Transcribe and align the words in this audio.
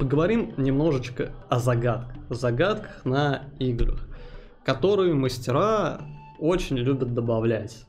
поговорим 0.00 0.54
немножечко 0.56 1.30
о 1.50 1.58
загадках. 1.58 2.16
Загадках 2.30 3.04
на 3.04 3.42
играх, 3.58 4.08
которые 4.64 5.12
мастера 5.14 6.00
очень 6.38 6.78
любят 6.78 7.12
добавлять, 7.12 7.84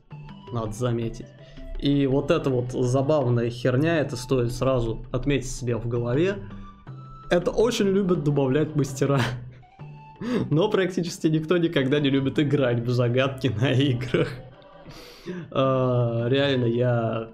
надо 0.52 0.74
заметить. 0.74 1.28
И 1.80 2.06
вот 2.08 2.30
эта 2.30 2.50
вот 2.50 2.72
забавная 2.74 3.50
херня, 3.50 4.00
это 4.00 4.18
стоит 4.18 4.52
сразу 4.52 5.06
отметить 5.12 5.50
себе 5.50 5.78
в 5.78 5.88
голове. 5.88 6.36
Это 7.30 7.50
очень 7.50 7.88
любят 7.88 8.26
добавлять 8.26 8.76
мастера. 8.76 9.22
Но 10.50 10.70
практически 10.70 11.28
никто 11.28 11.58
никогда 11.58 12.00
не 12.02 12.10
любит 12.10 12.38
играть 12.40 12.82
в 12.82 12.90
загадки 12.90 13.48
на 13.48 13.72
играх. 13.72 14.28
А, 15.50 16.28
реально, 16.28 16.66
я 16.66 17.30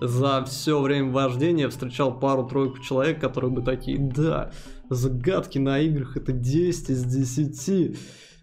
за 0.00 0.44
все 0.44 0.80
время 0.80 1.10
вождения 1.10 1.68
встречал 1.68 2.18
пару-тройку 2.18 2.78
человек, 2.80 3.20
которые 3.20 3.50
бы 3.50 3.62
такие, 3.62 3.98
да, 3.98 4.52
загадки 4.88 5.58
на 5.58 5.78
играх 5.78 6.16
это 6.16 6.32
10 6.32 6.90
из 6.90 7.04
10 7.04 7.98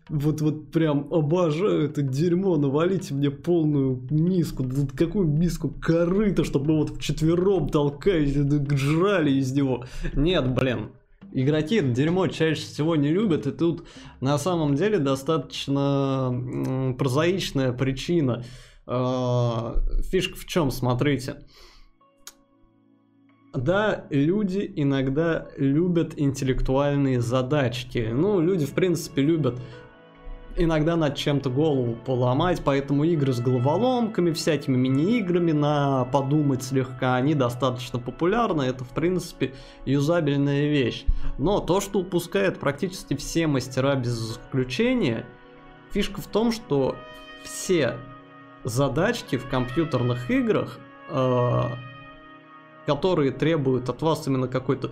вот, 0.10 0.42
вот 0.42 0.72
прям 0.72 1.08
обожаю 1.12 1.90
это 1.90 2.02
дерьмо, 2.02 2.56
навалите 2.58 3.14
мне 3.14 3.30
полную 3.30 4.08
миску, 4.10 4.64
да 4.64 4.88
какую 4.96 5.28
миску 5.28 5.70
корыто, 5.70 6.44
чтобы 6.44 6.74
мы 6.74 6.78
вот 6.80 6.98
вчетвером 6.98 7.70
толкались, 7.70 8.34
жрали 8.80 9.32
из 9.32 9.52
него. 9.52 9.84
Нет, 10.14 10.54
блин, 10.54 10.92
игроки 11.34 11.82
дерьмо 11.82 12.28
чаще 12.28 12.62
всего 12.62 12.96
не 12.96 13.10
любят, 13.10 13.48
и 13.48 13.52
тут 13.52 13.84
на 14.22 14.38
самом 14.38 14.76
деле 14.76 14.98
достаточно 14.98 16.96
прозаичная 16.98 17.74
причина. 17.74 18.44
А, 18.88 19.76
фишка 20.10 20.38
в 20.38 20.46
чем, 20.46 20.72
смотрите. 20.72 21.38
Да, 23.54 24.06
люди 24.10 24.72
иногда 24.76 25.48
любят 25.58 26.14
интеллектуальные 26.16 27.22
задачки. 27.22 28.10
Ну, 28.12 28.40
люди, 28.40 28.66
в 28.66 28.74
принципе, 28.74 29.22
любят 29.22 29.60
иногда 30.58 30.96
над 30.96 31.16
чем-то 31.16 31.50
голову 31.50 31.96
поломать, 32.06 32.62
поэтому 32.64 33.04
игры 33.04 33.34
с 33.34 33.40
головоломками, 33.40 34.32
всякими 34.32 34.76
мини-играми 34.76 35.52
на 35.52 36.06
подумать 36.06 36.64
слегка, 36.64 37.16
они 37.16 37.36
достаточно 37.36 38.00
популярны, 38.00 38.64
это 38.64 38.84
в 38.84 38.90
принципе 38.90 39.54
юзабельная 39.86 40.68
вещь. 40.68 41.06
Но 41.38 41.60
то, 41.60 41.80
что 41.80 42.00
упускают 42.00 42.60
практически 42.60 43.16
все 43.16 43.48
мастера 43.48 43.96
без 43.96 44.32
исключения, 44.32 45.26
фишка 45.92 46.22
в 46.22 46.28
том, 46.28 46.52
что 46.52 46.96
все 47.44 47.98
задачки 48.70 49.38
в 49.38 49.48
компьютерных 49.48 50.30
играх, 50.30 50.80
э, 51.10 51.62
которые 52.86 53.32
требуют 53.32 53.90
от 53.90 54.02
вас 54.02 54.28
именно 54.28 54.48
какой-то 54.48 54.92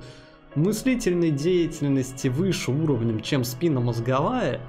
мыслительной 0.56 1.32
деятельности 1.32 2.28
выше 2.28 2.72
уровнем, 2.72 3.20
чем 3.22 3.44
спинномозговая, 3.44 4.62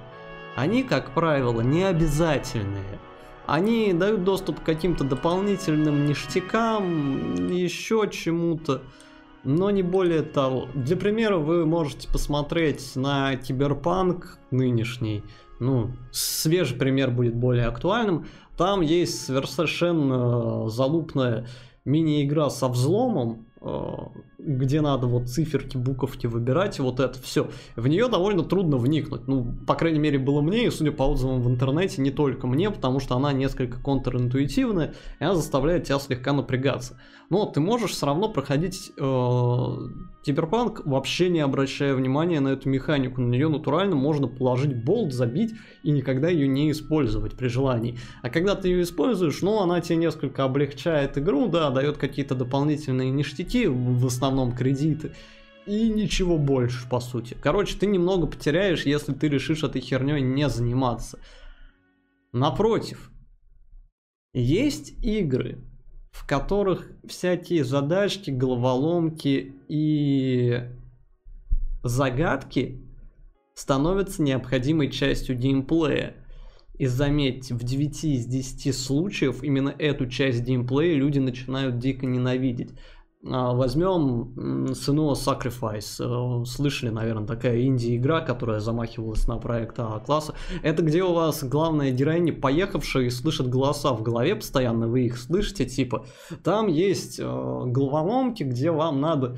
они, 0.56 0.82
как 0.82 1.10
правило, 1.10 1.60
не 1.60 1.84
обязательные. 1.84 2.98
Они 3.46 3.92
дают 3.92 4.24
доступ 4.24 4.60
к 4.60 4.64
каким-то 4.64 5.04
дополнительным 5.04 6.06
ништякам, 6.06 7.50
еще 7.50 8.08
чему-то, 8.10 8.82
но 9.44 9.70
не 9.70 9.82
более 9.82 10.22
того. 10.22 10.68
Для 10.74 10.96
примера, 10.96 11.36
вы 11.36 11.64
можете 11.64 12.08
посмотреть 12.10 12.96
на 12.96 13.36
киберпанк 13.36 14.38
нынешний, 14.50 15.22
ну, 15.60 15.92
свежий 16.10 16.76
пример 16.76 17.10
будет 17.10 17.34
более 17.34 17.66
актуальным. 17.66 18.26
Там 18.56 18.80
есть 18.80 19.24
совершенно 19.24 20.68
залупная 20.68 21.46
мини-игра 21.84 22.50
со 22.50 22.68
взломом, 22.68 23.46
э, 23.55 23.55
где 24.38 24.80
надо 24.80 25.06
вот 25.06 25.28
циферки, 25.28 25.76
буковки 25.76 26.26
выбирать, 26.26 26.78
вот 26.78 27.00
это 27.00 27.20
все. 27.20 27.50
В 27.74 27.88
нее 27.88 28.08
довольно 28.08 28.44
трудно 28.44 28.76
вникнуть. 28.76 29.26
Ну, 29.26 29.54
по 29.66 29.74
крайней 29.74 29.98
мере, 29.98 30.18
было 30.18 30.40
мне, 30.40 30.66
и 30.66 30.70
судя 30.70 30.92
по 30.92 31.02
отзывам 31.04 31.42
в 31.42 31.48
интернете, 31.48 32.00
не 32.00 32.10
только 32.10 32.46
мне, 32.46 32.70
потому 32.70 33.00
что 33.00 33.16
она 33.16 33.32
несколько 33.32 33.80
контринтуитивная, 33.80 34.94
и 35.20 35.24
она 35.24 35.34
заставляет 35.34 35.84
тебя 35.84 35.98
слегка 35.98 36.32
напрягаться. 36.32 36.98
Но 37.28 37.46
ты 37.46 37.60
можешь 37.60 37.90
все 37.90 38.06
равно 38.06 38.28
проходить 38.28 38.92
э, 38.96 39.02
вообще 40.84 41.28
не 41.28 41.40
обращая 41.40 41.94
внимания 41.94 42.40
на 42.40 42.48
эту 42.48 42.68
механику. 42.68 43.20
На 43.20 43.30
нее 43.30 43.48
натурально 43.48 43.96
можно 43.96 44.28
положить 44.28 44.84
болт, 44.84 45.12
забить 45.12 45.54
и 45.82 45.90
никогда 45.90 46.28
ее 46.28 46.48
не 46.48 46.70
использовать 46.70 47.34
при 47.34 47.48
желании. 47.48 47.98
А 48.22 48.30
когда 48.30 48.54
ты 48.54 48.68
ее 48.68 48.82
используешь, 48.82 49.42
ну, 49.42 49.60
она 49.60 49.80
тебе 49.80 49.96
несколько 49.96 50.44
облегчает 50.44 51.18
игру, 51.18 51.48
да, 51.48 51.70
дает 51.70 51.98
какие-то 51.98 52.34
дополнительные 52.34 53.10
ништяки, 53.10 53.55
в 53.64 54.06
основном 54.06 54.54
кредиты. 54.54 55.12
И 55.66 55.88
ничего 55.88 56.38
больше, 56.38 56.88
по 56.88 57.00
сути. 57.00 57.36
Короче, 57.40 57.76
ты 57.76 57.86
немного 57.86 58.26
потеряешь, 58.26 58.86
если 58.86 59.12
ты 59.12 59.28
решишь 59.28 59.64
этой 59.64 59.80
херней 59.80 60.20
не 60.20 60.48
заниматься. 60.48 61.18
Напротив, 62.32 63.10
есть 64.32 64.92
игры, 65.02 65.64
в 66.12 66.26
которых 66.26 66.90
всякие 67.08 67.64
задачки, 67.64 68.30
головоломки 68.30 69.54
и 69.68 70.60
загадки 71.82 72.82
становятся 73.54 74.22
необходимой 74.22 74.90
частью 74.90 75.36
геймплея. 75.36 76.14
И 76.78 76.86
заметьте, 76.86 77.54
в 77.54 77.64
9 77.64 78.04
из 78.04 78.26
10 78.26 78.76
случаев 78.76 79.42
именно 79.42 79.74
эту 79.78 80.06
часть 80.06 80.42
геймплея 80.42 80.94
люди 80.94 81.18
начинают 81.18 81.78
дико 81.78 82.04
ненавидеть. 82.04 82.72
Возьмем 83.22 84.34
Senua 84.72 85.14
Sacrifice. 85.14 86.44
Слышали, 86.44 86.90
наверное, 86.90 87.26
такая 87.26 87.62
инди-игра, 87.62 88.20
которая 88.20 88.60
замахивалась 88.60 89.26
на 89.26 89.38
проект 89.38 89.78
А-класса. 89.80 90.34
Это 90.62 90.82
где 90.82 91.02
у 91.02 91.12
вас 91.12 91.42
главная 91.42 91.90
героиня 91.90 92.32
поехавшая 92.32 93.04
и 93.04 93.10
слышит 93.10 93.48
голоса 93.48 93.92
в 93.94 94.02
голове 94.02 94.36
постоянно, 94.36 94.86
вы 94.86 95.06
их 95.06 95.18
слышите, 95.18 95.66
типа. 95.66 96.06
Там 96.44 96.68
есть 96.68 97.18
э, 97.18 97.24
головоломки, 97.24 98.44
где 98.44 98.70
вам 98.70 99.00
надо 99.00 99.36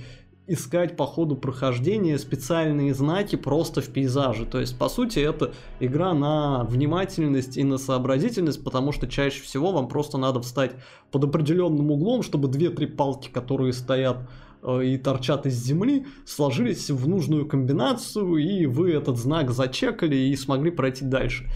искать 0.48 0.96
по 0.96 1.06
ходу 1.06 1.36
прохождения 1.36 2.18
специальные 2.18 2.94
знаки 2.94 3.36
просто 3.36 3.80
в 3.82 3.88
пейзаже. 3.88 4.46
То 4.46 4.58
есть, 4.58 4.78
по 4.78 4.88
сути, 4.88 5.18
это 5.18 5.52
игра 5.78 6.14
на 6.14 6.64
внимательность 6.64 7.56
и 7.56 7.64
на 7.64 7.78
сообразительность, 7.78 8.64
потому 8.64 8.92
что 8.92 9.06
чаще 9.06 9.42
всего 9.42 9.72
вам 9.72 9.88
просто 9.88 10.16
надо 10.18 10.40
встать 10.40 10.72
под 11.12 11.24
определенным 11.24 11.90
углом, 11.90 12.22
чтобы 12.22 12.48
две-три 12.48 12.86
палки, 12.86 13.28
которые 13.28 13.74
стоят 13.74 14.28
э, 14.62 14.84
и 14.86 14.96
торчат 14.96 15.44
из 15.46 15.54
земли, 15.54 16.06
сложились 16.24 16.90
в 16.90 17.06
нужную 17.06 17.46
комбинацию, 17.46 18.36
и 18.36 18.66
вы 18.66 18.92
этот 18.92 19.18
знак 19.18 19.50
зачекали 19.50 20.16
и 20.16 20.34
смогли 20.34 20.70
пройти 20.70 21.04
дальше. 21.04 21.46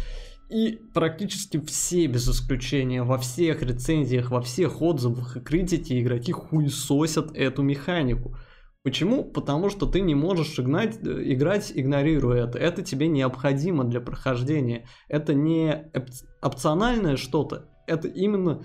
И 0.53 0.79
практически 0.93 1.59
все, 1.61 2.07
без 2.07 2.29
исключения, 2.29 3.03
во 3.03 3.17
всех 3.17 3.63
рецензиях, 3.63 4.31
во 4.31 4.43
всех 4.43 4.83
отзывах 4.83 5.39
и 5.39 5.41
критике 5.41 5.99
игроки 5.99 6.33
хуесосят 6.33 7.35
эту 7.35 7.63
механику. 7.63 8.37
Почему? 8.83 9.23
Потому 9.25 9.71
что 9.71 9.87
ты 9.87 10.01
не 10.01 10.17
можешь 10.17 10.59
игнать, 10.59 10.99
играть, 11.01 11.71
игнорируя 11.73 12.47
это. 12.47 12.59
Это 12.59 12.83
тебе 12.83 13.07
необходимо 13.07 13.85
для 13.85 14.01
прохождения. 14.01 14.87
Это 15.09 15.35
не 15.35 15.93
опциональное 16.41 17.17
что-то. 17.17 17.69
Это 17.87 18.09
именно, 18.09 18.65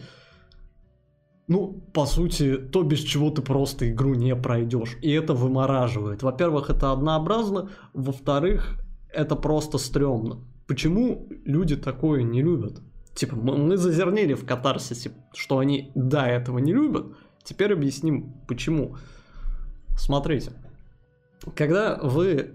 ну, 1.47 1.71
по 1.93 2.07
сути, 2.07 2.57
то, 2.57 2.81
без 2.81 3.01
чего 3.01 3.29
ты 3.29 3.43
просто 3.43 3.91
игру 3.91 4.15
не 4.15 4.35
пройдешь. 4.35 4.97
И 5.03 5.11
это 5.11 5.35
вымораживает. 5.35 6.23
Во-первых, 6.23 6.71
это 6.71 6.91
однообразно. 6.91 7.69
Во-вторых, 7.93 8.79
это 9.13 9.35
просто 9.35 9.77
стрёмно. 9.77 10.47
Почему 10.67 11.27
люди 11.45 11.75
такое 11.75 12.23
не 12.23 12.41
любят? 12.41 12.81
Типа, 13.13 13.35
мы, 13.35 13.77
зазернили 13.77 14.33
в 14.33 14.45
катарсисе, 14.47 15.11
что 15.33 15.59
они 15.59 15.91
до 15.93 16.21
этого 16.21 16.57
не 16.57 16.73
любят. 16.73 17.15
Теперь 17.43 17.73
объясним, 17.73 18.33
почему. 18.47 18.95
Почему? 18.95 18.97
Смотрите, 19.97 20.51
когда 21.55 21.97
вы 21.97 22.53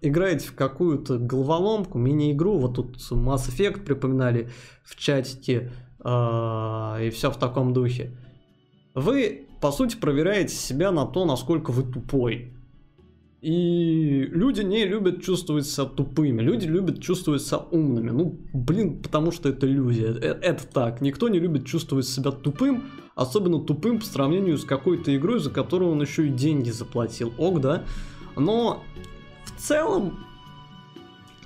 играете 0.00 0.48
в 0.48 0.54
какую-то 0.54 1.18
головоломку, 1.18 1.98
мини-игру, 1.98 2.58
вот 2.58 2.74
тут 2.74 2.96
Mass 3.12 3.48
Effect 3.48 3.84
припоминали 3.84 4.50
в 4.82 4.96
чатике 4.96 5.72
э, 6.04 7.06
и 7.06 7.10
все 7.10 7.30
в 7.30 7.36
таком 7.36 7.72
духе, 7.72 8.16
вы, 8.94 9.46
по 9.60 9.70
сути, 9.72 9.96
проверяете 9.96 10.54
себя 10.54 10.90
на 10.90 11.06
то, 11.06 11.24
насколько 11.24 11.70
вы 11.70 11.90
тупой. 11.90 12.54
И 13.40 14.26
люди 14.30 14.62
не 14.62 14.86
любят 14.86 15.22
чувствовать 15.22 15.66
себя 15.66 15.84
тупыми, 15.84 16.40
люди 16.40 16.66
любят 16.66 17.02
чувствовать 17.02 17.42
себя 17.42 17.58
умными. 17.58 18.10
Ну, 18.10 18.40
блин, 18.54 19.02
потому 19.02 19.32
что 19.32 19.50
это 19.50 19.66
иллюзия. 19.66 20.12
Это, 20.12 20.28
это 20.28 20.66
так. 20.66 21.02
Никто 21.02 21.28
не 21.28 21.38
любит 21.38 21.66
чувствовать 21.66 22.06
себя 22.06 22.30
тупым, 22.30 22.84
особенно 23.14 23.60
тупым 23.60 23.98
по 24.00 24.04
сравнению 24.04 24.58
с 24.58 24.64
какой-то 24.64 25.14
игрой, 25.16 25.40
за 25.40 25.50
которую 25.50 25.92
он 25.92 26.02
еще 26.02 26.26
и 26.26 26.30
деньги 26.30 26.70
заплатил. 26.70 27.32
Ок, 27.38 27.60
да? 27.60 27.84
Но 28.36 28.82
в 29.44 29.60
целом, 29.60 30.24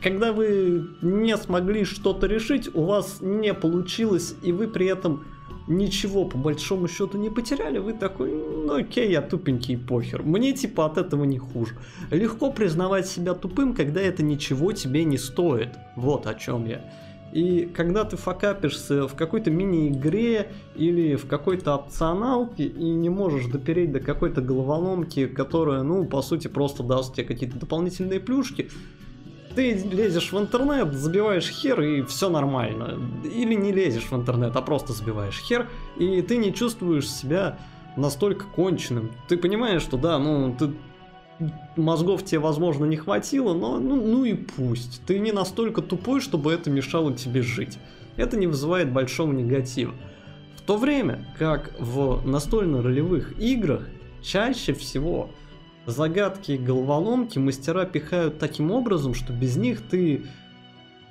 когда 0.02 0.32
вы 0.32 0.88
не 1.02 1.36
смогли 1.36 1.84
что-то 1.84 2.26
решить, 2.26 2.74
у 2.74 2.84
вас 2.84 3.18
не 3.20 3.52
получилось, 3.52 4.34
и 4.42 4.52
вы 4.52 4.68
при 4.68 4.86
этом 4.86 5.24
ничего 5.66 6.24
по 6.24 6.38
большому 6.38 6.88
счету 6.88 7.18
не 7.18 7.28
потеряли, 7.28 7.78
вы 7.78 7.92
такой, 7.92 8.32
ну 8.32 8.74
окей, 8.74 9.10
я 9.10 9.20
тупенький, 9.20 9.76
похер. 9.76 10.22
Мне 10.22 10.52
типа 10.52 10.86
от 10.86 10.96
этого 10.96 11.24
не 11.24 11.38
хуже. 11.38 11.76
Легко 12.10 12.50
признавать 12.50 13.06
себя 13.06 13.34
тупым, 13.34 13.74
когда 13.74 14.00
это 14.00 14.22
ничего 14.22 14.72
тебе 14.72 15.04
не 15.04 15.18
стоит. 15.18 15.76
Вот 15.94 16.26
о 16.26 16.34
чем 16.34 16.64
я. 16.66 16.90
И 17.32 17.70
когда 17.74 18.04
ты 18.04 18.16
факапишься 18.16 19.06
в 19.06 19.14
какой-то 19.14 19.50
мини-игре 19.50 20.50
или 20.74 21.16
в 21.16 21.26
какой-то 21.26 21.74
опционалке 21.74 22.64
и 22.64 22.84
не 22.84 23.10
можешь 23.10 23.46
допереть 23.46 23.92
до 23.92 24.00
какой-то 24.00 24.40
головоломки, 24.40 25.26
которая, 25.26 25.82
ну, 25.82 26.04
по 26.06 26.22
сути, 26.22 26.48
просто 26.48 26.82
даст 26.82 27.14
тебе 27.14 27.26
какие-то 27.26 27.58
дополнительные 27.58 28.20
плюшки, 28.20 28.70
ты 29.54 29.74
лезешь 29.74 30.32
в 30.32 30.38
интернет, 30.38 30.94
забиваешь 30.94 31.48
хер 31.48 31.80
и 31.80 32.02
все 32.02 32.30
нормально. 32.30 32.98
Или 33.24 33.54
не 33.54 33.72
лезешь 33.72 34.04
в 34.04 34.14
интернет, 34.14 34.54
а 34.56 34.62
просто 34.62 34.92
забиваешь 34.92 35.38
хер, 35.38 35.66
и 35.96 36.22
ты 36.22 36.36
не 36.36 36.54
чувствуешь 36.54 37.10
себя 37.10 37.58
настолько 37.96 38.46
конченным. 38.46 39.10
Ты 39.26 39.36
понимаешь, 39.36 39.82
что 39.82 39.96
да, 39.96 40.18
ну 40.18 40.54
ты 40.56 40.70
мозгов 41.78 42.24
тебе, 42.24 42.40
возможно, 42.40 42.84
не 42.84 42.96
хватило, 42.96 43.54
но 43.54 43.78
ну, 43.78 43.96
ну 43.96 44.24
и 44.24 44.34
пусть. 44.34 45.00
Ты 45.06 45.18
не 45.18 45.32
настолько 45.32 45.82
тупой, 45.82 46.20
чтобы 46.20 46.52
это 46.52 46.70
мешало 46.70 47.14
тебе 47.14 47.42
жить. 47.42 47.78
Это 48.16 48.36
не 48.36 48.46
вызывает 48.46 48.92
большого 48.92 49.32
негатива. 49.32 49.94
В 50.56 50.62
то 50.62 50.76
время 50.76 51.24
как 51.38 51.74
в 51.78 52.26
настольно-ролевых 52.26 53.38
играх 53.38 53.88
чаще 54.22 54.74
всего 54.74 55.30
загадки 55.86 56.52
и 56.52 56.58
головоломки 56.58 57.38
мастера 57.38 57.86
пихают 57.86 58.38
таким 58.38 58.70
образом, 58.70 59.14
что 59.14 59.32
без 59.32 59.56
них 59.56 59.80
ты 59.80 60.26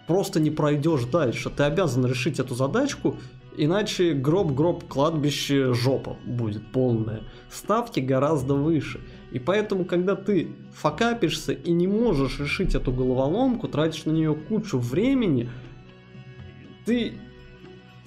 просто 0.05 0.39
не 0.39 0.51
пройдешь 0.51 1.05
дальше. 1.05 1.49
Ты 1.49 1.63
обязан 1.63 2.05
решить 2.05 2.39
эту 2.39 2.55
задачку, 2.55 3.17
иначе 3.57 4.13
гроб-гроб 4.13 4.87
кладбище 4.87 5.73
жопа 5.73 6.17
будет 6.25 6.65
полная. 6.71 7.23
Ставки 7.49 7.99
гораздо 7.99 8.53
выше. 8.53 9.01
И 9.31 9.39
поэтому, 9.39 9.85
когда 9.85 10.15
ты 10.15 10.49
факапишься 10.73 11.51
и 11.51 11.71
не 11.71 11.87
можешь 11.87 12.39
решить 12.39 12.75
эту 12.75 12.91
головоломку, 12.91 13.67
тратишь 13.67 14.05
на 14.05 14.11
нее 14.11 14.33
кучу 14.33 14.77
времени, 14.77 15.49
ты 16.85 17.13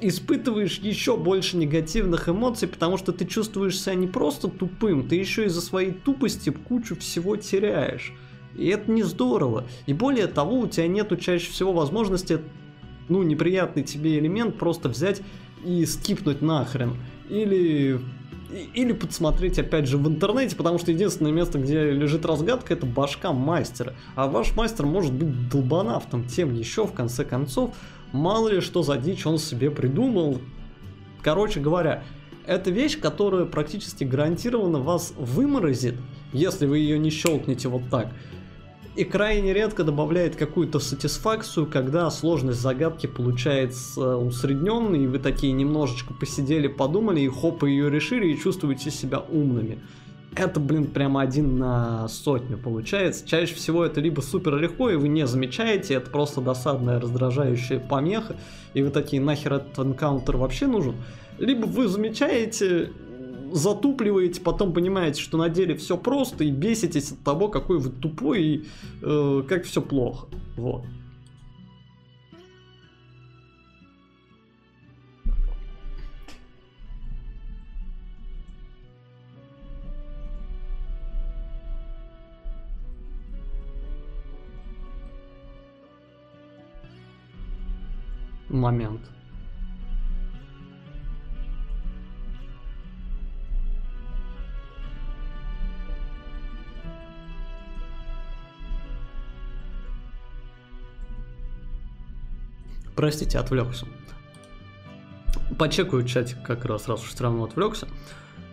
испытываешь 0.01 0.79
еще 0.79 1.17
больше 1.17 1.59
негативных 1.59 2.29
эмоций, 2.29 2.69
потому 2.69 2.97
что 2.97 3.13
ты 3.13 3.27
чувствуешь 3.27 3.79
себя 3.79 3.95
не 3.95 4.07
просто 4.07 4.49
тупым, 4.49 5.07
ты 5.07 5.17
еще 5.17 5.45
из-за 5.45 5.61
своей 5.61 5.93
тупости 5.93 6.51
кучу 6.51 6.97
всего 6.97 7.37
теряешь. 7.37 8.15
И 8.57 8.67
это 8.69 8.91
не 8.91 9.03
здорово. 9.03 9.67
И 9.87 9.93
более 9.93 10.27
того, 10.27 10.59
у 10.59 10.67
тебя 10.67 10.89
нету 10.89 11.17
чаще 11.17 11.51
всего 11.51 11.73
возможности, 11.73 12.41
ну, 13.09 13.23
неприятный 13.23 13.83
тебе 13.83 14.19
элемент 14.19 14.59
просто 14.59 14.89
взять 14.89 15.23
и 15.65 15.85
скипнуть 15.85 16.43
нахрен. 16.43 16.97
Или 17.29 18.01
или 18.75 18.93
подсмотреть 18.93 19.59
опять 19.59 19.87
же 19.87 19.99
в 19.99 20.07
интернете, 20.09 20.57
потому 20.57 20.79
что 20.79 20.91
единственное 20.93 21.33
место, 21.33 21.59
где 21.59 21.91
лежит 21.91 22.25
разгадка, 22.25 22.75
это 22.75 22.87
башка 22.87 23.33
мастера. 23.33 23.95
А 24.17 24.27
ваш 24.27 24.55
мастер 24.57 24.87
может 24.87 25.13
быть 25.13 25.49
долбанавтом 25.49 26.25
тем 26.25 26.55
еще 26.55 26.87
в 26.87 26.93
конце 26.93 27.25
концов, 27.25 27.75
Мало 28.13 28.49
ли 28.49 28.61
что 28.61 28.83
за 28.83 28.97
дичь 28.97 29.27
он 29.27 29.39
себе 29.39 29.71
придумал. 29.71 30.41
Короче 31.23 31.61
говоря, 31.61 32.03
это 32.47 32.71
вещь, 32.71 32.99
которая 32.99 33.45
практически 33.45 34.05
гарантированно 34.05 34.81
вас 34.81 35.13
выморозит, 35.17 35.95
если 36.33 36.67
вы 36.67 36.79
ее 36.79 36.99
не 36.99 37.11
щелкнете 37.11 37.69
вот 37.69 37.83
так. 37.91 38.09
И 39.01 39.05
крайне 39.05 39.55
редко 39.55 39.83
добавляет 39.83 40.37
какую-то 40.37 40.79
сатисфакцию, 40.79 41.65
когда 41.65 42.11
сложность 42.11 42.61
загадки 42.61 43.07
получается 43.07 44.19
усредненной, 44.19 45.05
и 45.05 45.07
вы 45.07 45.19
такие 45.19 45.55
немножечко 45.55 46.13
посидели, 46.13 46.69
подумали, 46.69 47.21
и 47.21 47.29
хоп, 47.29 47.63
ее 47.63 47.89
решили, 47.89 48.27
и 48.27 48.39
чувствуете 48.39 48.91
себя 48.91 49.21
умными 49.21 49.79
это, 50.37 50.61
блин, 50.61 50.87
прямо 50.87 51.23
один 51.23 51.59
на 51.59 52.07
сотню 52.09 52.57
получается. 52.57 53.27
Чаще 53.27 53.55
всего 53.55 53.85
это 53.85 54.01
либо 54.01 54.21
супер 54.21 54.57
легко, 54.57 54.91
и 54.91 54.97
вы 54.97 55.09
не 55.09 55.27
замечаете, 55.27 55.95
это 55.95 56.11
просто 56.11 56.41
досадная 56.41 57.01
раздражающая 57.01 57.81
помеха, 57.81 58.37
и 58.75 58.83
вы 58.83 58.91
такие, 58.91 59.21
нахер 59.21 59.55
этот 59.55 59.79
энкаунтер 59.79 60.37
вообще 60.37 60.67
нужен. 60.67 60.95
Либо 61.39 61.67
вы 61.67 61.89
замечаете, 61.89 62.93
затупливаете, 63.53 64.41
потом 64.41 64.73
понимаете, 64.73 65.21
что 65.21 65.39
на 65.39 65.49
деле 65.49 65.75
все 65.77 65.97
просто, 65.97 66.45
и 66.45 66.51
беситесь 66.51 67.13
от 67.13 67.21
того, 67.21 67.49
какой 67.49 67.79
вы 67.79 67.91
тупой, 67.91 68.43
и 68.43 68.65
э, 69.03 69.43
как 69.49 69.65
все 69.65 69.83
плохо. 69.83 70.27
Вот. 70.57 70.85
момент. 88.51 89.01
Простите, 103.01 103.39
отвлекся. 103.39 103.87
Почекаю 105.59 106.05
чатик 106.05 106.43
как 106.43 106.67
раз, 106.67 106.87
раз 106.87 107.03
уж 107.03 107.09
все 107.09 107.25
равно 107.25 107.45
отвлекся. 107.45 107.89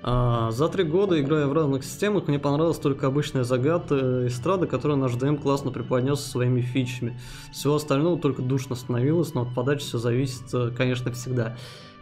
А, 0.03 0.51
за 0.51 0.69
три 0.69 0.85
года, 0.85 1.19
играя 1.19 1.47
в 1.47 1.53
разных 1.53 1.83
системах, 1.83 2.29
мне 2.29 2.39
понравилась 2.39 2.79
только 2.79 3.07
обычная 3.07 3.43
загадка 3.43 4.25
эстрада, 4.25 4.65
которую 4.65 4.99
наш 4.99 5.15
ДМ 5.15 5.35
классно 5.35 5.71
преподнес 5.71 6.21
своими 6.21 6.61
фичами. 6.61 7.19
Всего 7.51 7.75
остального 7.75 8.17
только 8.17 8.41
душно 8.41 8.75
становилось, 8.75 9.33
но 9.33 9.41
от 9.41 9.53
подачи 9.53 9.83
все 9.83 9.97
зависит, 9.97 10.43
э, 10.53 10.71
конечно, 10.71 11.11
всегда. 11.11 11.57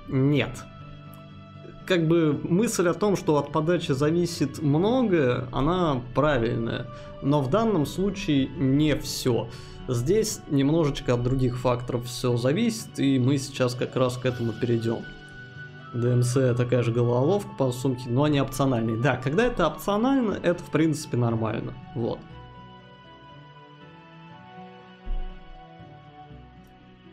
Нет. 0.07 0.65
Как 1.85 2.07
бы 2.07 2.39
мысль 2.43 2.87
о 2.87 2.93
том, 2.93 3.15
что 3.15 3.37
от 3.37 3.51
подачи 3.51 3.91
зависит 3.91 4.61
многое, 4.61 5.47
она 5.51 6.01
правильная. 6.15 6.87
Но 7.21 7.41
в 7.41 7.49
данном 7.49 7.85
случае 7.85 8.47
не 8.57 8.95
все. 8.95 9.47
Здесь 9.87 10.41
немножечко 10.49 11.13
от 11.13 11.21
других 11.21 11.57
факторов 11.57 12.05
все 12.05 12.37
зависит, 12.37 12.97
и 12.97 13.19
мы 13.19 13.37
сейчас 13.37 13.75
как 13.75 13.95
раз 13.95 14.17
к 14.17 14.25
этому 14.25 14.51
перейдем. 14.53 15.05
ДМС 15.93 16.33
такая 16.57 16.81
же 16.81 16.91
головоловка 16.91 17.49
по 17.57 17.71
сумке, 17.71 18.09
но 18.09 18.23
они 18.23 18.41
опциональные. 18.41 18.97
Да, 18.97 19.15
когда 19.15 19.45
это 19.45 19.67
опционально, 19.67 20.39
это 20.41 20.61
в 20.63 20.71
принципе 20.71 21.17
нормально. 21.17 21.73
Вот. 21.93 22.19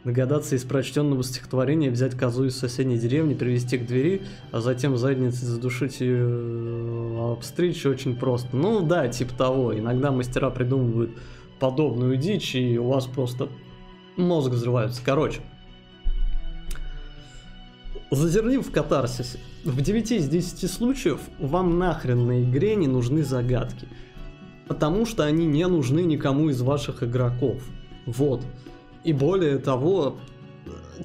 Догадаться 0.05 0.57
из 0.57 0.65
прочтенного 0.65 1.23
стихотворения 1.23 1.91
взять 1.91 2.17
козу 2.17 2.47
из 2.47 2.57
соседней 2.57 2.99
деревни, 2.99 3.35
привести 3.35 3.79
к 3.79 3.87
двери, 3.87 4.23
а 4.51 4.61
затем 4.61 4.97
задницей 4.97 5.47
задушить 5.47 6.01
ее, 6.01 6.27
э, 6.29 7.33
обстричь 7.33 7.87
очень 7.87 8.17
просто. 8.17 8.57
Ну 8.57 8.81
да, 8.81 9.07
типа 9.07 9.33
того. 9.35 9.79
Иногда 9.79 10.11
мастера 10.11 10.51
придумывают 10.51 11.13
подобную 11.61 12.17
дичь, 12.17 12.57
и 12.57 12.79
у 12.79 12.89
вас 12.89 13.07
просто 13.07 13.49
мозг 14.17 14.51
взрывается. 14.51 15.01
Короче, 15.05 15.41
Зазернив 18.11 18.67
в 18.67 18.71
катарсисе, 18.71 19.39
в 19.65 19.81
9 19.81 20.13
из 20.13 20.29
10 20.29 20.71
случаев 20.71 21.19
вам 21.39 21.79
нахрен 21.79 22.27
на 22.27 22.43
игре 22.43 22.77
не 22.77 22.87
нужны 22.87 23.23
загадки. 23.23 23.89
Потому 24.69 25.07
что 25.07 25.25
они 25.25 25.47
не 25.47 25.67
нужны 25.67 26.01
никому 26.01 26.51
из 26.51 26.61
ваших 26.61 27.03
игроков. 27.03 27.63
Вот. 28.05 28.43
И 29.05 29.13
более 29.13 29.59
того, 29.59 30.19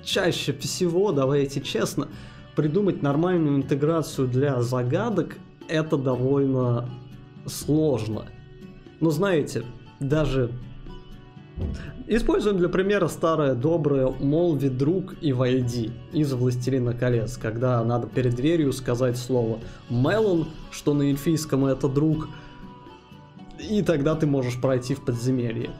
чаще 0.04 0.54
всего, 0.54 1.12
давайте 1.12 1.62
честно, 1.62 2.10
придумать 2.56 3.01
нормальную 3.01 3.58
интеграцию 3.58 4.27
для 4.27 4.62
загадок 4.62 5.38
это 5.68 5.98
довольно 5.98 6.89
сложно. 7.46 8.25
Но 9.00 9.10
знаете, 9.10 9.63
даже 10.00 10.51
Используем 12.10 12.58
для 12.58 12.70
примера 12.70 13.08
старое 13.08 13.54
доброе 13.54 14.08
«Молви 14.08 14.70
друг 14.70 15.16
и 15.22 15.34
войди» 15.34 15.92
из 16.13 16.32
«Властелина 16.32 16.94
колец», 16.94 17.36
когда 17.36 17.84
надо 17.84 18.08
перед 18.08 18.36
дверью 18.36 18.72
сказать 18.72 19.18
слово 19.18 19.60
«Мелон», 19.89 20.48
что 20.72 20.94
на 20.94 21.04
эльфийском 21.04 21.66
это 21.66 21.89
«друг», 21.89 22.30
и 23.60 23.82
тогда 23.82 24.16
ты 24.16 24.25
можешь 24.25 24.62
пройти 24.62 24.94
в 24.94 25.04
подземелье. 25.04 25.72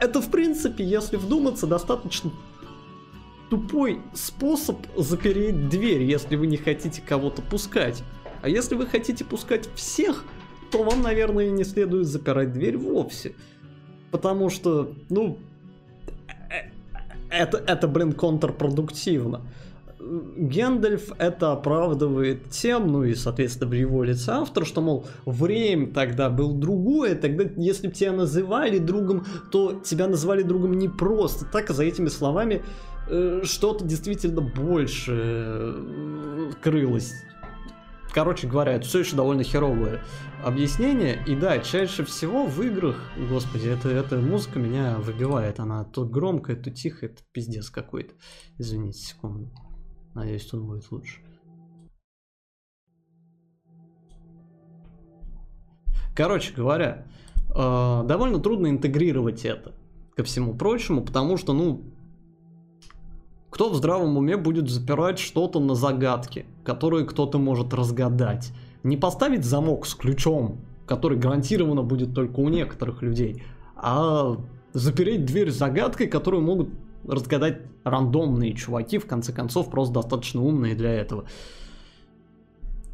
Это, 0.00 0.20
в 0.20 0.30
принципе, 0.30 0.84
если 0.84 1.16
вдуматься, 1.16 1.66
достаточно 1.66 2.30
тупой 3.50 4.00
способ 4.14 4.78
запереть 4.96 5.68
дверь, 5.68 6.02
если 6.02 6.36
вы 6.36 6.46
не 6.46 6.56
хотите 6.56 7.02
кого-то 7.02 7.42
пускать. 7.42 8.02
А 8.42 8.48
если 8.48 8.74
вы 8.74 8.86
хотите 8.86 9.24
пускать 9.24 9.68
всех, 9.74 10.24
то 10.70 10.82
вам, 10.82 11.02
наверное, 11.02 11.50
не 11.50 11.64
следует 11.64 12.06
запирать 12.06 12.52
дверь 12.52 12.76
вовсе. 12.76 13.34
Потому 14.10 14.50
что, 14.50 14.92
ну, 15.08 15.38
это, 17.30 17.58
это 17.58 17.88
блин, 17.88 18.12
контрпродуктивно. 18.12 19.42
Гендальф 20.36 21.12
это 21.18 21.52
оправдывает 21.52 22.50
тем, 22.50 22.86
ну 22.88 23.04
и, 23.04 23.14
соответственно, 23.14 23.70
в 23.70 23.74
его 23.74 24.02
лице 24.04 24.32
автор, 24.32 24.64
что, 24.64 24.80
мол, 24.80 25.06
время 25.26 25.92
тогда 25.92 26.30
было 26.30 26.54
другое, 26.54 27.14
тогда, 27.14 27.44
если 27.56 27.88
бы 27.88 27.94
тебя 27.94 28.12
называли 28.12 28.78
другом, 28.78 29.24
то 29.50 29.80
тебя 29.84 30.06
называли 30.06 30.42
другом 30.42 30.78
не 30.78 30.88
просто 30.88 31.44
так, 31.44 31.70
а 31.70 31.74
за 31.74 31.84
этими 31.84 32.08
словами 32.08 32.62
э, 33.08 33.42
что-то 33.44 33.84
действительно 33.84 34.40
больше 34.40 35.12
э, 35.14 36.52
крылось. 36.62 37.12
Короче 38.12 38.46
говоря, 38.46 38.72
это 38.72 38.86
все 38.86 39.00
еще 39.00 39.16
довольно 39.16 39.42
херовое 39.42 40.02
объяснение. 40.42 41.22
И 41.26 41.36
да, 41.36 41.58
чаще 41.58 42.04
всего 42.04 42.46
в 42.46 42.60
играх, 42.62 42.96
господи, 43.28 43.68
это, 43.68 43.90
эта 43.90 44.16
музыка 44.16 44.58
меня 44.58 44.96
выбивает. 44.96 45.60
Она 45.60 45.84
то 45.84 46.06
громкая, 46.06 46.56
то 46.56 46.70
тихая, 46.70 47.10
это 47.10 47.22
пиздец 47.32 47.68
какой-то. 47.68 48.14
Извините, 48.56 48.98
секунду. 49.00 49.52
Надеюсь, 50.18 50.46
тут 50.46 50.62
будет 50.62 50.90
лучше. 50.90 51.20
Короче 56.16 56.52
говоря, 56.52 57.06
э, 57.54 58.02
довольно 58.04 58.40
трудно 58.40 58.68
интегрировать 58.68 59.44
это 59.44 59.74
ко 60.16 60.24
всему 60.24 60.54
прочему, 60.54 61.02
потому 61.02 61.36
что, 61.36 61.52
ну, 61.52 61.84
кто 63.48 63.70
в 63.70 63.76
здравом 63.76 64.16
уме 64.16 64.36
будет 64.36 64.68
запирать 64.68 65.20
что-то 65.20 65.60
на 65.60 65.76
загадки, 65.76 66.46
которые 66.64 67.06
кто-то 67.06 67.38
может 67.38 67.72
разгадать? 67.72 68.52
Не 68.82 68.96
поставить 68.96 69.44
замок 69.44 69.86
с 69.86 69.94
ключом, 69.94 70.62
который 70.84 71.16
гарантированно 71.16 71.84
будет 71.84 72.12
только 72.12 72.40
у 72.40 72.48
некоторых 72.48 73.02
людей, 73.02 73.44
а 73.76 74.36
запереть 74.72 75.26
дверь 75.26 75.52
загадкой, 75.52 76.08
которую 76.08 76.42
могут 76.42 76.70
разгадать 77.06 77.62
рандомные 77.84 78.54
чуваки, 78.54 78.98
в 78.98 79.06
конце 79.06 79.32
концов, 79.32 79.70
просто 79.70 79.94
достаточно 79.94 80.42
умные 80.42 80.74
для 80.74 80.92
этого. 80.92 81.24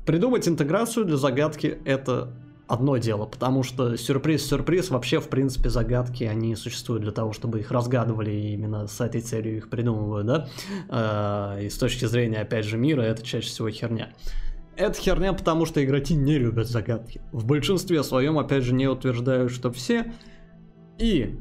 Придумать 0.07 0.47
интеграцию 0.47 1.07
для 1.07 1.17
загадки 1.17 1.79
это 1.85 2.35
одно 2.67 2.97
дело, 2.97 3.27
потому 3.27 3.63
что 3.63 3.97
сюрприз-сюрприз, 3.97 4.91
вообще, 4.91 5.21
в 5.21 5.29
принципе, 5.29 5.69
загадки, 5.71 6.25
они 6.25 6.57
существуют 6.57 7.03
для 7.03 7.13
того, 7.13 7.33
чтобы 7.33 7.61
их 7.61 7.71
разгадывали, 7.71 8.31
и 8.31 8.53
именно 8.55 8.87
с 8.87 9.01
этой 9.01 9.21
целью 9.21 9.57
их 9.57 9.71
придумывают, 9.71 10.27
да? 10.27 10.49
А, 10.89 11.59
и 11.59 11.69
с 11.69 11.77
точки 11.77 12.07
зрения, 12.07 12.41
опять 12.41 12.65
же, 12.65 12.79
мира, 12.79 13.03
это 13.03 13.23
чаще 13.23 13.49
всего 13.49 13.71
херня. 13.71 14.13
Это 14.77 14.99
херня, 14.99 15.33
потому 15.33 15.67
что 15.67 15.85
игроки 15.85 16.15
не 16.15 16.39
любят 16.39 16.67
загадки. 16.67 17.21
В 17.33 17.47
большинстве 17.47 18.03
своем, 18.03 18.39
опять 18.39 18.65
же, 18.65 18.75
не 18.75 18.89
утверждаю, 18.89 19.49
что 19.49 19.71
все. 19.71 20.13
И 20.99 21.39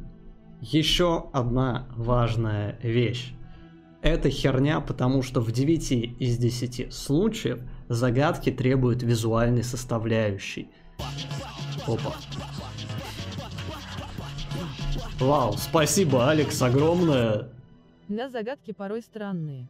еще 0.64 1.30
одна 1.34 1.88
важная 1.96 2.80
вещь. 2.82 3.34
Это 4.02 4.30
херня, 4.30 4.80
потому 4.82 5.22
что 5.22 5.42
в 5.42 5.52
9 5.52 5.92
из 6.20 6.38
10 6.38 6.94
случаев 6.94 7.60
загадки 7.90 8.52
требуют 8.52 9.04
визуальной 9.04 9.64
составляющей– 9.64 10.70
Опа. 11.88 12.14
Вау, 15.20 15.54
спасибо, 15.54 16.30
Алекс, 16.30 16.62
огромное. 16.62 17.50
Да, 18.08 18.30
загадки 18.30 18.72
порой 18.72 19.02
странные. 19.02 19.68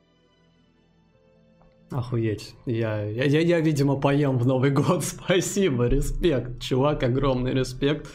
Охуеть. 1.92 2.56
Я, 2.66 3.04
я, 3.04 3.24
я, 3.26 3.40
я, 3.40 3.60
видимо, 3.60 3.96
поем 4.00 4.38
в 4.38 4.48
Новый 4.48 4.72
год. 4.72 5.04
Спасибо, 5.04 5.86
респект. 5.86 6.60
Чувак, 6.60 7.04
огромный 7.04 7.54
респект. 7.54 8.08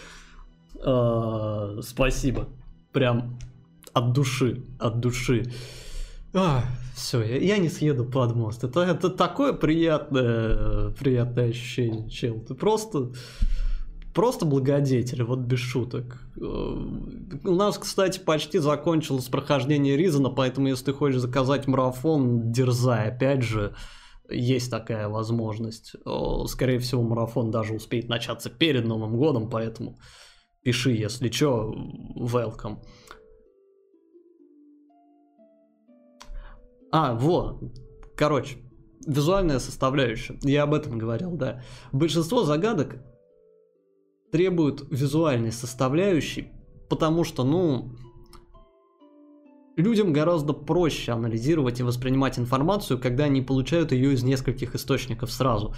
Э, 0.85 1.79
спасибо. 1.83 2.49
Прям 2.92 3.38
от 3.92 4.12
души, 4.12 4.62
от 4.78 5.00
души. 5.00 5.50
А, 6.35 6.62
все, 6.95 7.23
я, 7.23 7.37
я 7.37 7.59
не 7.59 7.68
съеду 7.68 8.04
под 8.04 8.35
мост. 8.35 8.64
Это, 8.64 8.80
это 8.80 9.09
такое 9.09 9.52
приятное, 9.52 10.90
приятное 10.90 11.50
ощущение, 11.50 12.09
чел. 12.11 12.40
Ты 12.40 12.54
просто, 12.54 13.12
просто 14.14 14.45
благодетель, 14.45 15.23
вот 15.23 15.40
без 15.40 15.59
шуток. 15.59 16.23
Э, 16.37 16.40
у 16.40 17.54
нас, 17.54 17.78
кстати, 17.78 18.18
почти 18.18 18.59
закончилось 18.59 19.26
прохождение 19.26 19.97
Ризана, 19.97 20.28
поэтому 20.28 20.68
если 20.68 20.87
ты 20.87 20.92
хочешь 20.92 21.21
заказать 21.21 21.66
марафон, 21.66 22.52
дерзай. 22.52 23.09
Опять 23.09 23.42
же, 23.42 23.75
есть 24.28 24.71
такая 24.71 25.09
возможность. 25.09 25.95
Скорее 26.47 26.78
всего, 26.78 27.02
марафон 27.02 27.50
даже 27.50 27.75
успеет 27.75 28.09
начаться 28.09 28.50
перед 28.50 28.85
Новым 28.85 29.16
годом, 29.16 29.49
поэтому 29.49 29.99
пиши, 30.69 30.91
если 30.91 31.31
что, 31.31 31.73
welcome. 32.15 32.77
А, 36.93 37.15
вот. 37.15 37.63
Короче, 38.15 38.59
визуальная 39.07 39.61
составляющая. 39.61 40.39
Я 40.43 40.65
об 40.65 40.75
этом 40.75 40.99
говорил, 40.99 41.31
да. 41.31 41.63
Большинство 41.91 42.45
загадок 42.45 42.97
требуют 44.31 44.87
визуальной 44.91 45.53
составляющей, 45.53 46.53
потому 46.91 47.25
что, 47.25 47.45
ну, 47.45 47.97
людям 49.79 50.13
гораздо 50.13 50.53
проще 50.53 51.13
анализировать 51.13 51.81
и 51.81 51.83
воспринимать 51.83 52.39
информацию, 52.39 53.01
когда 53.01 53.25
они 53.25 53.41
получают 53.41 53.93
ее 53.93 54.13
из 54.13 54.23
нескольких 54.23 54.75
источников 54.75 55.33
сразу. 55.33 55.75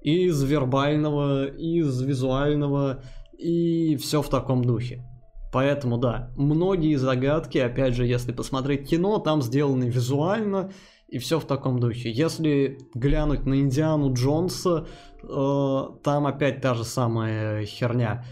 Из 0.00 0.40
вербального, 0.44 1.46
из 1.46 2.00
визуального 2.00 3.02
и 3.38 3.96
все 3.96 4.20
в 4.20 4.28
таком 4.28 4.64
духе. 4.64 5.04
Поэтому 5.50 5.96
да, 5.96 6.30
многие 6.36 6.96
загадки, 6.96 7.56
опять 7.58 7.94
же, 7.94 8.04
если 8.06 8.32
посмотреть 8.32 8.88
кино, 8.88 9.18
там 9.18 9.40
сделаны 9.40 9.84
визуально 9.84 10.72
и 11.08 11.18
все 11.18 11.40
в 11.40 11.46
таком 11.46 11.80
духе. 11.80 12.10
Если 12.10 12.78
глянуть 12.94 13.46
на 13.46 13.60
Индиану 13.60 14.12
Джонса, 14.12 14.86
э, 15.22 15.82
там 16.04 16.26
опять 16.26 16.60
та 16.60 16.74
же 16.74 16.84
самая 16.84 17.64
херня. 17.64 18.24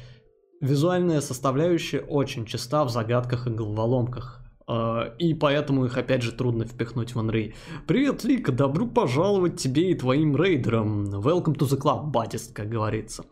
Визуальная 0.60 1.22
составляющая 1.22 2.00
очень 2.00 2.44
часто 2.44 2.84
в 2.84 2.90
загадках 2.90 3.46
и 3.46 3.50
головоломках. 3.50 4.42
Uh, 4.68 5.16
и 5.18 5.32
поэтому 5.32 5.84
их 5.84 5.96
опять 5.96 6.22
же 6.22 6.32
трудно 6.32 6.64
впихнуть 6.64 7.14
в 7.14 7.18
Unreal. 7.20 7.54
Привет, 7.86 8.24
Лика, 8.24 8.50
добро 8.50 8.84
пожаловать 8.84 9.60
тебе 9.60 9.92
и 9.92 9.94
твоим 9.94 10.34
рейдерам. 10.34 11.04
Welcome 11.20 11.54
to 11.54 11.68
the 11.68 11.80
club, 11.80 12.10
батист, 12.10 12.52
как 12.52 12.68
говорится. 12.68 13.24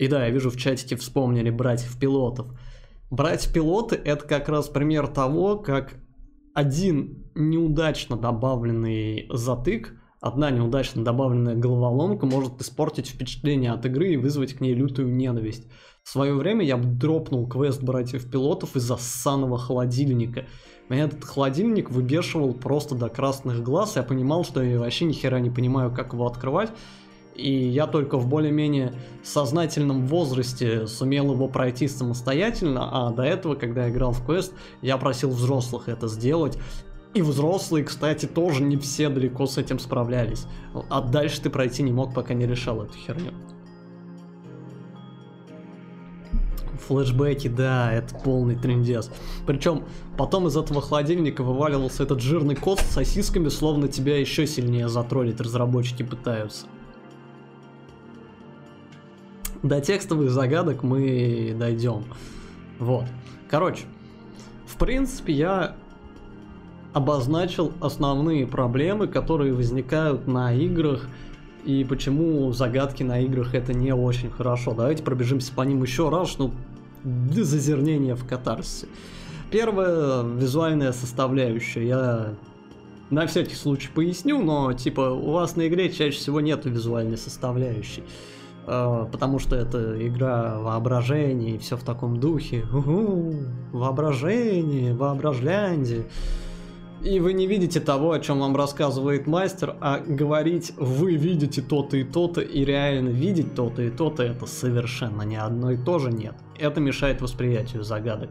И 0.00 0.08
да, 0.08 0.24
я 0.24 0.30
вижу 0.30 0.48
в 0.48 0.56
чатике 0.56 0.96
вспомнили 0.96 1.50
братьев-пилотов. 1.50 2.58
Братья-пилоты 3.10 3.96
это 3.96 4.26
как 4.26 4.48
раз 4.48 4.68
пример 4.68 5.08
того, 5.08 5.58
как 5.58 5.92
один 6.54 7.30
неудачно 7.34 8.16
добавленный 8.16 9.26
затык, 9.28 9.92
одна 10.18 10.50
неудачно 10.50 11.04
добавленная 11.04 11.54
головоломка 11.54 12.24
может 12.24 12.62
испортить 12.62 13.08
впечатление 13.08 13.72
от 13.72 13.84
игры 13.84 14.14
и 14.14 14.16
вызвать 14.16 14.54
к 14.54 14.62
ней 14.62 14.72
лютую 14.72 15.14
ненависть. 15.14 15.66
В 16.02 16.08
свое 16.08 16.32
время 16.32 16.64
я 16.64 16.78
бы 16.78 16.84
дропнул 16.86 17.46
квест 17.46 17.82
братьев-пилотов 17.82 18.76
из-за 18.76 18.96
ссаного 18.96 19.58
холодильника. 19.58 20.46
Меня 20.88 21.04
этот 21.04 21.24
холодильник 21.24 21.90
выбешивал 21.90 22.54
просто 22.54 22.94
до 22.94 23.10
красных 23.10 23.62
глаз, 23.62 23.96
я 23.96 24.02
понимал, 24.02 24.44
что 24.44 24.62
я 24.62 24.78
вообще 24.78 25.04
ни 25.04 25.12
хера 25.12 25.40
не 25.40 25.50
понимаю, 25.50 25.94
как 25.94 26.14
его 26.14 26.26
открывать, 26.26 26.70
и 27.40 27.68
я 27.68 27.86
только 27.86 28.18
в 28.18 28.28
более-менее 28.28 28.92
сознательном 29.22 30.06
возрасте 30.06 30.86
сумел 30.86 31.32
его 31.32 31.48
пройти 31.48 31.88
самостоятельно, 31.88 32.88
а 32.92 33.10
до 33.10 33.22
этого, 33.22 33.54
когда 33.54 33.86
я 33.86 33.90
играл 33.90 34.12
в 34.12 34.24
квест, 34.24 34.52
я 34.82 34.96
просил 34.98 35.30
взрослых 35.30 35.88
это 35.88 36.08
сделать. 36.08 36.58
И 37.12 37.22
взрослые, 37.22 37.84
кстати, 37.84 38.26
тоже 38.26 38.62
не 38.62 38.76
все 38.76 39.08
далеко 39.08 39.46
с 39.46 39.58
этим 39.58 39.80
справлялись. 39.80 40.46
А 40.88 41.00
дальше 41.00 41.42
ты 41.42 41.50
пройти 41.50 41.82
не 41.82 41.92
мог, 41.92 42.14
пока 42.14 42.34
не 42.34 42.46
решал 42.46 42.82
эту 42.82 42.94
херню. 42.94 43.32
Флэшбэки, 46.86 47.48
да, 47.48 47.92
это 47.92 48.14
полный 48.14 48.56
трендец. 48.56 49.10
Причем 49.46 49.84
потом 50.16 50.46
из 50.46 50.56
этого 50.56 50.80
холодильника 50.80 51.42
вываливался 51.42 52.04
этот 52.04 52.20
жирный 52.20 52.54
кот 52.54 52.78
с 52.80 52.94
сосисками, 52.94 53.48
словно 53.48 53.88
тебя 53.88 54.16
еще 54.18 54.46
сильнее 54.46 54.88
затроллить 54.88 55.40
разработчики 55.40 56.04
пытаются. 56.04 56.66
До 59.62 59.80
текстовых 59.80 60.30
загадок 60.30 60.82
мы 60.82 61.54
дойдем. 61.58 62.04
Вот. 62.78 63.04
Короче, 63.48 63.84
в 64.66 64.76
принципе, 64.76 65.32
я 65.34 65.76
обозначил 66.92 67.72
основные 67.80 68.46
проблемы, 68.46 69.06
которые 69.06 69.52
возникают 69.52 70.26
на 70.26 70.54
играх, 70.54 71.08
и 71.64 71.84
почему 71.84 72.50
загадки 72.52 73.02
на 73.02 73.20
играх 73.20 73.54
это 73.54 73.74
не 73.74 73.94
очень 73.94 74.30
хорошо. 74.30 74.72
Давайте 74.74 75.02
пробежимся 75.02 75.52
по 75.52 75.62
ним 75.62 75.82
еще 75.82 76.08
раз, 76.08 76.38
ну, 76.38 76.52
для 77.04 77.44
в 78.16 78.26
катарсисе. 78.26 78.86
Первая 79.50 80.22
визуальная 80.22 80.92
составляющая. 80.92 81.86
Я 81.86 82.34
на 83.10 83.26
всякий 83.26 83.56
случай 83.56 83.88
поясню, 83.92 84.42
но 84.42 84.72
типа 84.72 85.10
у 85.10 85.32
вас 85.32 85.56
на 85.56 85.66
игре 85.66 85.90
чаще 85.90 86.16
всего 86.16 86.40
нет 86.40 86.64
визуальной 86.64 87.18
составляющей. 87.18 88.04
Э, 88.66 89.06
потому 89.10 89.38
что 89.38 89.56
это 89.56 90.06
игра 90.06 90.58
воображения 90.58 91.54
и 91.54 91.58
все 91.58 91.76
в 91.76 91.82
таком 91.82 92.18
духе. 92.18 92.64
Угу, 92.72 93.34
воображение, 93.72 94.94
воображлянде. 94.94 96.06
и 97.02 97.18
вы 97.18 97.32
не 97.32 97.46
видите 97.46 97.80
того, 97.80 98.12
о 98.12 98.20
чем 98.20 98.40
вам 98.40 98.54
рассказывает 98.54 99.26
мастер, 99.26 99.74
а 99.80 99.98
говорить 99.98 100.72
вы 100.76 101.16
видите 101.16 101.62
то-то 101.62 101.96
и 101.96 102.04
то-то, 102.04 102.42
и 102.42 102.64
реально 102.64 103.08
видеть 103.08 103.54
то-то 103.54 103.82
и 103.82 103.90
то-то, 103.90 104.22
это 104.22 104.46
совершенно 104.46 105.22
ни 105.22 105.36
одно 105.36 105.70
и 105.70 105.76
то 105.76 105.98
же 105.98 106.12
нет. 106.12 106.34
Это 106.58 106.80
мешает 106.80 107.22
восприятию 107.22 107.82
загадок. 107.82 108.30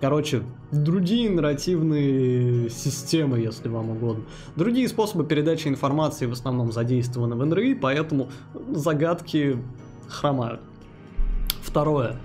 Короче, 0.00 0.42
другие 0.72 1.30
нарративные 1.30 2.68
системы, 2.68 3.38
если 3.38 3.68
вам 3.68 3.90
угодно. 3.90 4.24
Другие 4.54 4.88
способы 4.88 5.24
передачи 5.24 5.68
информации 5.68 6.26
в 6.26 6.32
основном 6.32 6.70
задействованы 6.70 7.34
в 7.34 7.46
НРИ, 7.46 7.74
поэтому 7.74 8.28
загадки 8.74 9.58
хромают. 10.08 10.60
Второе. 11.62 12.16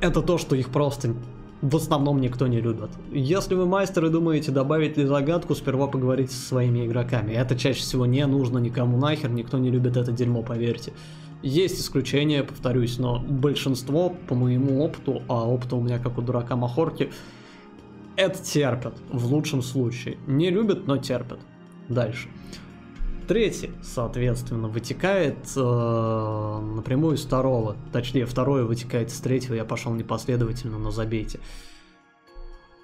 Это 0.00 0.22
то, 0.22 0.38
что 0.38 0.56
их 0.56 0.70
просто 0.70 1.14
в 1.60 1.76
основном 1.76 2.20
никто 2.20 2.46
не 2.46 2.60
любит. 2.60 2.90
Если 3.10 3.54
вы 3.54 3.64
мастер 3.64 4.04
и 4.04 4.10
думаете 4.10 4.50
добавить 4.52 4.98
ли 4.98 5.06
загадку, 5.06 5.54
сперва 5.54 5.86
поговорите 5.86 6.32
со 6.32 6.48
своими 6.48 6.86
игроками. 6.86 7.32
Это 7.32 7.56
чаще 7.56 7.80
всего 7.80 8.04
не 8.04 8.26
нужно 8.26 8.58
никому 8.58 8.98
нахер, 8.98 9.30
никто 9.30 9.56
не 9.56 9.70
любит 9.70 9.96
это 9.96 10.12
дерьмо, 10.12 10.42
поверьте. 10.42 10.92
Есть 11.44 11.78
исключения, 11.78 12.42
повторюсь, 12.42 12.98
но 12.98 13.18
большинство, 13.18 14.08
по 14.08 14.34
моему 14.34 14.82
опыту, 14.82 15.22
а 15.28 15.46
опыта 15.46 15.76
у 15.76 15.82
меня 15.82 15.98
как 15.98 16.16
у 16.16 16.22
дурака 16.22 16.56
Махорки, 16.56 17.12
это 18.16 18.42
терпят, 18.42 18.94
в 19.10 19.26
лучшем 19.26 19.60
случае. 19.60 20.16
Не 20.26 20.48
любят, 20.48 20.86
но 20.86 20.96
терпят. 20.96 21.40
Дальше. 21.90 22.30
Третий, 23.28 23.72
соответственно, 23.82 24.68
вытекает 24.68 25.36
э, 25.54 26.60
напрямую 26.76 27.16
из 27.16 27.26
второго. 27.26 27.76
Точнее, 27.92 28.24
второе 28.24 28.64
вытекает 28.64 29.10
из 29.10 29.20
третьего, 29.20 29.52
я 29.52 29.66
пошел 29.66 29.92
непоследовательно, 29.92 30.78
но 30.78 30.90
забейте. 30.90 31.40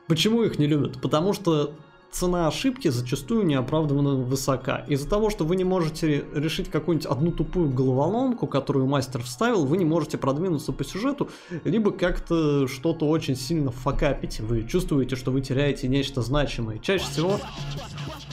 Почему 0.07 0.43
их 0.43 0.59
не 0.59 0.67
любят? 0.67 1.01
Потому 1.01 1.33
что 1.33 1.73
цена 2.11 2.49
ошибки 2.49 2.89
зачастую 2.89 3.45
неоправданно 3.47 4.17
высока. 4.17 4.85
Из-за 4.89 5.09
того, 5.09 5.31
что 5.31 5.45
вы 5.45 5.57
не 5.57 5.65
можете 5.65 6.25
решить 6.35 6.71
какую-нибудь 6.71 7.07
одну 7.07 7.33
тупую 7.33 7.71
головоломку, 7.71 8.47
которую 8.47 8.87
мастер 8.87 9.23
вставил, 9.23 9.65
вы 9.65 9.77
не 9.77 9.85
можете 9.85 10.19
продвинуться 10.19 10.73
по 10.73 10.85
сюжету, 10.85 11.31
либо 11.65 11.93
как-то 11.93 12.67
что-то 12.69 13.09
очень 13.09 13.37
сильно 13.37 13.71
факапите. 13.71 14.43
Вы 14.43 14.65
чувствуете, 14.65 15.17
что 15.17 15.31
вы 15.31 15.41
теряете 15.41 15.89
нечто 15.89 16.23
значимое. 16.23 16.79
Чаще 16.79 17.05
всего... 17.05 17.39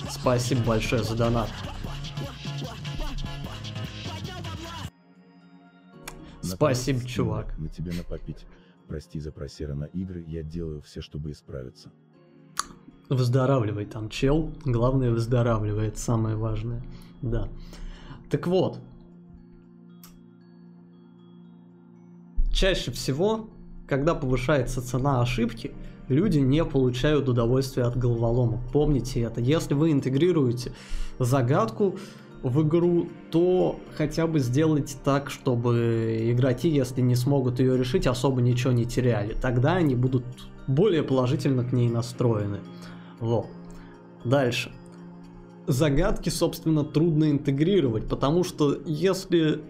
Спасибо 0.10 0.62
большое 0.62 1.04
за 1.04 1.16
донат. 1.16 1.50
Спасибо, 6.42 7.06
чувак. 7.06 7.58
На 7.58 7.68
тебе 7.68 7.92
напопить. 7.92 8.46
Прости 8.88 9.20
за 9.20 9.34
просера 9.34 9.74
на 9.74 9.86
игры, 9.86 10.24
я 10.26 10.44
делаю 10.44 10.82
все, 10.82 11.02
чтобы 11.02 11.32
исправиться. 11.32 11.92
Выздоравливай 13.10 13.86
там, 13.86 14.10
чел. 14.10 14.52
Главное, 14.66 15.12
выздоравливает, 15.12 15.98
самое 15.98 16.36
важное. 16.36 16.84
Да. 17.22 17.48
Так 18.30 18.48
вот. 18.48 18.80
Чаще 22.52 22.92
всего, 22.92 23.50
когда 23.88 24.16
повышается 24.16 24.82
цена 24.82 25.22
ошибки, 25.22 25.72
люди 26.10 26.40
не 26.40 26.66
получают 26.66 27.30
удовольствия 27.30 27.84
от 27.84 27.98
головоломок. 27.98 28.60
Помните 28.74 29.22
это. 29.22 29.40
Если 29.40 29.74
вы 29.74 29.92
интегрируете 29.92 30.74
загадку 31.20 31.96
в 32.44 32.62
игру, 32.68 33.08
то 33.32 33.80
хотя 33.96 34.28
бы 34.28 34.40
сделайте 34.40 34.98
так, 35.04 35.30
чтобы 35.30 36.20
игроки, 36.32 36.68
если 36.70 37.02
не 37.02 37.16
смогут 37.16 37.60
ее 37.60 37.78
решить, 37.78 38.08
особо 38.08 38.42
ничего 38.42 38.74
не 38.74 38.86
теряли. 38.86 39.36
Тогда 39.40 39.76
они 39.76 39.96
будут 39.96 40.26
более 40.68 41.04
положительно 41.04 41.64
к 41.64 41.72
ней 41.72 41.90
настроены. 41.90 42.60
Вот. 43.20 43.48
Дальше. 44.24 44.72
Загадки, 45.68 46.30
собственно, 46.30 46.84
трудно 46.84 47.30
интегрировать, 47.30 48.08
потому 48.08 48.44
что 48.44 48.78
если 48.86 49.62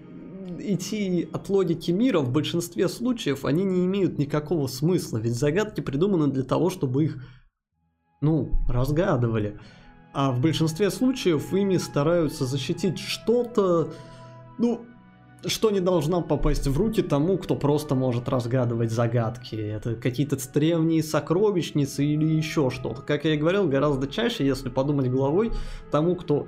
идти 0.59 1.27
от 1.31 1.49
логики 1.49 1.91
мира, 1.91 2.19
в 2.19 2.31
большинстве 2.31 2.87
случаев 2.87 3.45
они 3.45 3.63
не 3.63 3.85
имеют 3.85 4.17
никакого 4.17 4.67
смысла, 4.67 5.17
ведь 5.17 5.35
загадки 5.35 5.81
придуманы 5.81 6.27
для 6.27 6.43
того, 6.43 6.69
чтобы 6.69 7.05
их, 7.05 7.23
ну, 8.21 8.51
разгадывали. 8.67 9.59
А 10.13 10.31
в 10.31 10.41
большинстве 10.41 10.89
случаев 10.89 11.53
ими 11.53 11.77
стараются 11.77 12.45
защитить 12.45 12.99
что-то, 12.99 13.93
ну, 14.57 14.85
что 15.45 15.69
не 15.71 15.79
должна 15.79 16.21
попасть 16.21 16.67
в 16.67 16.77
руки 16.77 17.01
тому, 17.01 17.37
кто 17.37 17.55
просто 17.55 17.95
может 17.95 18.27
разгадывать 18.27 18.91
загадки. 18.91 19.55
Это 19.55 19.95
какие-то 19.95 20.37
древние 20.53 21.03
сокровищницы 21.03 22.03
или 22.03 22.25
еще 22.25 22.69
что-то. 22.69 23.01
Как 23.01 23.25
я 23.25 23.35
и 23.35 23.37
говорил, 23.37 23.67
гораздо 23.67 24.07
чаще, 24.07 24.45
если 24.45 24.69
подумать 24.69 25.09
головой, 25.09 25.51
тому, 25.91 26.15
кто 26.15 26.47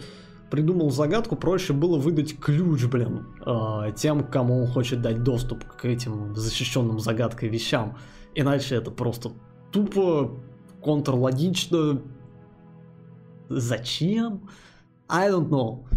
придумал 0.49 0.89
загадку, 0.89 1.35
проще 1.35 1.73
было 1.73 1.97
выдать 1.97 2.37
ключ, 2.39 2.85
блин, 2.85 3.27
э, 3.45 3.93
тем, 3.95 4.23
кому 4.23 4.61
он 4.63 4.67
хочет 4.67 5.01
дать 5.01 5.23
доступ 5.23 5.63
к 5.63 5.85
этим 5.85 6.35
защищенным 6.35 6.99
загадкой 6.99 7.49
вещам. 7.49 7.97
Иначе 8.33 8.75
это 8.75 8.89
просто 8.89 9.31
тупо, 9.71 10.31
контрлогично. 10.83 12.01
Зачем? 13.49 14.49
I 15.07 15.29
don't 15.29 15.49
know. 15.49 15.88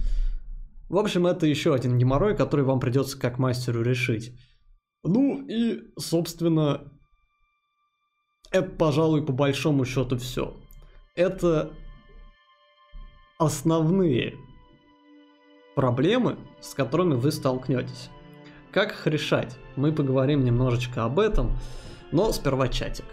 В 0.92 0.98
общем, 0.98 1.26
это 1.26 1.46
еще 1.46 1.74
один 1.74 1.96
геморрой, 1.96 2.36
который 2.36 2.66
вам 2.66 2.78
придется 2.78 3.18
как 3.18 3.38
мастеру 3.38 3.80
решить. 3.80 4.38
Ну 5.02 5.42
и, 5.48 5.90
собственно, 5.98 6.92
это, 8.50 8.68
пожалуй, 8.68 9.24
по 9.24 9.32
большому 9.32 9.86
счету 9.86 10.18
все. 10.18 10.54
Это 11.14 11.72
основные 13.38 14.36
проблемы, 15.74 16.38
с 16.60 16.74
которыми 16.74 17.14
вы 17.14 17.32
столкнетесь. 17.32 18.10
Как 18.70 18.92
их 18.92 19.06
решать? 19.06 19.56
Мы 19.76 19.92
поговорим 19.92 20.44
немножечко 20.44 21.06
об 21.06 21.18
этом, 21.18 21.58
но 22.12 22.32
сперва 22.32 22.68
чатик. 22.68 23.06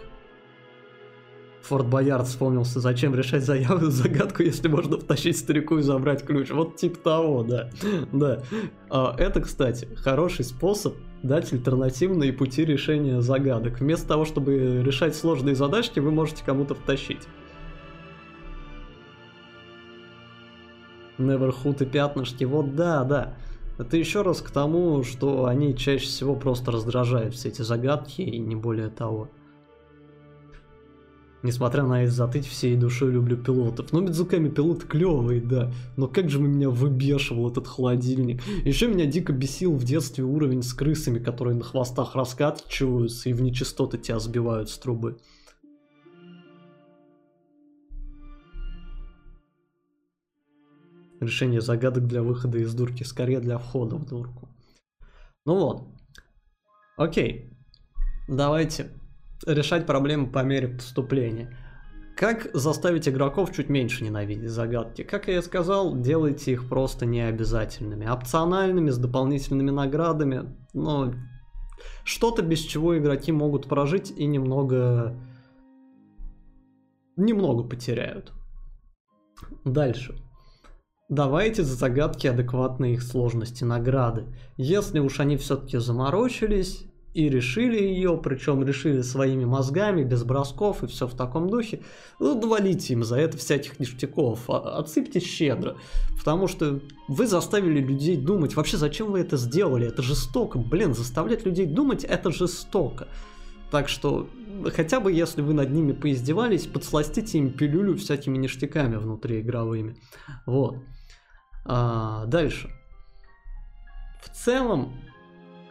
Форт 1.62 1.86
Боярд 1.86 2.26
вспомнился, 2.26 2.80
зачем 2.80 3.14
решать 3.14 3.44
заяву, 3.44 3.86
загадку, 3.90 4.42
если 4.42 4.68
можно 4.68 4.98
втащить 4.98 5.38
старику 5.38 5.78
и 5.78 5.82
забрать 5.82 6.24
ключ. 6.24 6.50
Вот 6.50 6.76
типа 6.76 6.98
того, 6.98 7.42
да. 7.42 7.70
да. 8.12 8.42
А, 8.88 9.14
это, 9.18 9.40
кстати, 9.40 9.88
хороший 9.96 10.44
способ 10.44 10.94
дать 11.22 11.52
альтернативные 11.52 12.32
пути 12.32 12.64
решения 12.64 13.20
загадок. 13.20 13.80
Вместо 13.80 14.08
того, 14.08 14.24
чтобы 14.24 14.82
решать 14.82 15.14
сложные 15.14 15.54
задачки, 15.54 16.00
вы 16.00 16.10
можете 16.10 16.42
кому-то 16.44 16.74
втащить. 16.74 17.26
Neverhood 21.18 21.82
и 21.82 21.86
пятнышки, 21.86 22.44
вот 22.44 22.74
да, 22.74 23.04
да. 23.04 23.34
Это 23.78 23.96
еще 23.96 24.22
раз 24.22 24.40
к 24.40 24.50
тому, 24.50 25.02
что 25.04 25.44
они 25.44 25.76
чаще 25.76 26.06
всего 26.06 26.34
просто 26.34 26.70
раздражают 26.70 27.34
все 27.34 27.48
эти 27.48 27.62
загадки 27.62 28.22
и 28.22 28.38
не 28.38 28.56
более 28.56 28.88
того. 28.88 29.28
Несмотря 31.42 31.84
на 31.84 32.02
это 32.02 32.12
затыть, 32.12 32.46
всей 32.46 32.76
душой 32.76 33.12
люблю 33.12 33.36
пилотов. 33.36 33.92
Но 33.92 34.00
Мидзуками 34.00 34.50
пилот 34.50 34.84
клевый, 34.84 35.40
да. 35.40 35.72
Но 35.96 36.06
как 36.06 36.28
же 36.28 36.38
меня 36.38 36.68
выбешивал 36.68 37.50
этот 37.50 37.66
холодильник. 37.66 38.42
Еще 38.64 38.88
меня 38.88 39.06
дико 39.06 39.32
бесил 39.32 39.74
в 39.74 39.84
детстве 39.84 40.24
уровень 40.24 40.62
с 40.62 40.74
крысами, 40.74 41.18
которые 41.18 41.56
на 41.56 41.64
хвостах 41.64 42.14
раскачиваются 42.14 43.30
и 43.30 43.32
в 43.32 43.40
нечистоты 43.40 43.96
тебя 43.96 44.18
сбивают 44.18 44.68
с 44.68 44.78
трубы. 44.78 45.18
Решение 51.20 51.60
загадок 51.62 52.06
для 52.06 52.22
выхода 52.22 52.58
из 52.58 52.74
дурки, 52.74 53.02
скорее 53.02 53.40
для 53.40 53.58
входа 53.58 53.96
в 53.96 54.06
дурку. 54.06 54.48
Ну 55.46 55.54
вот. 55.54 55.88
Окей. 56.96 57.50
Давайте 58.28 58.90
решать 59.46 59.86
проблемы 59.86 60.28
по 60.28 60.42
мере 60.42 60.68
поступления. 60.68 61.56
Как 62.16 62.50
заставить 62.52 63.08
игроков 63.08 63.52
чуть 63.52 63.70
меньше 63.70 64.04
ненавидеть 64.04 64.50
загадки? 64.50 65.02
Как 65.02 65.28
я 65.28 65.38
и 65.38 65.42
сказал, 65.42 65.98
делайте 65.98 66.52
их 66.52 66.68
просто 66.68 67.06
необязательными. 67.06 68.06
Опциональными, 68.06 68.90
с 68.90 68.98
дополнительными 68.98 69.70
наградами, 69.70 70.54
но 70.74 71.14
что-то 72.04 72.42
без 72.42 72.58
чего 72.58 72.98
игроки 72.98 73.32
могут 73.32 73.68
прожить 73.68 74.10
и 74.10 74.26
немного... 74.26 75.18
немного 77.16 77.64
потеряют. 77.64 78.32
Дальше. 79.64 80.14
Давайте 81.08 81.64
за 81.64 81.74
загадки 81.74 82.26
адекватные 82.26 82.94
их 82.94 83.02
сложности 83.02 83.64
награды. 83.64 84.26
Если 84.56 84.98
уж 84.98 85.20
они 85.20 85.36
все-таки 85.38 85.78
заморочились, 85.78 86.84
и 87.12 87.28
решили 87.28 87.82
ее, 87.82 88.18
причем 88.22 88.62
решили 88.64 89.02
своими 89.02 89.44
мозгами, 89.44 90.04
без 90.04 90.22
бросков 90.22 90.82
и 90.82 90.86
все 90.86 91.06
в 91.06 91.14
таком 91.14 91.48
духе, 91.48 91.80
ну, 92.20 92.40
довалите 92.40 92.92
им 92.92 93.02
за 93.02 93.16
это 93.16 93.36
всяких 93.36 93.80
ништяков, 93.80 94.48
а, 94.48 94.78
отсыпьте 94.78 95.18
щедро, 95.18 95.76
потому 96.16 96.46
что 96.46 96.80
вы 97.08 97.26
заставили 97.26 97.80
людей 97.80 98.16
думать, 98.16 98.54
вообще 98.54 98.76
зачем 98.76 99.10
вы 99.10 99.20
это 99.20 99.36
сделали, 99.36 99.88
это 99.88 100.02
жестоко, 100.02 100.58
блин, 100.58 100.94
заставлять 100.94 101.44
людей 101.44 101.66
думать 101.66 102.04
это 102.04 102.30
жестоко. 102.30 103.08
Так 103.70 103.88
что, 103.88 104.28
хотя 104.74 105.00
бы 105.00 105.12
если 105.12 105.42
вы 105.42 105.54
над 105.54 105.70
ними 105.70 105.92
поиздевались, 105.92 106.66
подсластите 106.66 107.38
им 107.38 107.52
пилюлю 107.52 107.96
всякими 107.96 108.36
ништяками 108.36 108.96
внутриигровыми. 108.96 109.96
Вот. 110.44 110.76
А, 111.64 112.26
дальше. 112.26 112.68
В 114.22 114.28
целом, 114.30 114.92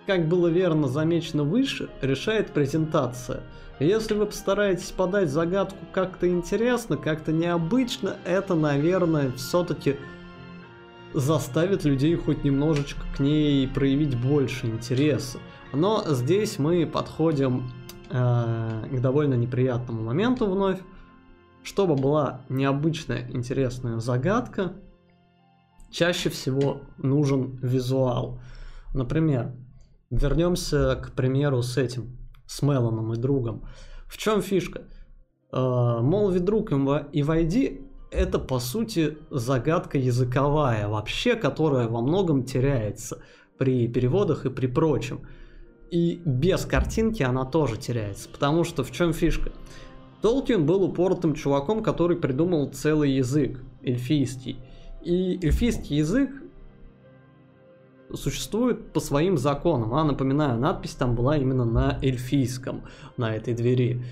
как 0.10 0.28
было 0.28 0.48
верно 0.48 0.88
замечено 0.88 1.44
выше, 1.44 1.88
решает 2.02 2.50
презентация. 2.50 3.44
Если 3.80 4.16
вы 4.16 4.26
постараетесь 4.26 4.90
подать 4.90 5.30
загадку 5.30 5.78
как-то 5.94 6.28
интересно, 6.28 6.98
как-то 6.98 7.32
необычно, 7.32 8.16
это, 8.26 8.56
наверное, 8.56 9.32
все-таки 9.34 9.98
заставит 11.14 11.86
людей 11.86 12.16
хоть 12.16 12.44
немножечко 12.44 13.02
к 13.16 13.20
ней 13.20 13.68
проявить 13.68 14.20
больше 14.20 14.66
интереса. 14.66 15.38
Но 15.74 16.04
здесь 16.08 16.58
мы 16.58 16.88
подходим 16.88 17.70
э, 18.10 18.86
к 18.92 19.00
довольно 19.02 19.36
неприятному 19.36 20.02
моменту 20.02 20.50
вновь. 20.50 20.80
Чтобы 21.62 21.94
была 21.94 22.42
необычная, 22.50 23.30
интересная 23.30 24.00
загадка, 24.00 24.74
чаще 25.92 26.32
всего 26.32 26.82
нужен 26.98 27.60
визуал. 27.62 28.42
Например, 28.96 29.54
вернемся 30.10 30.96
к 30.96 31.14
примеру 31.14 31.62
с 31.62 31.78
этим, 31.78 32.18
с 32.46 32.62
Меланом 32.62 33.14
и 33.14 33.18
другом. 33.18 33.68
В 34.08 34.18
чем 34.18 34.42
фишка? 34.42 34.84
Э, 35.52 36.00
Молви 36.02 36.40
друг 36.40 36.72
и 36.72 37.24
войди 37.24 37.82
это 38.12 38.40
по 38.40 38.60
сути 38.60 39.18
загадка 39.30 39.98
языковая 39.98 40.88
вообще, 40.88 41.36
которая 41.36 41.88
во 41.88 42.02
многом 42.02 42.44
теряется 42.44 43.22
при 43.58 43.88
переводах 43.88 44.46
и 44.46 44.50
при 44.50 44.68
прочем. 44.68 45.22
И 45.92 46.22
без 46.24 46.66
картинки 46.66 47.24
она 47.24 47.46
тоже 47.46 47.78
теряется, 47.78 48.30
потому 48.30 48.64
что 48.64 48.84
в 48.84 48.92
чем 48.92 49.14
фишка? 49.14 49.52
Толкин 50.22 50.66
был 50.66 50.84
упоротым 50.84 51.34
чуваком, 51.34 51.82
который 51.82 52.18
придумал 52.18 52.70
целый 52.70 53.12
язык, 53.12 53.64
эльфийский. 53.82 54.60
И 55.04 55.40
эльфийский 55.42 55.98
язык 55.98 56.30
существует 58.14 58.92
по 58.94 59.00
своим 59.00 59.38
законам. 59.38 59.94
А, 59.94 60.04
напоминаю, 60.04 60.60
надпись 60.60 60.96
там 60.96 61.16
была 61.16 61.38
именно 61.38 61.66
на 61.66 62.00
эльфийском, 62.02 62.84
на 63.18 63.36
этой 63.36 63.54
двери. 63.54 64.04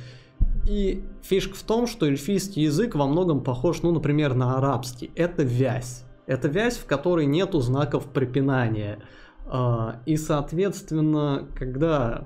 И 0.67 1.03
фишка 1.21 1.55
в 1.55 1.63
том, 1.63 1.87
что 1.87 2.05
эльфийский 2.05 2.63
язык 2.63 2.95
во 2.95 3.07
многом 3.07 3.41
похож, 3.41 3.81
ну, 3.81 3.91
например, 3.91 4.33
на 4.33 4.57
арабский. 4.57 5.11
Это 5.15 5.43
вязь. 5.43 6.03
Это 6.25 6.47
вязь, 6.47 6.77
в 6.77 6.85
которой 6.85 7.25
нету 7.25 7.61
знаков 7.61 8.05
препинания. 8.05 8.99
А, 9.45 10.01
и, 10.05 10.17
соответственно, 10.17 11.47
когда 11.55 12.25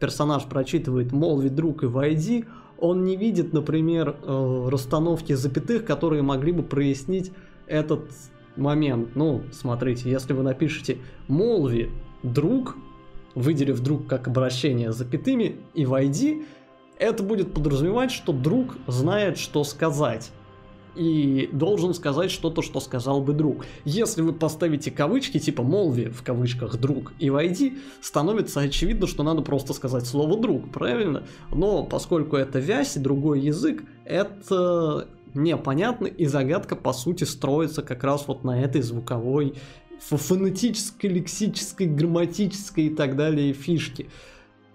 персонаж 0.00 0.44
прочитывает 0.44 1.12
«молви, 1.12 1.48
друг» 1.48 1.84
и 1.84 1.86
«войди», 1.86 2.44
он 2.78 3.04
не 3.04 3.16
видит, 3.16 3.52
например, 3.52 4.16
э, 4.22 4.68
расстановки 4.68 5.32
запятых, 5.32 5.86
которые 5.86 6.22
могли 6.22 6.52
бы 6.52 6.62
прояснить 6.62 7.32
этот 7.66 8.10
момент. 8.56 9.14
Ну, 9.14 9.42
смотрите, 9.52 10.10
если 10.10 10.32
вы 10.32 10.42
напишете 10.42 10.98
«молви, 11.28 11.90
друг», 12.22 12.76
выделив 13.34 13.80
«друг» 13.80 14.06
как 14.06 14.28
обращение 14.28 14.92
запятыми, 14.92 15.56
и 15.74 15.84
«войди», 15.86 16.44
это 16.98 17.22
будет 17.22 17.52
подразумевать, 17.52 18.10
что 18.10 18.32
друг 18.32 18.76
знает, 18.86 19.38
что 19.38 19.64
сказать. 19.64 20.30
И 20.94 21.50
должен 21.52 21.92
сказать 21.92 22.30
что-то, 22.30 22.62
что 22.62 22.80
сказал 22.80 23.20
бы 23.20 23.34
друг. 23.34 23.66
Если 23.84 24.22
вы 24.22 24.32
поставите 24.32 24.90
кавычки, 24.90 25.38
типа 25.38 25.62
молви 25.62 26.06
в 26.06 26.22
кавычках 26.22 26.78
друг 26.78 27.12
и 27.18 27.28
войди, 27.28 27.76
становится 28.00 28.60
очевидно, 28.60 29.06
что 29.06 29.22
надо 29.22 29.42
просто 29.42 29.74
сказать 29.74 30.06
слово 30.06 30.40
друг, 30.40 30.72
правильно? 30.72 31.24
Но 31.52 31.84
поскольку 31.84 32.36
это 32.36 32.60
вязь 32.60 32.96
и 32.96 33.00
другой 33.00 33.40
язык, 33.40 33.84
это 34.06 35.06
непонятно, 35.34 36.06
и 36.06 36.26
загадка 36.26 36.76
по 36.76 36.92
сути 36.92 37.24
строится 37.24 37.82
как 37.82 38.04
раз 38.04 38.26
вот 38.26 38.44
на 38.44 38.60
этой 38.60 38.82
звуковой, 38.82 39.54
фонетической, 39.98 41.06
лексической, 41.08 41.86
грамматической 41.86 42.86
и 42.86 42.90
так 42.90 43.16
далее 43.16 43.52
фишке 43.52 44.06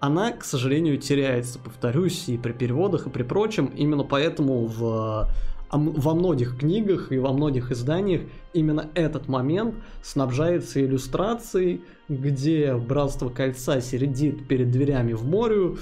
она, 0.01 0.31
к 0.31 0.43
сожалению, 0.43 0.97
теряется, 0.97 1.59
повторюсь, 1.59 2.27
и 2.27 2.35
при 2.35 2.53
переводах, 2.53 3.05
и 3.05 3.09
при 3.11 3.21
прочем. 3.21 3.67
Именно 3.67 4.03
поэтому 4.03 4.65
в, 4.65 5.29
во 5.71 6.13
многих 6.15 6.57
книгах 6.57 7.11
и 7.11 7.19
во 7.19 7.31
многих 7.31 7.71
изданиях 7.71 8.21
именно 8.53 8.89
этот 8.95 9.27
момент 9.27 9.75
снабжается 10.01 10.83
иллюстрацией, 10.83 11.81
где 12.09 12.75
Братство 12.75 13.29
Кольца 13.29 13.79
сидит 13.79 14.47
перед 14.47 14.71
дверями 14.71 15.13
в 15.13 15.23
море, 15.23 15.75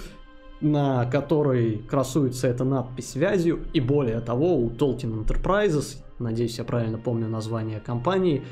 на 0.62 1.06
которой 1.06 1.78
красуется 1.78 2.48
эта 2.48 2.63
надпись 2.63 3.12
связью, 3.12 3.60
и 3.74 3.80
более 3.80 4.19
того, 4.19 4.58
у 4.58 4.69
Tolkien 4.69 5.26
Enterprises, 5.26 5.98
надеюсь, 6.19 6.58
я 6.58 6.63
правильно 6.63 6.98
помню 6.98 7.28
название 7.28 7.80
компании, 7.80 8.43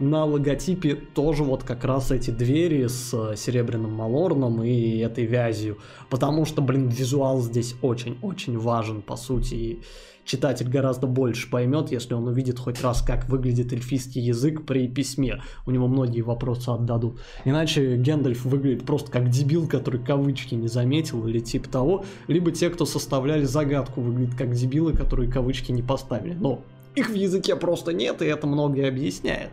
на 0.00 0.24
логотипе 0.24 0.94
тоже 0.94 1.42
вот 1.42 1.64
как 1.64 1.84
раз 1.84 2.10
эти 2.10 2.30
двери 2.30 2.86
с 2.86 3.12
э, 3.12 3.36
серебряным 3.36 3.92
малорном 3.92 4.62
и 4.62 4.98
этой 4.98 5.24
вязью. 5.24 5.78
Потому 6.08 6.44
что, 6.44 6.62
блин, 6.62 6.88
визуал 6.88 7.42
здесь 7.42 7.74
очень-очень 7.82 8.58
важен, 8.58 9.02
по 9.02 9.16
сути. 9.16 9.54
И 9.54 9.82
читатель 10.24 10.68
гораздо 10.68 11.06
больше 11.06 11.50
поймет, 11.50 11.90
если 11.90 12.14
он 12.14 12.28
увидит 12.28 12.58
хоть 12.58 12.80
раз, 12.82 13.02
как 13.02 13.28
выглядит 13.28 13.72
эльфийский 13.72 14.20
язык 14.20 14.64
при 14.66 14.88
письме. 14.88 15.42
У 15.66 15.70
него 15.70 15.88
многие 15.88 16.20
вопросы 16.20 16.70
отдадут. 16.70 17.20
Иначе 17.44 17.96
Гендальф 17.96 18.44
выглядит 18.44 18.84
просто 18.86 19.10
как 19.10 19.30
дебил, 19.30 19.66
который 19.66 20.02
кавычки 20.02 20.54
не 20.54 20.68
заметил 20.68 21.26
или 21.26 21.40
типа 21.40 21.68
того. 21.68 22.04
Либо 22.28 22.52
те, 22.52 22.70
кто 22.70 22.84
составляли 22.84 23.44
загадку, 23.44 24.00
выглядят 24.00 24.36
как 24.36 24.52
дебилы, 24.52 24.92
которые 24.92 25.30
кавычки 25.30 25.72
не 25.72 25.82
поставили. 25.82 26.34
Но 26.34 26.62
их 26.94 27.10
в 27.10 27.14
языке 27.14 27.56
просто 27.56 27.92
нет, 27.92 28.22
и 28.22 28.26
это 28.26 28.46
многое 28.46 28.88
объясняет 28.88 29.50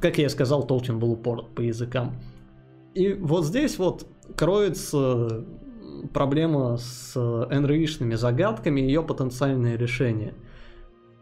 как 0.00 0.18
я 0.18 0.28
сказал, 0.28 0.66
Толкин 0.66 0.98
был 0.98 1.12
упорот 1.12 1.54
по 1.54 1.60
языкам. 1.60 2.16
И 2.94 3.12
вот 3.12 3.44
здесь 3.44 3.78
вот 3.78 4.06
кроется 4.36 5.44
проблема 6.12 6.76
с 6.76 7.14
nri 7.16 8.16
загадками 8.16 8.80
и 8.80 8.84
ее 8.84 9.02
потенциальное 9.02 9.76
решение. 9.76 10.34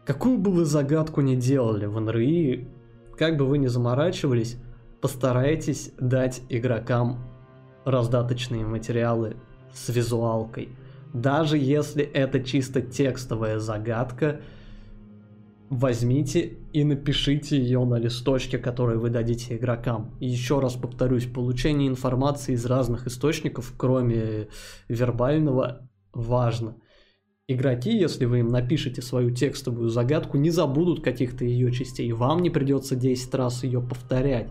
Какую 0.05 0.39
бы 0.39 0.51
вы 0.51 0.65
загадку 0.65 1.21
ни 1.21 1.35
делали 1.35 1.87
в 1.87 1.97
NRI, 1.97 2.69
как 3.19 3.37
бы 3.37 3.47
вы 3.47 3.59
ни 3.59 3.67
заморачивались, 3.67 4.57
постарайтесь 5.01 5.93
дать 5.99 6.43
игрокам 6.49 7.19
раздаточные 7.85 8.67
материалы 8.67 9.37
с 9.73 9.89
визуалкой. 9.89 10.69
Даже 11.13 11.57
если 11.57 12.05
это 12.05 12.43
чисто 12.43 12.83
текстовая 12.83 13.59
загадка– 13.59 14.41
возьмите 15.79 16.59
и 16.73 16.85
напишите 16.85 17.59
ее 17.59 17.85
на 17.85 17.97
листочке, 17.97 18.59
который 18.59 18.97
вы 18.97 19.11
дадите 19.11 19.57
игрокам. 19.57 20.17
И 20.21 20.29
еще 20.29 20.61
раз 20.61 20.75
повторюсь, 20.75 21.27
получение 21.27 21.89
информации 21.89 22.55
из 22.55 22.65
разных 22.67 23.07
источников, 23.07 23.75
кроме 23.77 24.49
вербального, 24.89 25.89
важно. 26.13 26.77
Игроки, 27.47 27.95
если 27.95 28.25
вы 28.25 28.39
им 28.39 28.49
напишете 28.49 29.03
свою 29.03 29.31
текстовую 29.31 29.91
загадку, 29.91 30.39
не 30.39 30.51
забудут 30.51 31.05
каких-то 31.05 31.45
ее 31.45 31.73
частей. 31.73 32.11
Вам 32.13 32.41
не 32.41 32.51
придется 32.51 32.97
10 32.97 33.35
раз 33.35 33.65
ее 33.65 33.83
повторять. 33.83 34.49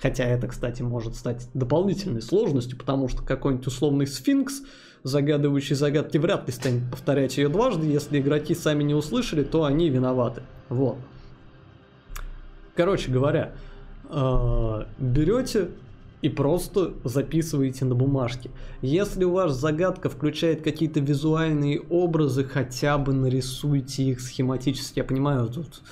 Хотя 0.00 0.24
это, 0.24 0.48
кстати, 0.48 0.82
может 0.82 1.14
стать 1.14 1.48
дополнительной 1.54 2.20
сложностью, 2.20 2.76
потому 2.76 3.08
что 3.08 3.22
какой-нибудь 3.22 3.66
условный 3.68 4.06
сфинкс, 4.06 4.62
загадывающий 5.04 5.76
загадки, 5.76 6.16
вряд 6.16 6.46
ли 6.46 6.52
станет 6.52 6.90
повторять 6.90 7.36
ее 7.36 7.48
дважды. 7.48 7.86
Если 7.86 8.18
игроки 8.18 8.54
сами 8.54 8.82
не 8.82 8.94
услышали, 8.94 9.44
то 9.44 9.64
они 9.64 9.90
виноваты. 9.90 10.42
Вот. 10.68 10.96
Короче 12.74 13.12
говоря, 13.12 13.52
э, 14.10 14.84
берете 14.98 15.68
и 16.22 16.30
просто 16.30 16.94
записываете 17.04 17.84
на 17.84 17.94
бумажке. 17.94 18.50
Если 18.80 19.24
у 19.24 19.32
вас 19.32 19.52
загадка 19.52 20.08
включает 20.08 20.62
какие-то 20.62 21.00
визуальные 21.00 21.80
образы, 21.80 22.44
хотя 22.44 22.96
бы 22.96 23.12
нарисуйте 23.12 24.04
их 24.04 24.22
схематически. 24.22 25.00
Я 25.00 25.04
понимаю, 25.04 25.48
тут 25.48 25.82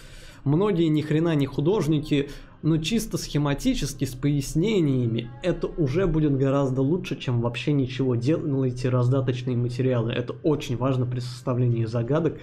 многие 0.44 0.88
ни 0.88 1.02
хрена 1.02 1.34
не 1.34 1.44
художники, 1.44 2.30
но 2.62 2.78
чисто 2.78 3.18
схематически, 3.18 4.04
с 4.04 4.14
пояснениями, 4.14 5.30
это 5.42 5.66
уже 5.66 6.06
будет 6.06 6.36
гораздо 6.36 6.82
лучше, 6.82 7.18
чем 7.18 7.40
вообще 7.40 7.72
ничего. 7.72 8.14
Делайте 8.14 8.88
раздаточные 8.88 9.56
материалы. 9.56 10.12
Это 10.12 10.34
очень 10.42 10.76
важно 10.76 11.06
при 11.06 11.20
составлении 11.20 11.84
загадок 11.84 12.38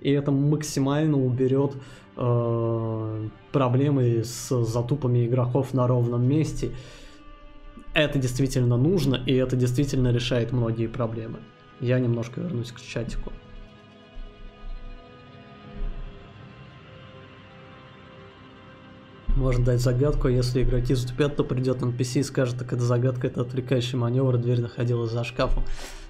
и 0.00 0.10
это 0.10 0.30
максимально 0.30 1.18
уберет 1.18 1.74
э, 2.16 3.28
проблемы 3.52 4.22
с 4.24 4.64
затупами 4.64 5.26
игроков 5.26 5.74
на 5.74 5.86
ровном 5.86 6.26
месте. 6.26 6.72
Это 7.92 8.18
действительно 8.18 8.76
нужно, 8.76 9.16
и 9.26 9.34
это 9.34 9.56
действительно 9.56 10.12
решает 10.12 10.52
многие 10.52 10.86
проблемы. 10.86 11.38
Я 11.80 11.98
немножко 11.98 12.40
вернусь 12.40 12.72
к 12.72 12.80
чатику. 12.80 13.32
Можно 19.36 19.64
дать 19.64 19.80
загадку, 19.80 20.28
а 20.28 20.30
если 20.30 20.62
игроки 20.62 20.94
затупят, 20.94 21.36
то 21.36 21.44
придет 21.44 21.82
NPC 21.82 22.20
и 22.20 22.22
скажет, 22.22 22.58
так 22.58 22.72
это 22.72 22.82
загадка, 22.82 23.26
это 23.26 23.42
отвлекающий 23.42 23.96
маневр, 23.96 24.36
дверь 24.38 24.60
находилась 24.60 25.10
за 25.10 25.24
шкафом. 25.24 25.64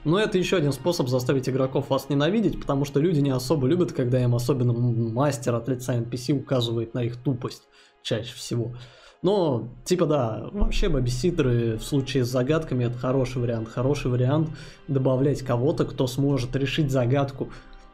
Но 0.04 0.18
это 0.18 0.38
еще 0.38 0.56
один 0.56 0.72
способ 0.72 1.08
заставить 1.08 1.48
игроков 1.48 1.90
вас 1.90 2.08
ненавидеть, 2.08 2.58
потому 2.58 2.84
что 2.84 3.00
люди 3.00 3.20
не 3.20 3.30
особо 3.30 3.66
любят, 3.66 3.92
когда 3.92 4.22
им 4.22 4.34
особенно 4.34 4.72
мастер 4.72 5.54
от 5.54 5.68
лица 5.68 5.96
NPC 5.96 6.32
указывает 6.32 6.94
на 6.94 7.04
их 7.04 7.16
тупость 7.16 7.64
чаще 8.02 8.34
всего. 8.34 8.74
Но, 9.22 9.68
типа, 9.84 10.06
да, 10.06 10.48
вообще 10.52 10.88
бабиситеры 10.88 11.76
в 11.76 11.82
случае 11.82 12.24
с 12.24 12.28
загадками 12.28 12.84
это 12.84 12.96
хороший 12.96 13.42
вариант. 13.42 13.68
Хороший 13.68 14.10
вариант 14.10 14.48
добавлять 14.88 15.42
кого-то, 15.42 15.84
кто 15.84 16.06
сможет 16.06 16.56
решить 16.56 16.90
загадку 16.90 17.50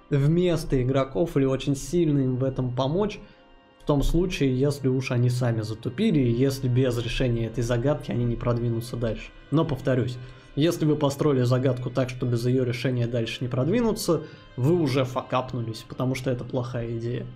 вместо 0.09 0.81
игроков 0.81 1.37
или 1.37 1.45
очень 1.45 1.75
сильно 1.75 2.21
им 2.21 2.37
в 2.37 2.45
этом 2.45 2.75
помочь. 2.75 3.19
Том 3.87 4.03
случае, 4.03 4.59
если 4.59 4.88
уж 4.88 5.12
они 5.12 5.31
сами 5.31 5.61
затупили, 5.61 6.18
и 6.18 6.33
если 6.33 6.66
без 6.66 6.99
решения 6.99 7.46
этой 7.46 7.62
загадки 7.62 8.11
они 8.11 8.25
не 8.25 8.35
продвинутся 8.35 8.96
дальше. 8.96 9.31
Но 9.53 9.64
повторюсь, 9.64 10.18
если 10.57 10.85
вы 10.85 10.96
построили 10.96 11.42
загадку 11.42 11.90
так, 11.90 12.11
что 12.11 12.27
без 12.27 12.44
ее 12.46 12.64
решения 12.64 13.07
дальше 13.07 13.44
не 13.44 13.49
продвинуться, 13.49 14.25
вы 14.57 14.75
уже 14.75 15.05
факапнулись, 15.05 15.85
потому 15.88 16.16
что 16.16 16.33
это 16.33 16.42
плохая 16.42 16.99
идея. 16.99 17.27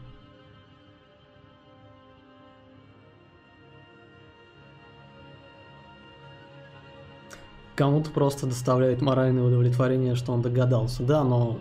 Кому-то 7.77 8.11
просто 8.11 8.47
доставляет 8.47 9.01
моральное 9.03 9.45
удовлетворение, 9.45 10.17
что 10.17 10.33
он 10.33 10.43
догадался. 10.43 11.05
Да, 11.05 11.23
но 11.23 11.61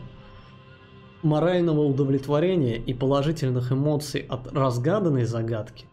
морального 1.21 1.82
удовлетворения 1.82 2.77
и 2.77 2.93
положительных 2.93 3.71
эмоций 3.71 4.21
от 4.21 4.51
разгаданной 4.53 5.25
загадки 5.25 5.86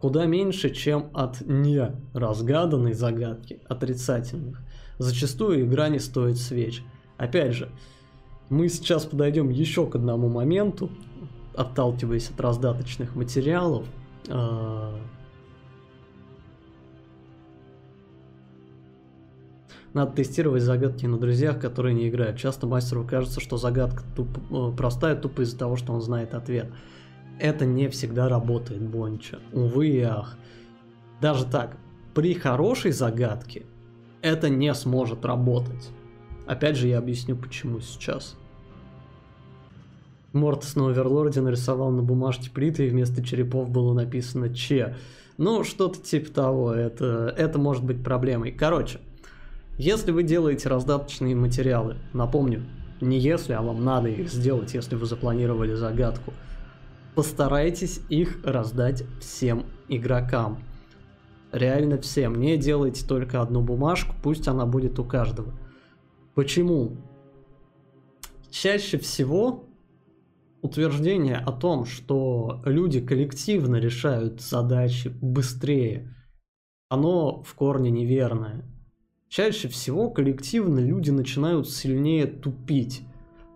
куда 0.00 0.26
меньше, 0.26 0.70
чем 0.70 1.10
от 1.12 1.40
неразгаданной 1.40 2.94
загадки, 2.94 3.60
отрицательных. 3.68 4.60
Зачастую 4.98 5.62
игра 5.66 5.88
не 5.88 5.98
стоит 5.98 6.38
свеч. 6.38 6.82
Опять 7.16 7.52
же, 7.52 7.70
мы 8.48 8.68
сейчас 8.68 9.04
подойдем 9.04 9.50
еще 9.50 9.86
к 9.86 9.96
одному 9.96 10.28
моменту, 10.28 10.90
отталкиваясь 11.54 12.30
от 12.30 12.40
раздаточных 12.40 13.14
материалов. 13.14 13.86
Надо 19.98 20.12
тестировать 20.12 20.62
загадки 20.62 21.06
на 21.06 21.18
друзьях, 21.18 21.58
которые 21.58 21.92
не 21.92 22.08
играют. 22.08 22.36
Часто 22.36 22.68
мастеру 22.68 23.04
кажется, 23.04 23.40
что 23.40 23.56
загадка 23.56 24.04
туп... 24.14 24.28
Э, 24.52 24.70
простая 24.76 25.16
тупо 25.16 25.40
из-за 25.40 25.58
того, 25.58 25.74
что 25.74 25.92
он 25.92 26.00
знает 26.00 26.34
ответ. 26.34 26.70
Это 27.40 27.66
не 27.66 27.88
всегда 27.88 28.28
работает, 28.28 28.80
Бонча. 28.80 29.40
Увы 29.52 29.88
и 29.88 30.00
ах. 30.02 30.38
Даже 31.20 31.46
так, 31.46 31.78
при 32.14 32.34
хорошей 32.34 32.92
загадке 32.92 33.66
это 34.22 34.48
не 34.48 34.72
сможет 34.72 35.24
работать. 35.24 35.90
Опять 36.46 36.76
же, 36.76 36.86
я 36.86 36.98
объясню 36.98 37.34
почему 37.34 37.80
сейчас. 37.80 38.36
Мортис 40.32 40.76
на 40.76 40.90
Оверлорде 40.90 41.40
нарисовал 41.40 41.90
на 41.90 42.04
бумажке 42.04 42.50
плиты, 42.50 42.86
и 42.86 42.90
вместо 42.90 43.20
черепов 43.24 43.68
было 43.68 43.94
написано 43.94 44.54
Че. 44.54 44.94
Ну, 45.38 45.64
что-то 45.64 46.00
типа 46.00 46.30
того, 46.30 46.72
это, 46.72 47.34
это 47.36 47.58
может 47.58 47.82
быть 47.82 48.04
проблемой. 48.04 48.52
Короче, 48.52 49.00
если 49.78 50.10
вы 50.10 50.24
делаете 50.24 50.68
раздаточные 50.68 51.36
материалы, 51.36 51.96
напомню, 52.12 52.66
не 53.00 53.18
если, 53.18 53.52
а 53.52 53.62
вам 53.62 53.84
надо 53.84 54.08
их 54.08 54.28
сделать, 54.28 54.74
если 54.74 54.96
вы 54.96 55.06
запланировали 55.06 55.74
загадку, 55.74 56.34
постарайтесь 57.14 58.00
их 58.08 58.40
раздать 58.44 59.04
всем 59.20 59.66
игрокам. 59.88 60.64
Реально 61.52 61.98
всем. 61.98 62.34
Не 62.34 62.56
делайте 62.56 63.06
только 63.06 63.40
одну 63.40 63.62
бумажку, 63.62 64.14
пусть 64.20 64.48
она 64.48 64.66
будет 64.66 64.98
у 64.98 65.04
каждого. 65.04 65.54
Почему? 66.34 66.96
Чаще 68.50 68.98
всего 68.98 69.64
утверждение 70.60 71.36
о 71.36 71.52
том, 71.52 71.84
что 71.84 72.62
люди 72.64 73.00
коллективно 73.00 73.76
решают 73.76 74.40
задачи 74.40 75.08
быстрее, 75.20 76.14
оно 76.88 77.42
в 77.42 77.54
корне 77.54 77.90
неверное. 77.90 78.64
Чаще 79.28 79.68
всего 79.68 80.10
коллективно 80.10 80.78
люди 80.78 81.10
начинают 81.10 81.68
сильнее 81.68 82.26
тупить. 82.26 83.02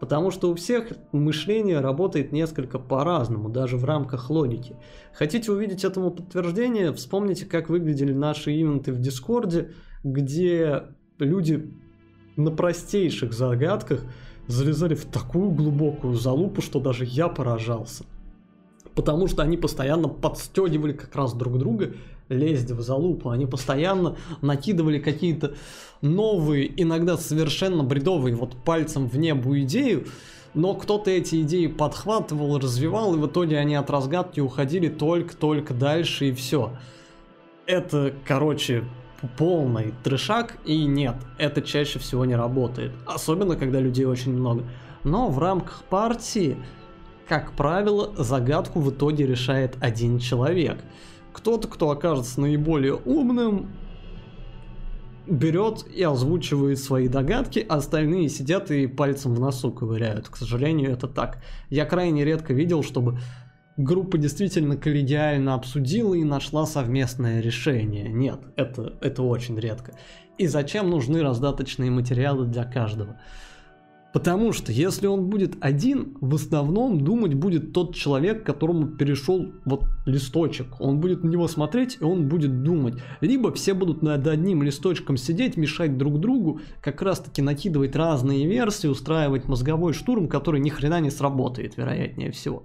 Потому 0.00 0.30
что 0.30 0.50
у 0.50 0.54
всех 0.54 0.92
мышление 1.12 1.80
работает 1.80 2.32
несколько 2.32 2.78
по-разному, 2.78 3.48
даже 3.48 3.76
в 3.76 3.84
рамках 3.84 4.30
логики. 4.30 4.76
Хотите 5.14 5.52
увидеть 5.52 5.84
этому 5.84 6.10
подтверждение? 6.10 6.92
Вспомните, 6.92 7.46
как 7.46 7.70
выглядели 7.70 8.12
наши 8.12 8.50
ивенты 8.50 8.92
в 8.92 8.98
Дискорде, 8.98 9.70
где 10.02 10.82
люди 11.18 11.72
на 12.36 12.50
простейших 12.50 13.32
загадках 13.32 14.04
залезали 14.48 14.94
в 14.94 15.04
такую 15.04 15.52
глубокую 15.52 16.14
залупу, 16.14 16.60
что 16.60 16.80
даже 16.80 17.04
я 17.04 17.28
поражался. 17.28 18.04
Потому 18.94 19.28
что 19.28 19.42
они 19.42 19.56
постоянно 19.56 20.08
подстегивали 20.08 20.92
как 20.92 21.14
раз 21.14 21.32
друг 21.32 21.58
друга 21.58 21.94
лезть 22.32 22.70
в 22.70 22.80
залупу. 22.80 23.30
Они 23.30 23.46
постоянно 23.46 24.16
накидывали 24.40 24.98
какие-то 24.98 25.54
новые, 26.02 26.70
иногда 26.80 27.16
совершенно 27.16 27.82
бредовые, 27.82 28.34
вот 28.34 28.56
пальцем 28.56 29.08
в 29.08 29.16
небо 29.16 29.58
идею, 29.60 30.06
но 30.54 30.74
кто-то 30.74 31.10
эти 31.10 31.40
идеи 31.42 31.68
подхватывал, 31.68 32.58
развивал, 32.58 33.14
и 33.14 33.18
в 33.18 33.26
итоге 33.26 33.58
они 33.58 33.74
от 33.74 33.88
разгадки 33.88 34.40
уходили 34.40 34.88
только-только 34.88 35.72
дальше, 35.72 36.28
и 36.28 36.32
все. 36.32 36.72
Это, 37.64 38.12
короче, 38.26 38.84
полный 39.38 39.94
трешак, 40.02 40.58
и 40.66 40.84
нет, 40.84 41.16
это 41.38 41.62
чаще 41.62 41.98
всего 41.98 42.24
не 42.24 42.34
работает. 42.34 42.92
Особенно, 43.06 43.56
когда 43.56 43.80
людей 43.80 44.04
очень 44.04 44.32
много. 44.32 44.64
Но 45.04 45.28
в 45.28 45.38
рамках 45.38 45.84
партии, 45.84 46.56
как 47.28 47.52
правило, 47.52 48.12
загадку 48.16 48.80
в 48.80 48.90
итоге 48.90 49.26
решает 49.26 49.76
один 49.80 50.18
человек– 50.18 50.78
кто-то, 51.32 51.68
кто 51.68 51.90
окажется 51.90 52.40
наиболее 52.40 52.94
умным, 52.94 53.70
берет 55.26 55.86
и 55.86 56.02
озвучивает 56.02 56.78
свои 56.78 57.08
догадки, 57.08 57.64
а 57.68 57.76
остальные 57.76 58.28
сидят 58.28 58.70
и 58.70 58.86
пальцем 58.86 59.34
в 59.34 59.40
носу 59.40 59.70
ковыряют. 59.70 60.28
К 60.28 60.36
сожалению, 60.36 60.92
это 60.92 61.06
так. 61.06 61.42
Я 61.70 61.84
крайне 61.84 62.24
редко 62.24 62.52
видел, 62.52 62.82
чтобы 62.82 63.18
группа 63.76 64.18
действительно 64.18 64.76
коллегиально 64.76 65.54
обсудила 65.54 66.14
и 66.14 66.24
нашла 66.24 66.66
совместное 66.66 67.40
решение. 67.40 68.08
Нет, 68.08 68.40
это, 68.56 68.94
это 69.00 69.22
очень 69.22 69.58
редко. 69.58 69.96
И 70.38 70.46
зачем 70.46 70.90
нужны 70.90 71.22
раздаточные 71.22 71.90
материалы 71.90 72.46
для 72.46 72.64
каждого? 72.64 73.20
Потому 74.12 74.52
что 74.52 74.72
если 74.72 75.06
он 75.06 75.30
будет 75.30 75.56
один, 75.60 76.18
в 76.20 76.34
основном 76.34 77.02
думать 77.02 77.32
будет 77.32 77.72
тот 77.72 77.94
человек, 77.94 78.44
которому 78.44 78.88
перешел 78.88 79.52
вот 79.64 79.84
листочек. 80.04 80.66
Он 80.80 81.00
будет 81.00 81.24
на 81.24 81.28
него 81.28 81.48
смотреть, 81.48 81.96
и 81.98 82.04
он 82.04 82.28
будет 82.28 82.62
думать. 82.62 83.02
Либо 83.22 83.52
все 83.52 83.72
будут 83.72 84.02
над 84.02 84.26
одним 84.26 84.62
листочком 84.62 85.16
сидеть, 85.16 85.56
мешать 85.56 85.96
друг 85.96 86.20
другу, 86.20 86.60
как 86.82 87.00
раз 87.00 87.20
таки 87.20 87.40
накидывать 87.40 87.96
разные 87.96 88.46
версии, 88.46 88.86
устраивать 88.86 89.46
мозговой 89.46 89.94
штурм, 89.94 90.28
который 90.28 90.60
ни 90.60 90.68
хрена 90.68 91.00
не 91.00 91.10
сработает, 91.10 91.78
вероятнее 91.78 92.32
всего. 92.32 92.64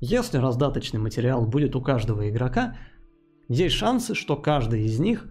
Если 0.00 0.38
раздаточный 0.38 1.00
материал 1.00 1.46
будет 1.46 1.74
у 1.74 1.80
каждого 1.80 2.28
игрока, 2.28 2.76
есть 3.48 3.74
шансы, 3.74 4.14
что 4.14 4.36
каждый 4.36 4.84
из 4.84 4.98
них 4.98 5.26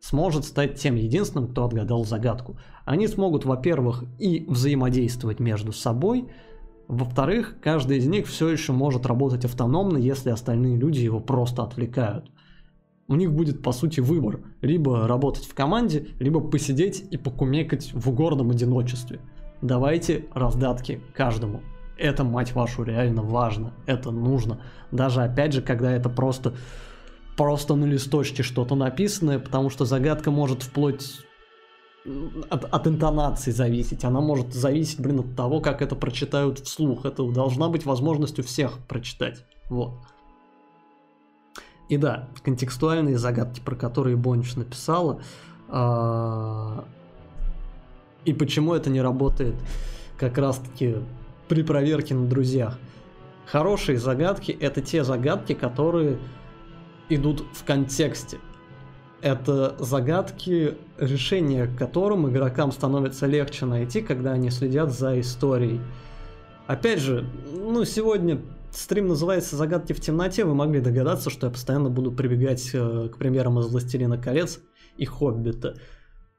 сможет 0.00 0.44
стать 0.44 0.76
тем 0.76 0.96
единственным, 0.96 1.48
кто 1.48 1.64
отгадал 1.64 2.04
загадку. 2.04 2.56
Они 2.84 3.06
смогут, 3.06 3.44
во-первых, 3.44 4.04
и 4.18 4.44
взаимодействовать 4.48 5.40
между 5.40 5.72
собой, 5.72 6.28
во-вторых, 6.90 7.54
каждый 7.62 7.98
из 7.98 8.08
них 8.08 8.26
все 8.26 8.48
еще 8.48 8.72
может 8.72 9.06
работать 9.06 9.44
автономно, 9.44 9.96
если 9.96 10.30
остальные 10.30 10.76
люди 10.76 10.98
его 10.98 11.20
просто 11.20 11.62
отвлекают. 11.62 12.32
У 13.06 13.14
них 13.14 13.32
будет, 13.32 13.62
по 13.62 13.70
сути, 13.70 14.00
выбор. 14.00 14.40
Либо 14.60 15.06
работать 15.06 15.44
в 15.44 15.54
команде, 15.54 16.08
либо 16.18 16.40
посидеть 16.40 17.04
и 17.08 17.16
покумекать 17.16 17.92
в 17.92 18.12
гордом 18.12 18.50
одиночестве. 18.50 19.20
Давайте 19.62 20.24
раздатки 20.34 21.00
каждому. 21.14 21.60
Это, 21.96 22.24
мать 22.24 22.56
вашу, 22.56 22.82
реально 22.82 23.22
важно. 23.22 23.72
Это 23.86 24.10
нужно. 24.10 24.60
Даже, 24.90 25.22
опять 25.22 25.52
же, 25.52 25.62
когда 25.62 25.92
это 25.92 26.08
просто 26.08 26.54
просто 27.40 27.74
на 27.74 27.86
листочке 27.86 28.42
что-то 28.42 28.74
написанное, 28.74 29.38
потому 29.38 29.70
что 29.70 29.86
загадка 29.86 30.30
может 30.30 30.62
вплоть 30.62 31.20
от, 32.50 32.66
от 32.66 32.86
интонации 32.86 33.50
зависеть. 33.50 34.04
Она 34.04 34.20
может 34.20 34.52
зависеть, 34.52 35.00
блин, 35.00 35.20
от 35.20 35.36
того, 35.36 35.62
как 35.62 35.80
это 35.80 35.96
прочитают 35.96 36.58
вслух. 36.58 37.06
Это 37.06 37.26
должна 37.32 37.70
быть 37.70 37.86
возможность 37.86 38.38
у 38.38 38.42
всех 38.42 38.76
прочитать. 38.86 39.46
Вот. 39.70 39.94
И 41.88 41.96
да, 41.96 42.28
контекстуальные 42.42 43.16
загадки, 43.16 43.60
про 43.60 43.74
которые 43.74 44.16
Бонч 44.16 44.54
написала, 44.56 45.22
а, 45.70 46.84
и 48.26 48.34
почему 48.34 48.74
это 48.74 48.90
не 48.90 49.00
работает 49.00 49.54
как 50.18 50.36
раз-таки 50.36 50.96
при 51.48 51.62
проверке 51.62 52.14
на 52.14 52.26
друзьях. 52.26 52.78
Хорошие 53.46 53.96
загадки 53.96 54.52
это 54.52 54.82
те 54.82 55.04
загадки, 55.04 55.54
которые 55.54 56.18
идут 57.10 57.44
в 57.52 57.64
контексте. 57.64 58.38
Это 59.20 59.76
загадки, 59.78 60.78
решение 60.98 61.66
которым 61.66 62.30
игрокам 62.30 62.72
становится 62.72 63.26
легче 63.26 63.66
найти, 63.66 64.00
когда 64.00 64.32
они 64.32 64.50
следят 64.50 64.92
за 64.92 65.20
историей. 65.20 65.80
Опять 66.66 67.00
же, 67.00 67.28
ну 67.52 67.84
сегодня 67.84 68.40
стрим 68.72 69.08
называется 69.08 69.56
«Загадки 69.56 69.92
в 69.92 70.00
темноте», 70.00 70.44
вы 70.44 70.54
могли 70.54 70.80
догадаться, 70.80 71.28
что 71.28 71.48
я 71.48 71.52
постоянно 71.52 71.90
буду 71.90 72.12
прибегать 72.12 72.70
э, 72.72 73.08
к 73.12 73.18
примерам 73.18 73.58
из 73.58 73.66
«Властелина 73.66 74.16
колец» 74.16 74.60
и 74.96 75.04
«Хоббита». 75.04 75.76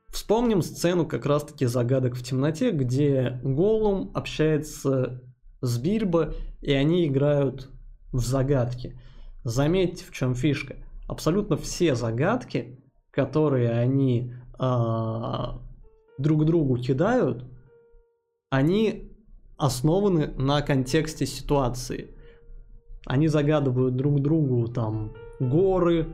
Вспомним 0.08 0.62
сцену 0.62 1.06
как 1.06 1.26
раз-таки 1.26 1.66
«Загадок 1.66 2.16
в 2.16 2.24
темноте», 2.24 2.72
где 2.72 3.40
Голум 3.44 4.12
общается 4.14 5.22
с 5.62 5.78
Бильбо, 5.78 6.34
и 6.62 6.72
они 6.74 7.08
играют 7.08 7.70
в 8.12 8.20
загадки. 8.20 9.00
Заметьте, 9.44 10.06
в 10.06 10.12
чем 10.12 10.36
фишка. 10.36 10.76
Абсолютно 11.08 11.58
все 11.58 11.96
загадки, 11.96 12.80
которые 13.12 13.72
они 13.72 14.34
э, 14.60 15.44
друг 16.18 16.46
другу 16.46 16.78
кидают, 16.78 17.46
они 18.50 19.12
основаны 19.58 20.34
на 20.38 20.62
контексте 20.62 21.26
ситуации. 21.26 22.16
Они 23.06 23.28
загадывают 23.28 23.96
друг 23.96 24.22
другу 24.22 24.68
там 24.68 25.14
горы, 25.40 26.08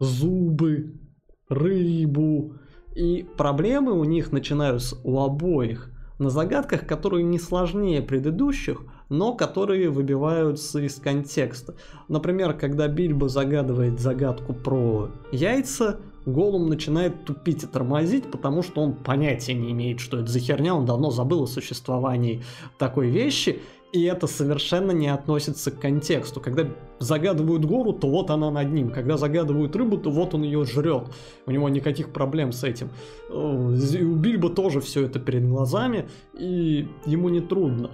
зубы, 0.00 1.00
рыбу. 1.48 2.54
И 2.94 3.26
проблемы 3.36 3.92
у 3.92 4.04
них 4.04 4.32
начинаются 4.32 4.96
у 5.04 5.20
обоих 5.20 5.90
на 6.18 6.30
загадках, 6.30 6.86
которые 6.86 7.24
не 7.24 7.38
сложнее 7.38 8.02
предыдущих, 8.02 8.82
но 9.08 9.34
которые 9.34 9.88
выбиваются 9.90 10.80
из 10.80 10.96
контекста. 10.96 11.74
Например, 12.08 12.52
когда 12.54 12.88
Бильбо 12.88 13.28
загадывает 13.28 14.00
загадку 14.00 14.52
про 14.52 15.10
яйца, 15.32 16.00
Голум 16.26 16.68
начинает 16.68 17.24
тупить 17.24 17.62
и 17.62 17.66
тормозить, 17.66 18.30
потому 18.30 18.62
что 18.62 18.82
он 18.82 18.92
понятия 18.92 19.54
не 19.54 19.70
имеет, 19.72 19.98
что 19.98 20.18
это 20.18 20.30
за 20.30 20.40
херня, 20.40 20.74
он 20.74 20.84
давно 20.84 21.10
забыл 21.10 21.44
о 21.44 21.46
существовании 21.46 22.42
такой 22.76 23.08
вещи, 23.08 23.62
и 23.92 24.04
это 24.04 24.26
совершенно 24.26 24.90
не 24.90 25.08
относится 25.08 25.70
к 25.70 25.80
контексту. 25.80 26.40
Когда 26.40 26.66
загадывают 26.98 27.64
гору, 27.64 27.92
то 27.92 28.08
вот 28.08 28.30
она 28.30 28.50
над 28.50 28.70
ним. 28.70 28.90
Когда 28.90 29.16
загадывают 29.16 29.74
рыбу, 29.74 29.96
то 29.96 30.10
вот 30.10 30.34
он 30.34 30.42
ее 30.42 30.64
жрет. 30.64 31.04
У 31.46 31.50
него 31.50 31.68
никаких 31.68 32.10
проблем 32.10 32.52
с 32.52 32.64
этим. 32.64 32.90
Э, 33.30 33.34
у 33.34 34.14
Бильбо 34.14 34.50
тоже 34.50 34.80
все 34.80 35.04
это 35.04 35.18
перед 35.18 35.48
глазами, 35.48 36.08
и 36.34 36.88
ему 37.06 37.30
не 37.30 37.40
трудно. 37.40 37.90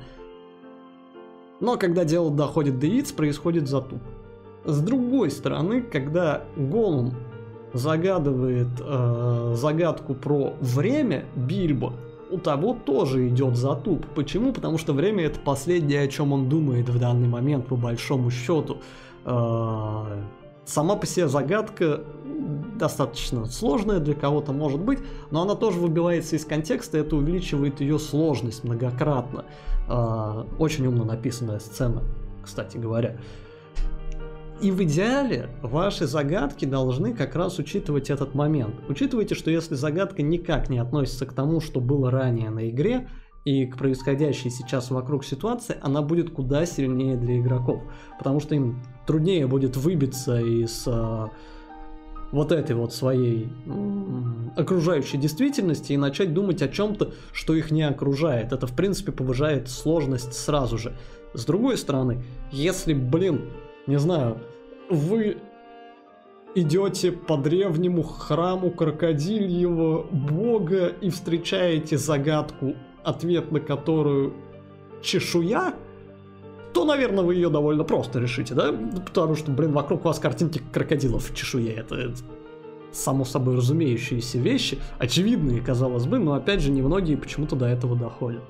Но 1.60 1.76
когда 1.76 2.04
дело 2.04 2.30
доходит 2.30 2.80
до 2.80 2.86
яиц, 2.86 3.12
происходит 3.12 3.68
затуп. 3.68 4.00
С 4.64 4.80
другой 4.80 5.30
стороны, 5.30 5.82
когда 5.82 6.44
Голум 6.56 7.14
загадывает 7.72 8.68
э, 8.80 9.54
загадку 9.56 10.14
про 10.14 10.54
время 10.60 11.24
Бильбо, 11.36 11.92
у 12.30 12.38
того 12.38 12.74
тоже 12.74 13.28
идет 13.28 13.56
затуп. 13.56 14.06
Почему? 14.14 14.52
Потому 14.52 14.78
что 14.78 14.92
время 14.92 15.24
это 15.24 15.38
последнее, 15.40 16.02
о 16.02 16.08
чем 16.08 16.32
он 16.32 16.48
думает 16.48 16.88
в 16.88 16.98
данный 16.98 17.28
момент, 17.28 17.66
по 17.66 17.76
большому 17.76 18.30
счету. 18.30 18.78
Э, 19.24 20.22
сама 20.64 20.96
по 20.96 21.06
себе 21.06 21.28
загадка 21.28 22.00
достаточно 22.76 23.46
сложная 23.46 24.00
для 24.00 24.14
кого-то 24.14 24.52
может 24.52 24.80
быть, 24.80 24.98
но 25.30 25.42
она 25.42 25.54
тоже 25.54 25.78
выбивается 25.78 26.36
из 26.36 26.44
контекста, 26.44 26.98
это 26.98 27.16
увеличивает 27.16 27.80
ее 27.80 27.98
сложность 27.98 28.64
многократно. 28.64 29.44
Э, 29.88 30.44
очень 30.58 30.86
умно 30.86 31.04
написанная 31.04 31.58
сцена, 31.58 32.02
кстати 32.42 32.76
говоря. 32.76 33.18
И 34.60 34.70
в 34.70 34.82
идеале 34.84 35.48
ваши 35.62 36.06
загадки 36.06 36.64
должны 36.64 37.12
как 37.12 37.34
раз 37.34 37.58
учитывать 37.58 38.08
этот 38.08 38.34
момент. 38.34 38.76
Учитывайте, 38.88 39.34
что 39.34 39.50
если 39.50 39.74
загадка 39.74 40.22
никак 40.22 40.70
не 40.70 40.78
относится 40.78 41.26
к 41.26 41.32
тому, 41.32 41.60
что 41.60 41.80
было 41.80 42.10
ранее 42.10 42.50
на 42.50 42.70
игре, 42.70 43.08
и 43.44 43.66
к 43.66 43.76
происходящей 43.76 44.50
сейчас 44.50 44.90
вокруг 44.90 45.24
ситуации, 45.24 45.76
она 45.82 46.00
будет 46.00 46.30
куда 46.30 46.64
сильнее 46.64 47.16
для 47.16 47.40
игроков. 47.40 47.82
Потому 48.18 48.40
что 48.40 48.54
им 48.54 48.82
труднее 49.06 49.46
будет 49.46 49.76
выбиться 49.76 50.40
из 50.40 50.84
э, 50.86 51.26
вот 52.32 52.52
этой 52.52 52.74
вот 52.74 52.94
своей 52.94 53.52
окружающей 54.56 55.18
действительности 55.18 55.92
и 55.92 55.98
начать 55.98 56.32
думать 56.32 56.62
о 56.62 56.68
чем-то, 56.68 57.12
что 57.32 57.54
их 57.54 57.70
не 57.70 57.82
окружает. 57.82 58.52
Это, 58.52 58.66
в 58.66 58.72
принципе, 58.72 59.12
повышает 59.12 59.68
сложность 59.68 60.32
сразу 60.32 60.78
же. 60.78 60.96
С 61.34 61.44
другой 61.44 61.76
стороны, 61.76 62.24
если, 62.50 62.94
блин, 62.94 63.50
не 63.86 63.98
знаю, 63.98 64.38
вы 64.88 65.38
идете 66.54 67.12
по 67.12 67.36
древнему 67.36 68.02
храму 68.02 68.70
крокодильего 68.70 70.02
бога 70.02 70.88
и 70.88 71.10
встречаете 71.10 71.98
загадку, 71.98 72.74
ответ 73.02 73.50
на 73.50 73.60
которую 73.60 74.34
чешуя, 75.02 75.74
то, 76.72 76.84
наверное, 76.84 77.24
вы 77.24 77.34
ее 77.34 77.50
довольно 77.50 77.84
просто 77.84 78.18
решите, 78.18 78.54
да? 78.54 78.72
Потому 78.72 79.36
что, 79.36 79.50
блин, 79.52 79.72
вокруг 79.72 80.04
вас 80.04 80.18
картинки 80.18 80.60
крокодилов 80.72 81.30
в 81.30 81.34
чешуе. 81.34 81.72
Это, 81.72 81.94
это 81.94 82.16
само 82.90 83.24
собой 83.24 83.56
разумеющиеся 83.56 84.38
вещи, 84.38 84.78
очевидные, 84.98 85.60
казалось 85.60 86.06
бы, 86.06 86.18
но 86.18 86.34
опять 86.34 86.60
же, 86.60 86.70
немногие 86.70 87.16
почему-то 87.16 87.56
до 87.56 87.66
этого 87.66 87.96
доходят. 87.96 88.42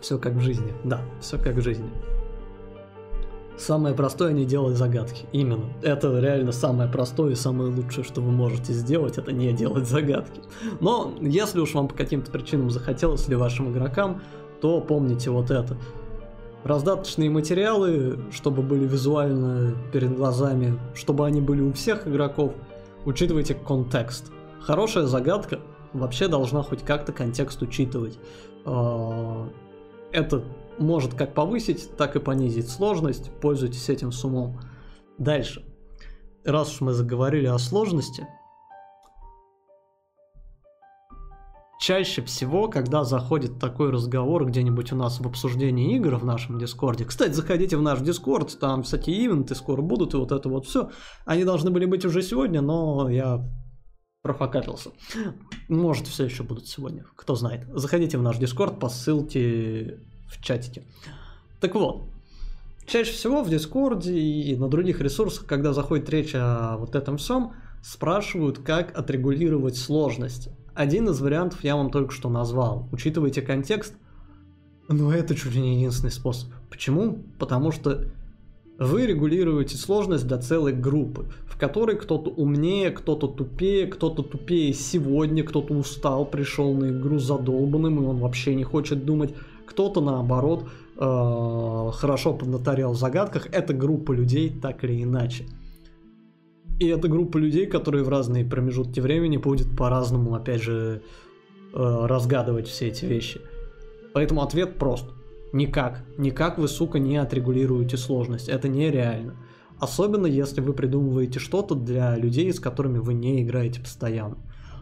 Все 0.00 0.18
как 0.18 0.34
в 0.34 0.40
жизни. 0.40 0.72
Да, 0.84 1.00
все 1.20 1.38
как 1.38 1.56
в 1.56 1.62
жизни. 1.62 1.90
Самое 3.58 3.92
простое 3.94 4.32
не 4.32 4.44
делать 4.44 4.76
загадки. 4.76 5.26
Именно. 5.32 5.64
Это 5.82 6.20
реально 6.20 6.52
самое 6.52 6.88
простое 6.88 7.32
и 7.32 7.34
самое 7.34 7.70
лучшее, 7.70 8.04
что 8.04 8.20
вы 8.20 8.30
можете 8.30 8.72
сделать, 8.72 9.18
это 9.18 9.32
не 9.32 9.52
делать 9.52 9.86
загадки. 9.88 10.40
Но 10.80 11.14
если 11.20 11.58
уж 11.60 11.74
вам 11.74 11.88
по 11.88 11.94
каким-то 11.94 12.30
причинам 12.30 12.70
захотелось 12.70 13.26
или 13.26 13.34
вашим 13.34 13.72
игрокам, 13.72 14.22
то 14.60 14.80
помните 14.80 15.30
вот 15.30 15.50
это. 15.50 15.76
Раздаточные 16.62 17.30
материалы, 17.30 18.18
чтобы 18.30 18.62
были 18.62 18.86
визуально 18.86 19.74
перед 19.92 20.16
глазами, 20.16 20.78
чтобы 20.94 21.26
они 21.26 21.40
были 21.40 21.62
у 21.62 21.72
всех 21.72 22.06
игроков, 22.06 22.52
учитывайте 23.04 23.54
контекст. 23.54 24.30
Хорошая 24.60 25.06
загадка 25.06 25.58
вообще 25.92 26.28
должна 26.28 26.62
хоть 26.62 26.82
как-то 26.82 27.12
контекст 27.12 27.60
учитывать. 27.62 28.18
А, 28.64 29.48
это 30.12 30.42
может 30.78 31.14
как 31.14 31.34
повысить, 31.34 31.96
так 31.96 32.16
и 32.16 32.20
понизить 32.20 32.68
сложность. 32.68 33.30
Пользуйтесь 33.40 33.88
этим 33.88 34.12
с 34.12 34.24
умом. 34.24 34.60
Дальше. 35.18 35.64
Раз 36.44 36.72
уж 36.72 36.80
мы 36.80 36.92
заговорили 36.92 37.46
о 37.46 37.58
сложности, 37.58 38.26
чаще 41.88 42.22
всего, 42.22 42.68
когда 42.68 43.04
заходит 43.04 43.58
такой 43.58 43.90
разговор 43.90 44.44
где-нибудь 44.46 44.92
у 44.92 44.96
нас 44.96 45.20
в 45.20 45.26
обсуждении 45.26 45.96
игр 45.96 46.16
в 46.16 46.24
нашем 46.24 46.58
Дискорде, 46.58 47.04
кстати, 47.04 47.32
заходите 47.32 47.76
в 47.76 47.82
наш 47.82 48.00
Дискорд, 48.00 48.58
там 48.58 48.82
всякие 48.82 49.16
ивенты 49.24 49.54
скоро 49.54 49.80
будут, 49.80 50.14
и 50.14 50.16
вот 50.16 50.32
это 50.32 50.48
вот 50.48 50.66
все. 50.66 50.90
Они 51.24 51.44
должны 51.44 51.70
были 51.70 51.86
быть 51.86 52.04
уже 52.04 52.22
сегодня, 52.22 52.60
но 52.60 53.08
я 53.08 53.42
профакапился. 54.22 54.90
Может, 55.68 56.06
все 56.08 56.24
еще 56.24 56.42
будут 56.42 56.66
сегодня, 56.66 57.06
кто 57.16 57.34
знает. 57.34 57.66
Заходите 57.72 58.18
в 58.18 58.22
наш 58.22 58.36
Дискорд 58.36 58.78
по 58.78 58.88
ссылке 58.88 60.00
в 60.28 60.42
чатике. 60.42 60.82
Так 61.60 61.74
вот, 61.74 62.02
чаще 62.86 63.12
всего 63.12 63.42
в 63.42 63.50
Дискорде 63.50 64.18
и 64.18 64.56
на 64.56 64.68
других 64.68 65.00
ресурсах, 65.00 65.46
когда 65.46 65.72
заходит 65.72 66.08
речь 66.10 66.34
о 66.34 66.76
вот 66.78 66.94
этом 66.94 67.16
всем, 67.16 67.52
спрашивают, 67.82 68.58
как 68.58 68.96
отрегулировать 68.96 69.76
сложность. 69.76 70.48
Один 70.74 71.08
из 71.08 71.20
вариантов 71.20 71.64
я 71.64 71.76
вам 71.76 71.90
только 71.90 72.12
что 72.12 72.28
назвал. 72.28 72.88
Учитывайте 72.92 73.42
контекст, 73.42 73.94
но 74.88 75.12
это 75.12 75.34
чуть 75.34 75.54
ли 75.54 75.60
не 75.60 75.76
единственный 75.76 76.10
способ. 76.10 76.50
Почему? 76.70 77.24
Потому 77.38 77.72
что 77.72 78.06
вы 78.78 79.06
регулируете 79.06 79.76
сложность 79.76 80.26
для 80.26 80.38
целой 80.38 80.72
группы, 80.72 81.26
в 81.46 81.58
которой 81.58 81.96
кто-то 81.96 82.30
умнее, 82.30 82.90
кто-то 82.90 83.26
тупее, 83.26 83.88
кто-то 83.88 84.22
тупее 84.22 84.72
сегодня, 84.72 85.42
кто-то 85.42 85.74
устал, 85.74 86.24
пришел 86.24 86.72
на 86.74 86.90
игру 86.90 87.18
задолбанным, 87.18 88.00
и 88.00 88.06
он 88.06 88.18
вообще 88.18 88.54
не 88.54 88.62
хочет 88.62 89.04
думать, 89.04 89.34
кто-то 89.68 90.00
наоборот 90.00 90.68
э, 90.96 91.90
хорошо 91.92 92.34
поднаторял 92.34 92.92
в 92.92 92.96
загадках. 92.96 93.48
Это 93.52 93.74
группа 93.74 94.12
людей 94.12 94.50
так 94.50 94.82
или 94.84 95.02
иначе. 95.02 95.44
И 96.80 96.86
это 96.86 97.08
группа 97.08 97.38
людей, 97.38 97.66
которые 97.66 98.04
в 98.04 98.08
разные 98.08 98.44
промежутки 98.44 99.00
времени 99.00 99.36
будет 99.36 99.76
по-разному, 99.76 100.34
опять 100.34 100.62
же, 100.62 101.02
э, 101.74 102.06
разгадывать 102.06 102.68
все 102.68 102.88
эти 102.88 103.04
вещи. 103.04 103.40
Поэтому 104.14 104.42
ответ 104.42 104.78
прост. 104.78 105.06
Никак. 105.52 106.04
Никак 106.16 106.58
вы, 106.58 106.68
сука, 106.68 106.98
не 106.98 107.16
отрегулируете 107.16 107.96
сложность. 107.96 108.48
Это 108.48 108.68
нереально. 108.68 109.36
Особенно 109.78 110.26
если 110.26 110.60
вы 110.60 110.72
придумываете 110.72 111.38
что-то 111.38 111.74
для 111.74 112.16
людей, 112.16 112.52
с 112.52 112.60
которыми 112.60 112.98
вы 112.98 113.14
не 113.14 113.42
играете 113.42 113.80
постоянно. 113.80 114.38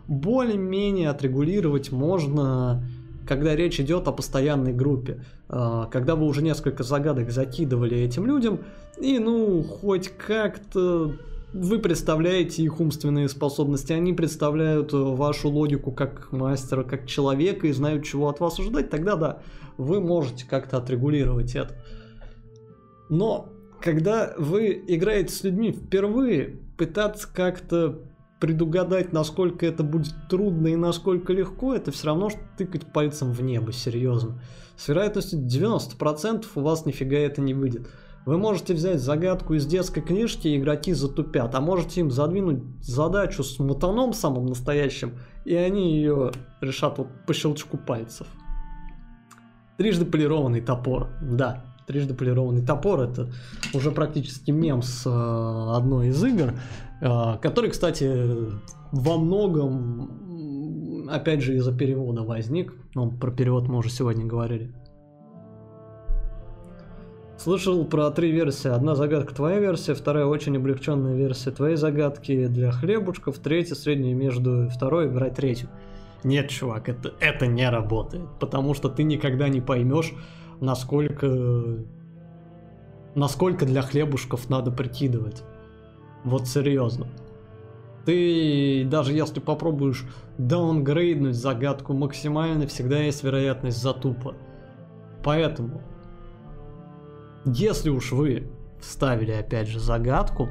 Более-менее 0.08 1.10
отрегулировать 1.10 1.92
можно 1.92 2.88
когда 3.26 3.54
речь 3.56 3.80
идет 3.80 4.08
о 4.08 4.12
постоянной 4.12 4.72
группе. 4.72 5.24
А, 5.48 5.86
когда 5.86 6.16
вы 6.16 6.26
уже 6.26 6.42
несколько 6.42 6.82
загадок 6.82 7.30
закидывали 7.30 7.96
этим 7.98 8.26
людям, 8.26 8.60
и 8.98 9.18
ну, 9.18 9.62
хоть 9.62 10.08
как-то 10.08 11.16
вы 11.52 11.78
представляете 11.78 12.62
их 12.62 12.80
умственные 12.80 13.28
способности, 13.28 13.92
они 13.92 14.12
представляют 14.12 14.92
э, 14.92 14.96
вашу 14.96 15.48
логику 15.48 15.90
как 15.90 16.30
мастера, 16.32 16.82
как 16.82 17.06
человека 17.06 17.66
и 17.66 17.72
знают, 17.72 18.04
чего 18.04 18.28
от 18.28 18.40
вас 18.40 18.58
ожидать, 18.58 18.90
тогда 18.90 19.16
да, 19.16 19.42
вы 19.78 20.00
можете 20.00 20.46
как-то 20.46 20.78
отрегулировать 20.78 21.54
это. 21.54 21.74
Но 23.08 23.48
когда 23.80 24.34
вы 24.36 24.82
играете 24.86 25.32
с 25.32 25.44
людьми 25.44 25.72
впервые, 25.72 26.58
пытаться 26.76 27.28
как-то 27.32 28.00
предугадать, 28.46 29.12
насколько 29.12 29.66
это 29.66 29.82
будет 29.82 30.14
трудно 30.30 30.68
и 30.68 30.76
насколько 30.76 31.32
легко, 31.32 31.74
это 31.74 31.90
все 31.90 32.06
равно, 32.06 32.30
что 32.30 32.38
тыкать 32.56 32.86
пальцем 32.92 33.32
в 33.32 33.42
небо, 33.42 33.72
серьезно. 33.72 34.40
С 34.76 34.86
вероятностью 34.86 35.40
90% 35.40 36.44
у 36.54 36.60
вас 36.60 36.86
нифига 36.86 37.16
это 37.16 37.40
не 37.40 37.54
выйдет. 37.54 37.88
Вы 38.24 38.38
можете 38.38 38.72
взять 38.74 39.00
загадку 39.00 39.54
из 39.54 39.66
детской 39.66 40.00
книжки, 40.00 40.46
и 40.46 40.58
игроки 40.58 40.92
затупят, 40.92 41.56
а 41.56 41.60
можете 41.60 42.02
им 42.02 42.12
задвинуть 42.12 42.62
задачу 42.80 43.42
с 43.42 43.58
мутаном 43.58 44.12
самым 44.12 44.46
настоящим, 44.46 45.18
и 45.44 45.56
они 45.56 45.96
ее 45.96 46.30
решат 46.60 46.98
вот 46.98 47.08
по 47.26 47.34
щелчку 47.34 47.78
пальцев. 47.78 48.28
Трижды 49.76 50.04
полированный 50.04 50.60
топор, 50.60 51.08
да, 51.20 51.65
трижды 51.86 52.14
полированный 52.14 52.64
топор 52.64 53.00
это 53.00 53.32
уже 53.74 53.90
практически 53.90 54.50
мем 54.50 54.82
с 54.82 55.06
э, 55.06 55.76
одной 55.76 56.08
из 56.08 56.22
игр, 56.22 56.54
э, 57.00 57.36
который, 57.40 57.70
кстати, 57.70 58.28
во 58.92 59.18
многом, 59.18 61.08
опять 61.08 61.42
же, 61.42 61.56
из-за 61.56 61.72
перевода 61.72 62.22
возник. 62.22 62.74
Ну, 62.94 63.10
про 63.10 63.30
перевод 63.30 63.68
мы 63.68 63.78
уже 63.78 63.90
сегодня 63.90 64.24
говорили. 64.26 64.74
Слышал 67.38 67.84
про 67.84 68.10
три 68.10 68.32
версии. 68.32 68.68
Одна 68.68 68.94
загадка 68.94 69.34
твоя 69.34 69.58
версия, 69.60 69.94
вторая 69.94 70.24
очень 70.24 70.56
облегченная 70.56 71.14
версия 71.14 71.50
твоей 71.50 71.76
загадки 71.76 72.46
для 72.46 72.72
хлебушков, 72.72 73.38
третья 73.38 73.74
средняя 73.74 74.14
между 74.14 74.68
второй, 74.68 75.06
играть 75.06 75.34
третью. 75.34 75.68
Нет, 76.24 76.48
чувак, 76.48 76.88
это, 76.88 77.12
это 77.20 77.46
не 77.46 77.68
работает, 77.68 78.26
потому 78.40 78.74
что 78.74 78.88
ты 78.88 79.04
никогда 79.04 79.48
не 79.48 79.60
поймешь, 79.60 80.12
насколько, 80.60 81.84
насколько 83.14 83.66
для 83.66 83.82
хлебушков 83.82 84.48
надо 84.48 84.70
прикидывать. 84.70 85.42
Вот 86.24 86.48
серьезно. 86.48 87.08
Ты 88.04 88.84
даже 88.84 89.12
если 89.12 89.40
попробуешь 89.40 90.04
даунгрейднуть 90.38 91.34
загадку 91.34 91.92
максимально, 91.92 92.66
всегда 92.66 92.98
есть 93.00 93.24
вероятность 93.24 93.82
затупа. 93.82 94.34
Поэтому 95.24 95.82
если 97.44 97.90
уж 97.90 98.12
вы 98.12 98.50
вставили 98.80 99.32
опять 99.32 99.68
же 99.68 99.80
загадку, 99.80 100.48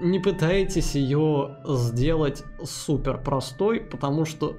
не 0.00 0.18
пытайтесь 0.18 0.94
ее 0.94 1.56
сделать 1.66 2.42
супер 2.64 3.18
простой, 3.22 3.80
потому 3.80 4.24
что 4.24 4.56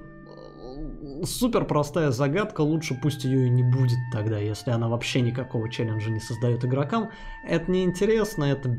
супер 1.24 1.64
простая 1.64 2.10
загадка, 2.10 2.60
лучше 2.60 2.98
пусть 3.00 3.24
ее 3.24 3.46
и 3.46 3.50
не 3.50 3.62
будет 3.62 3.98
тогда, 4.12 4.38
если 4.38 4.70
она 4.70 4.88
вообще 4.88 5.20
никакого 5.20 5.70
челленджа 5.70 6.10
не 6.10 6.20
создает 6.20 6.64
игрокам. 6.64 7.10
Это 7.46 7.70
неинтересно, 7.70 8.44
это 8.44 8.76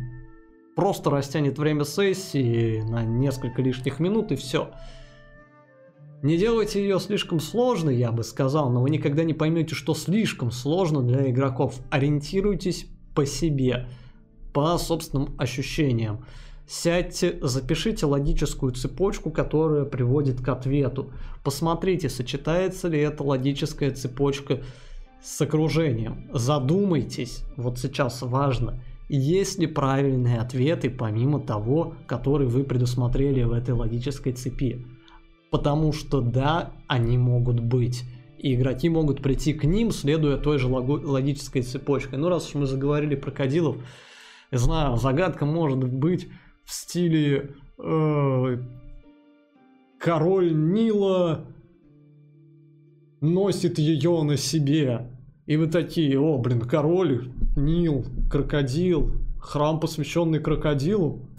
просто 0.76 1.10
растянет 1.10 1.58
время 1.58 1.84
сессии 1.84 2.82
на 2.82 3.04
несколько 3.04 3.62
лишних 3.62 4.00
минут 4.00 4.32
и 4.32 4.36
все. 4.36 4.72
Не 6.22 6.38
делайте 6.38 6.82
ее 6.82 7.00
слишком 7.00 7.42
сложной, 7.42 7.98
я 7.98 8.12
бы 8.12 8.24
сказал, 8.24 8.70
но 8.70 8.82
вы 8.82 8.90
никогда 8.90 9.26
не 9.26 9.34
поймете, 9.34 9.76
что 9.76 9.94
слишком 9.94 10.52
сложно 10.52 11.02
для 11.02 11.30
игроков. 11.30 11.76
Ориентируйтесь 11.92 12.88
по 13.14 13.26
себе, 13.26 13.90
по 14.54 14.78
собственным 14.78 15.36
ощущениям. 15.38 16.26
Сядьте, 16.66 17.38
запишите 17.42 18.06
логическую 18.06 18.72
цепочку, 18.72 19.32
которая 19.32 19.84
приводит 19.84 20.42
к 20.42 20.48
ответу. 20.48 21.12
Посмотрите, 21.44 22.10
сочетается 22.10 22.88
ли 22.88 23.00
эта 23.00 23.24
логическая 23.24 23.92
цепочка 23.92 24.62
с 25.22 25.42
окружением. 25.42 26.30
Задумайтесь, 26.32 27.44
вот 27.58 27.80
сейчас 27.80 28.22
важно, 28.22 28.82
есть 29.10 29.60
ли 29.60 29.68
правильные 29.68 30.40
ответы 30.40 30.90
помимо 30.90 31.40
того, 31.40 31.96
который 32.08 32.48
вы 32.48 32.64
предусмотрели 32.64 33.44
в 33.44 33.52
этой 33.52 33.72
логической 33.72 34.34
цепи. 34.34 34.86
Потому 35.52 35.92
что 35.92 36.22
да, 36.22 36.72
они 36.88 37.18
могут 37.18 37.60
быть. 37.60 38.04
И 38.40 38.56
игроки 38.56 38.90
могут 38.90 39.22
прийти 39.22 39.54
к 39.54 39.66
ним, 39.66 39.92
следуя 39.92 40.38
той 40.38 40.58
же 40.58 40.68
логической 40.68 41.62
цепочкой. 41.62 42.20
Ну, 42.20 42.30
раз 42.30 42.48
уж 42.48 42.56
мы 42.56 42.66
заговорили 42.66 43.16
про 43.16 43.32
кадилов, 43.32 43.78
знаю, 44.52 44.98
загадка 44.98 45.46
может 45.46 45.84
быть 45.84 46.28
в 46.64 46.72
стиле 46.72 47.56
э, 47.78 48.58
король 50.00 50.54
Нила 50.54 51.46
носит 53.22 53.80
ее 53.80 54.24
на 54.24 54.38
себе. 54.38 55.10
И 55.46 55.58
вы 55.58 55.68
такие, 55.68 56.20
о, 56.20 56.38
блин, 56.38 56.62
король, 56.62 57.32
Нил, 57.56 58.06
крокодил, 58.30 59.14
храм, 59.40 59.80
посвященный 59.80 60.40
крокодилу, 60.40 61.30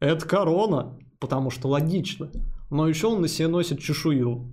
это 0.00 0.26
корона, 0.26 0.98
потому 1.20 1.50
что 1.50 1.68
логично 1.68 2.30
но 2.72 2.88
еще 2.88 3.08
он 3.08 3.20
на 3.20 3.28
себе 3.28 3.48
носит 3.48 3.80
чешую. 3.80 4.50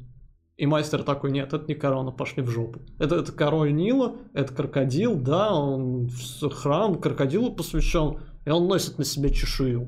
И 0.57 0.65
мастер 0.65 1.03
такой, 1.03 1.31
нет, 1.31 1.53
это 1.53 1.65
не 1.69 1.73
корона, 1.73 2.11
пошли 2.11 2.43
в 2.43 2.49
жопу. 2.49 2.81
Это, 2.99 3.15
это 3.15 3.31
король 3.31 3.73
Нила, 3.73 4.17
это 4.33 4.53
крокодил, 4.53 5.15
да, 5.15 5.53
он 5.53 6.09
храм 6.51 6.99
крокодилу 6.99 7.53
посвящен, 7.53 8.17
и 8.45 8.49
он 8.49 8.67
носит 8.67 8.97
на 8.97 9.05
себе 9.05 9.29
чешую. 9.29 9.87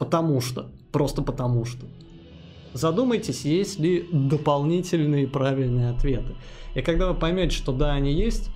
Потому 0.00 0.40
что, 0.40 0.70
просто 0.92 1.20
потому 1.20 1.66
что. 1.66 1.84
Задумайтесь, 2.72 3.44
есть 3.44 3.78
ли 3.78 4.08
дополнительные 4.10 5.28
правильные 5.28 5.90
ответы. 5.90 6.34
И 6.74 6.80
когда 6.80 7.12
вы 7.12 7.18
поймете, 7.18 7.54
что 7.54 7.72
да, 7.72 7.92
они 7.92 8.14
есть, 8.14 8.50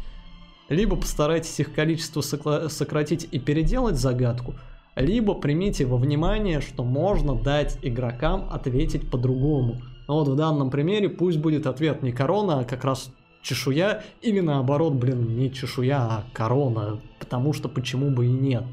либо 0.70 0.96
постарайтесь 0.96 1.60
их 1.60 1.74
количество 1.74 2.22
сократить 2.22 3.28
и 3.30 3.38
переделать 3.38 3.96
загадку, 3.96 4.54
либо 4.96 5.34
примите 5.34 5.84
во 5.84 5.98
внимание, 5.98 6.62
что 6.62 6.82
можно 6.82 7.34
дать 7.34 7.78
игрокам 7.82 8.48
ответить 8.50 9.10
по-другому. 9.10 9.82
Но 10.08 10.20
вот 10.20 10.28
в 10.28 10.36
данном 10.36 10.70
примере 10.70 11.10
пусть 11.10 11.38
будет 11.38 11.66
ответ 11.66 12.02
не 12.02 12.12
корона, 12.12 12.60
а 12.60 12.64
как 12.64 12.84
раз 12.84 13.10
чешуя, 13.42 14.02
или 14.22 14.40
наоборот, 14.40 14.94
блин, 14.94 15.36
не 15.36 15.52
чешуя, 15.52 15.98
а 15.98 16.24
корона, 16.32 17.00
потому 17.18 17.52
что 17.52 17.68
почему 17.68 18.08
бы 18.08 18.24
и 18.24 18.30
нет. 18.32 18.64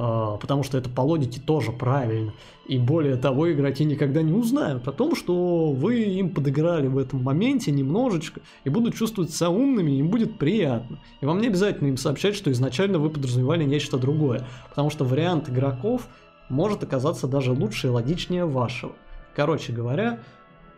А, 0.00 0.36
потому 0.36 0.62
что 0.62 0.78
это 0.78 0.88
по 0.88 1.00
логике 1.00 1.40
тоже 1.40 1.72
правильно. 1.72 2.32
И 2.68 2.78
более 2.78 3.16
того, 3.16 3.50
игроки 3.50 3.84
никогда 3.84 4.22
не 4.22 4.32
узнают 4.32 4.86
о 4.86 4.92
том, 4.92 5.16
что 5.16 5.72
вы 5.72 6.02
им 6.02 6.30
подыграли 6.32 6.86
в 6.86 6.98
этом 6.98 7.24
моменте 7.24 7.72
немножечко, 7.72 8.40
и 8.62 8.70
будут 8.70 8.94
чувствовать 8.94 9.32
себя 9.32 9.50
умными, 9.50 9.90
им 9.90 10.08
будет 10.08 10.38
приятно. 10.38 11.00
И 11.20 11.26
вам 11.26 11.40
не 11.40 11.48
обязательно 11.48 11.88
им 11.88 11.96
сообщать, 11.96 12.36
что 12.36 12.52
изначально 12.52 13.00
вы 13.00 13.10
подразумевали 13.10 13.64
нечто 13.64 13.98
другое, 13.98 14.46
потому 14.68 14.88
что 14.88 15.04
вариант 15.04 15.48
игроков 15.48 16.08
может 16.48 16.84
оказаться 16.84 17.26
даже 17.26 17.50
лучше 17.50 17.88
и 17.88 17.90
логичнее 17.90 18.44
вашего. 18.44 18.92
Короче 19.34 19.72
говоря, 19.72 20.20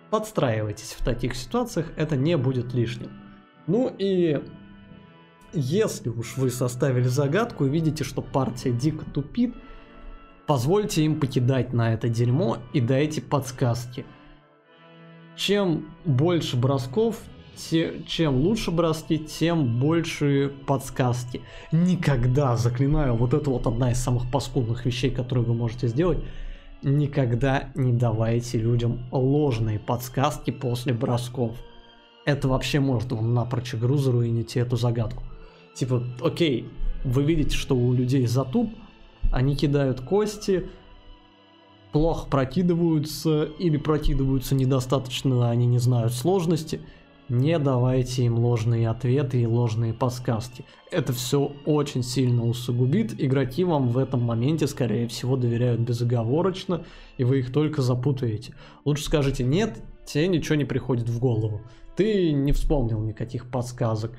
подстраивайтесь 0.08 0.96
в 0.98 1.04
таких 1.04 1.34
ситуациях, 1.34 1.92
это 1.96 2.16
не 2.16 2.38
будет 2.38 2.72
лишним. 2.72 3.10
Ну 3.66 3.94
и 3.98 4.42
если 5.52 6.08
уж 6.08 6.36
вы 6.36 6.50
составили 6.50 7.08
загадку 7.08 7.66
и 7.66 7.68
видите, 7.68 8.04
что 8.04 8.22
партия 8.22 8.72
дико 8.72 9.04
тупит, 9.04 9.54
позвольте 10.46 11.04
им 11.04 11.18
покидать 11.20 11.72
на 11.72 11.92
это 11.92 12.08
дерьмо 12.08 12.58
и 12.72 12.80
дайте 12.80 13.20
подсказки. 13.20 14.04
Чем 15.36 15.90
больше 16.04 16.56
бросков, 16.56 17.16
те, 17.56 18.02
чем 18.06 18.36
лучше 18.36 18.70
броски, 18.70 19.18
тем 19.18 19.80
больше 19.80 20.52
подсказки. 20.66 21.42
Никогда, 21.72 22.56
заклинаю, 22.56 23.14
вот 23.14 23.34
это 23.34 23.50
вот 23.50 23.66
одна 23.66 23.92
из 23.92 23.98
самых 23.98 24.30
паскудных 24.30 24.84
вещей, 24.86 25.10
которые 25.10 25.44
вы 25.44 25.54
можете 25.54 25.88
сделать, 25.88 26.18
никогда 26.82 27.70
не 27.74 27.92
давайте 27.92 28.58
людям 28.58 29.06
ложные 29.12 29.78
подсказки 29.78 30.50
после 30.50 30.92
бросков. 30.92 31.56
Это 32.24 32.48
вообще 32.48 32.80
может 32.80 33.12
вам 33.12 33.34
напрочь 33.34 33.74
игру 33.74 33.96
заруинить 33.96 34.56
эту 34.56 34.76
загадку. 34.76 35.22
Типа, 35.74 36.02
окей, 36.20 36.68
вы 37.04 37.22
видите, 37.22 37.56
что 37.56 37.74
у 37.74 37.92
людей 37.92 38.26
затуп, 38.26 38.70
они 39.32 39.56
кидают 39.56 40.00
кости, 40.00 40.66
плохо 41.92 42.28
прокидываются 42.28 43.44
или 43.44 43.76
прокидываются 43.76 44.54
недостаточно, 44.54 45.50
они 45.50 45.66
не 45.66 45.78
знают 45.78 46.12
сложности. 46.12 46.80
Не 47.28 47.60
давайте 47.60 48.24
им 48.24 48.40
ложные 48.40 48.88
ответы 48.88 49.40
и 49.40 49.46
ложные 49.46 49.94
подсказки. 49.94 50.64
Это 50.90 51.12
все 51.12 51.52
очень 51.64 52.02
сильно 52.02 52.44
усугубит. 52.44 53.14
Игроки 53.22 53.62
вам 53.62 53.90
в 53.90 53.98
этом 53.98 54.20
моменте, 54.20 54.66
скорее 54.66 55.06
всего, 55.06 55.36
доверяют 55.36 55.80
безоговорочно, 55.80 56.84
и 57.18 57.24
вы 57.24 57.38
их 57.38 57.52
только 57.52 57.82
запутаете. 57.82 58.54
Лучше 58.84 59.04
скажите 59.04 59.44
нет, 59.44 59.78
тебе 60.04 60.26
ничего 60.26 60.56
не 60.56 60.64
приходит 60.64 61.08
в 61.08 61.20
голову. 61.20 61.60
Ты 61.94 62.32
не 62.32 62.50
вспомнил 62.50 63.00
никаких 63.00 63.48
подсказок. 63.48 64.10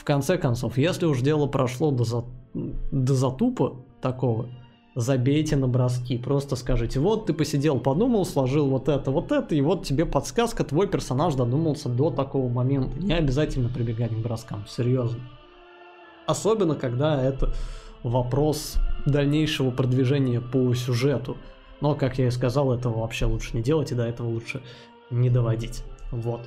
В 0.00 0.04
конце 0.04 0.38
концов, 0.38 0.78
если 0.78 1.04
уж 1.04 1.20
дело 1.20 1.46
прошло 1.46 1.90
до, 1.90 2.04
за... 2.04 2.24
до 2.54 3.14
затупа 3.14 3.76
такого, 4.00 4.48
забейте 4.94 5.56
на 5.56 5.68
броски. 5.68 6.16
Просто 6.16 6.56
скажите, 6.56 6.98
вот 7.00 7.26
ты 7.26 7.34
посидел, 7.34 7.78
подумал, 7.78 8.24
сложил 8.24 8.70
вот 8.70 8.88
это, 8.88 9.10
вот 9.10 9.30
это, 9.30 9.54
и 9.54 9.60
вот 9.60 9.84
тебе 9.84 10.06
подсказка, 10.06 10.64
твой 10.64 10.88
персонаж 10.88 11.34
додумался 11.34 11.90
до 11.90 12.08
такого 12.08 12.48
момента. 12.48 12.98
Не 12.98 13.12
обязательно 13.12 13.68
прибегать 13.68 14.12
к 14.12 14.22
броскам, 14.22 14.64
серьезно. 14.66 15.20
Особенно, 16.24 16.76
когда 16.76 17.22
это 17.22 17.52
вопрос 18.02 18.76
дальнейшего 19.04 19.70
продвижения 19.70 20.40
по 20.40 20.72
сюжету. 20.72 21.36
Но, 21.82 21.94
как 21.94 22.16
я 22.16 22.28
и 22.28 22.30
сказал, 22.30 22.72
этого 22.72 23.00
вообще 23.00 23.26
лучше 23.26 23.54
не 23.54 23.62
делать, 23.62 23.92
и 23.92 23.94
до 23.94 24.06
этого 24.06 24.28
лучше 24.30 24.62
не 25.10 25.28
доводить. 25.28 25.84
Вот. 26.10 26.40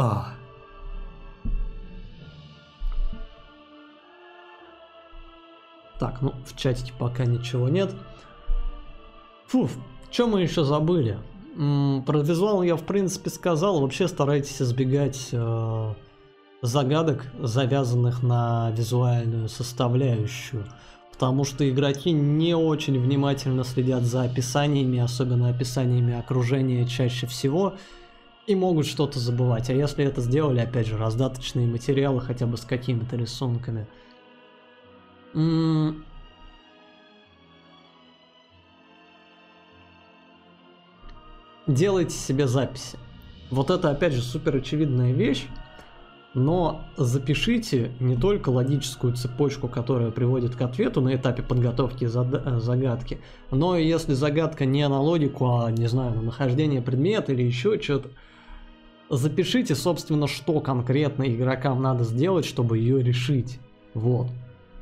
А. 0.00 0.28
Так, 5.98 6.22
ну, 6.22 6.34
в 6.46 6.56
чатике 6.56 6.92
пока 6.96 7.24
ничего 7.24 7.68
нет. 7.68 7.92
Фу, 9.48 9.68
что 10.12 10.28
мы 10.28 10.42
еще 10.42 10.62
забыли? 10.62 11.18
Про 12.06 12.20
визуал 12.20 12.62
я, 12.62 12.76
в 12.76 12.84
принципе, 12.84 13.28
сказал. 13.30 13.80
Вообще 13.80 14.06
старайтесь 14.06 14.62
избегать 14.62 15.30
э, 15.32 15.94
загадок, 16.62 17.26
завязанных 17.40 18.22
на 18.22 18.70
визуальную 18.70 19.48
составляющую. 19.48 20.64
Потому 21.10 21.42
что 21.42 21.68
игроки 21.68 22.12
не 22.12 22.54
очень 22.54 23.00
внимательно 23.00 23.64
следят 23.64 24.04
за 24.04 24.22
описаниями, 24.22 25.00
особенно 25.00 25.48
описаниями 25.48 26.16
окружения 26.16 26.86
чаще 26.86 27.26
всего, 27.26 27.74
и 28.48 28.54
могут 28.54 28.86
что-то 28.86 29.18
забывать. 29.18 29.68
А 29.68 29.74
если 29.74 30.04
это 30.04 30.22
сделали, 30.22 30.58
опять 30.60 30.86
же, 30.86 30.96
раздаточные 30.96 31.66
материалы 31.66 32.22
хотя 32.22 32.46
бы 32.46 32.56
с 32.56 32.62
какими-то 32.62 33.14
рисунками. 33.14 33.86
М 35.34 35.90
-м 35.90 36.02
Делайте 41.66 42.16
себе 42.16 42.46
записи. 42.46 42.96
Вот 43.50 43.68
это, 43.68 43.90
опять 43.90 44.14
же, 44.14 44.22
супер 44.22 44.56
очевидная 44.56 45.12
вещь. 45.12 45.46
Но 46.32 46.84
запишите 46.96 47.92
не 48.00 48.16
только 48.16 48.48
логическую 48.48 49.14
цепочку, 49.14 49.68
которая 49.68 50.10
приводит 50.10 50.56
к 50.56 50.62
ответу 50.62 51.02
на 51.02 51.14
этапе 51.14 51.42
подготовки 51.42 52.04
э, 52.04 52.60
загадки, 52.60 53.20
но 53.50 53.76
и 53.76 53.86
если 53.86 54.14
загадка 54.14 54.64
не 54.64 54.86
на 54.88 55.00
логику, 55.00 55.58
а, 55.58 55.70
не 55.70 55.88
знаю, 55.88 56.14
на 56.14 56.22
нахождение 56.22 56.80
предмета 56.80 57.32
или 57.32 57.42
еще 57.42 57.80
что-то, 57.80 58.10
запишите, 59.10 59.74
собственно, 59.74 60.26
что 60.26 60.60
конкретно 60.60 61.24
игрокам 61.24 61.82
надо 61.82 62.04
сделать, 62.04 62.44
чтобы 62.44 62.78
ее 62.78 63.02
решить. 63.02 63.58
Вот. 63.94 64.28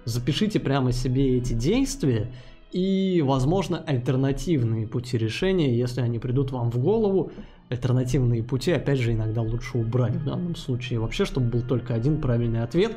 Запишите 0.05 0.61
прямо 0.61 0.93
себе 0.93 1.37
эти 1.37 1.53
действия 1.53 2.33
и, 2.73 3.23
возможно, 3.25 3.79
альтернативные 3.79 4.87
пути 4.87 5.19
решения, 5.19 5.77
если 5.77 6.01
они 6.01 6.19
придут 6.19 6.53
вам 6.53 6.71
в 6.71 6.79
голову, 6.79 7.33
альтернативные 7.69 8.43
пути, 8.43 8.73
опять 8.73 8.99
же, 8.99 9.13
иногда 9.13 9.43
лучше 9.43 9.79
убрать 9.79 10.15
в 10.15 10.25
данном 10.25 10.55
случае. 10.57 11.01
Вообще, 11.01 11.25
чтобы 11.25 11.49
был 11.49 11.63
только 11.63 11.95
один 11.95 12.21
правильный 12.21 12.63
ответ. 12.63 12.97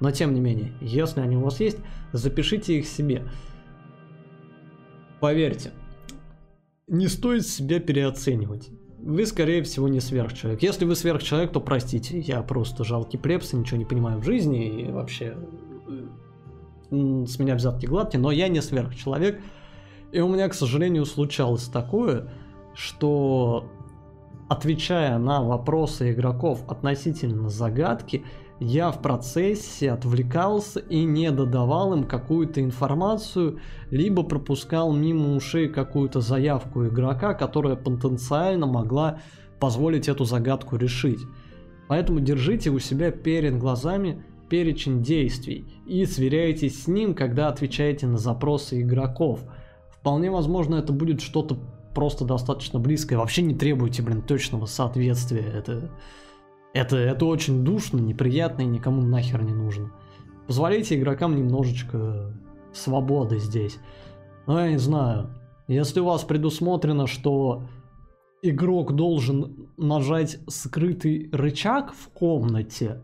Но, 0.00 0.10
тем 0.10 0.32
не 0.32 0.40
менее, 0.40 0.72
если 0.80 1.20
они 1.20 1.36
у 1.36 1.42
вас 1.42 1.60
есть, 1.60 1.78
запишите 2.12 2.78
их 2.78 2.86
себе. 2.86 3.22
Поверьте, 5.20 5.72
не 6.88 7.06
стоит 7.06 7.46
себя 7.46 7.78
переоценивать. 7.78 8.70
Вы, 9.02 9.24
скорее 9.24 9.62
всего, 9.62 9.88
не 9.88 10.00
сверхчеловек. 10.00 10.62
Если 10.62 10.84
вы 10.84 10.94
сверхчеловек, 10.94 11.52
то 11.52 11.60
простите, 11.60 12.18
я 12.18 12.42
просто 12.42 12.84
жалкий 12.84 13.18
плебс, 13.18 13.52
ничего 13.52 13.78
не 13.78 13.84
понимаю 13.84 14.18
в 14.18 14.24
жизни 14.24 14.82
и 14.82 14.90
вообще 14.90 15.36
с 16.90 17.38
меня 17.38 17.54
взятки 17.54 17.86
гладкие, 17.86 18.20
но 18.20 18.30
я 18.30 18.48
не 18.48 18.60
сверхчеловек. 18.60 19.40
И 20.12 20.20
у 20.20 20.28
меня, 20.28 20.48
к 20.48 20.54
сожалению, 20.54 21.06
случалось 21.06 21.64
такое, 21.64 22.32
что 22.74 23.70
отвечая 24.48 25.16
на 25.18 25.42
вопросы 25.42 26.12
игроков 26.12 26.64
относительно 26.68 27.48
загадки, 27.48 28.24
я 28.60 28.90
в 28.90 29.00
процессе 29.00 29.90
отвлекался 29.90 30.80
и 30.80 31.04
не 31.04 31.30
додавал 31.30 31.94
им 31.94 32.04
какую-то 32.04 32.62
информацию, 32.62 33.58
либо 33.90 34.22
пропускал 34.22 34.92
мимо 34.92 35.34
ушей 35.34 35.68
какую-то 35.68 36.20
заявку 36.20 36.86
игрока, 36.86 37.32
которая 37.32 37.74
потенциально 37.74 38.66
могла 38.66 39.20
позволить 39.58 40.08
эту 40.08 40.24
загадку 40.24 40.76
решить. 40.76 41.20
Поэтому 41.88 42.20
держите 42.20 42.70
у 42.70 42.78
себя 42.78 43.10
перед 43.10 43.58
глазами 43.58 44.22
перечень 44.50 45.02
действий 45.02 45.64
и 45.86 46.04
сверяйтесь 46.04 46.84
с 46.84 46.86
ним, 46.86 47.14
когда 47.14 47.48
отвечаете 47.48 48.06
на 48.06 48.18
запросы 48.18 48.82
игроков. 48.82 49.40
Вполне 49.90 50.30
возможно 50.30 50.76
это 50.76 50.92
будет 50.92 51.22
что-то 51.22 51.58
просто 51.94 52.24
достаточно 52.24 52.78
близкое. 52.78 53.16
Вообще 53.16 53.42
не 53.42 53.54
требуйте, 53.54 54.02
блин, 54.02 54.22
точного 54.22 54.66
соответствия. 54.66 55.44
Это, 55.54 55.90
это, 56.72 56.96
это 56.96 57.24
очень 57.26 57.64
душно, 57.64 57.98
неприятно 57.98 58.62
и 58.62 58.66
никому 58.66 59.02
нахер 59.02 59.42
не 59.42 59.52
нужно. 59.52 59.92
Позволяйте 60.46 60.96
игрокам 60.96 61.36
немножечко 61.36 62.34
свободы 62.72 63.38
здесь. 63.38 63.78
Ну, 64.46 64.58
я 64.58 64.70
не 64.70 64.78
знаю. 64.78 65.30
Если 65.68 66.00
у 66.00 66.06
вас 66.06 66.24
предусмотрено, 66.24 67.06
что 67.06 67.68
игрок 68.42 68.94
должен 68.94 69.70
нажать 69.76 70.38
скрытый 70.48 71.28
рычаг 71.32 71.92
в 71.92 72.08
комнате, 72.08 73.00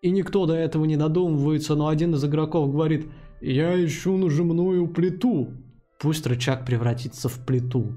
и 0.00 0.10
никто 0.10 0.46
до 0.46 0.54
этого 0.54 0.84
не 0.84 0.96
додумывается, 0.96 1.74
но 1.74 1.88
один 1.88 2.14
из 2.14 2.24
игроков 2.24 2.72
говорит 2.72 3.10
«Я 3.40 3.84
ищу 3.84 4.16
нажимную 4.16 4.88
плиту», 4.88 5.52
Пусть 6.02 6.26
рычаг 6.26 6.66
превратится 6.66 7.28
в 7.28 7.46
плиту. 7.46 7.92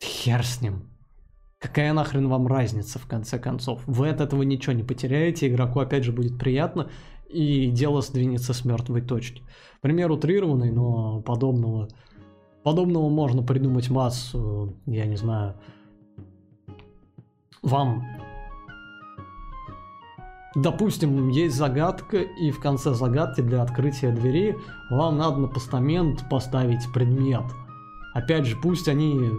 Хер 0.00 0.46
с 0.46 0.60
ним. 0.62 0.84
Какая 1.58 1.92
нахрен 1.92 2.28
вам 2.28 2.46
разница, 2.46 2.98
в 2.98 3.06
конце 3.06 3.38
концов? 3.38 3.82
Вы 3.86 4.10
от 4.10 4.20
этого 4.20 4.42
ничего 4.42 4.74
не 4.74 4.84
потеряете, 4.84 5.48
игроку 5.48 5.80
опять 5.80 6.04
же 6.04 6.12
будет 6.12 6.38
приятно, 6.38 6.88
и 7.28 7.70
дело 7.70 8.00
сдвинется 8.00 8.54
с 8.54 8.64
мертвой 8.64 9.02
точки. 9.02 9.42
Пример 9.80 10.10
утрированный, 10.12 10.70
но 10.70 11.20
подобного, 11.22 11.88
подобного 12.62 13.08
можно 13.08 13.42
придумать 13.42 13.90
массу, 13.90 14.76
я 14.86 15.04
не 15.06 15.16
знаю. 15.16 15.56
Вам 17.62 18.04
Допустим, 20.54 21.28
есть 21.28 21.56
загадка, 21.56 22.18
и 22.18 22.50
в 22.50 22.58
конце 22.58 22.94
загадки 22.94 23.42
для 23.42 23.62
открытия 23.62 24.10
двери 24.10 24.56
вам 24.90 25.18
надо 25.18 25.36
на 25.38 25.46
постамент 25.46 26.28
поставить 26.28 26.90
предмет. 26.92 27.44
Опять 28.14 28.46
же, 28.46 28.56
пусть 28.56 28.88
они 28.88 29.30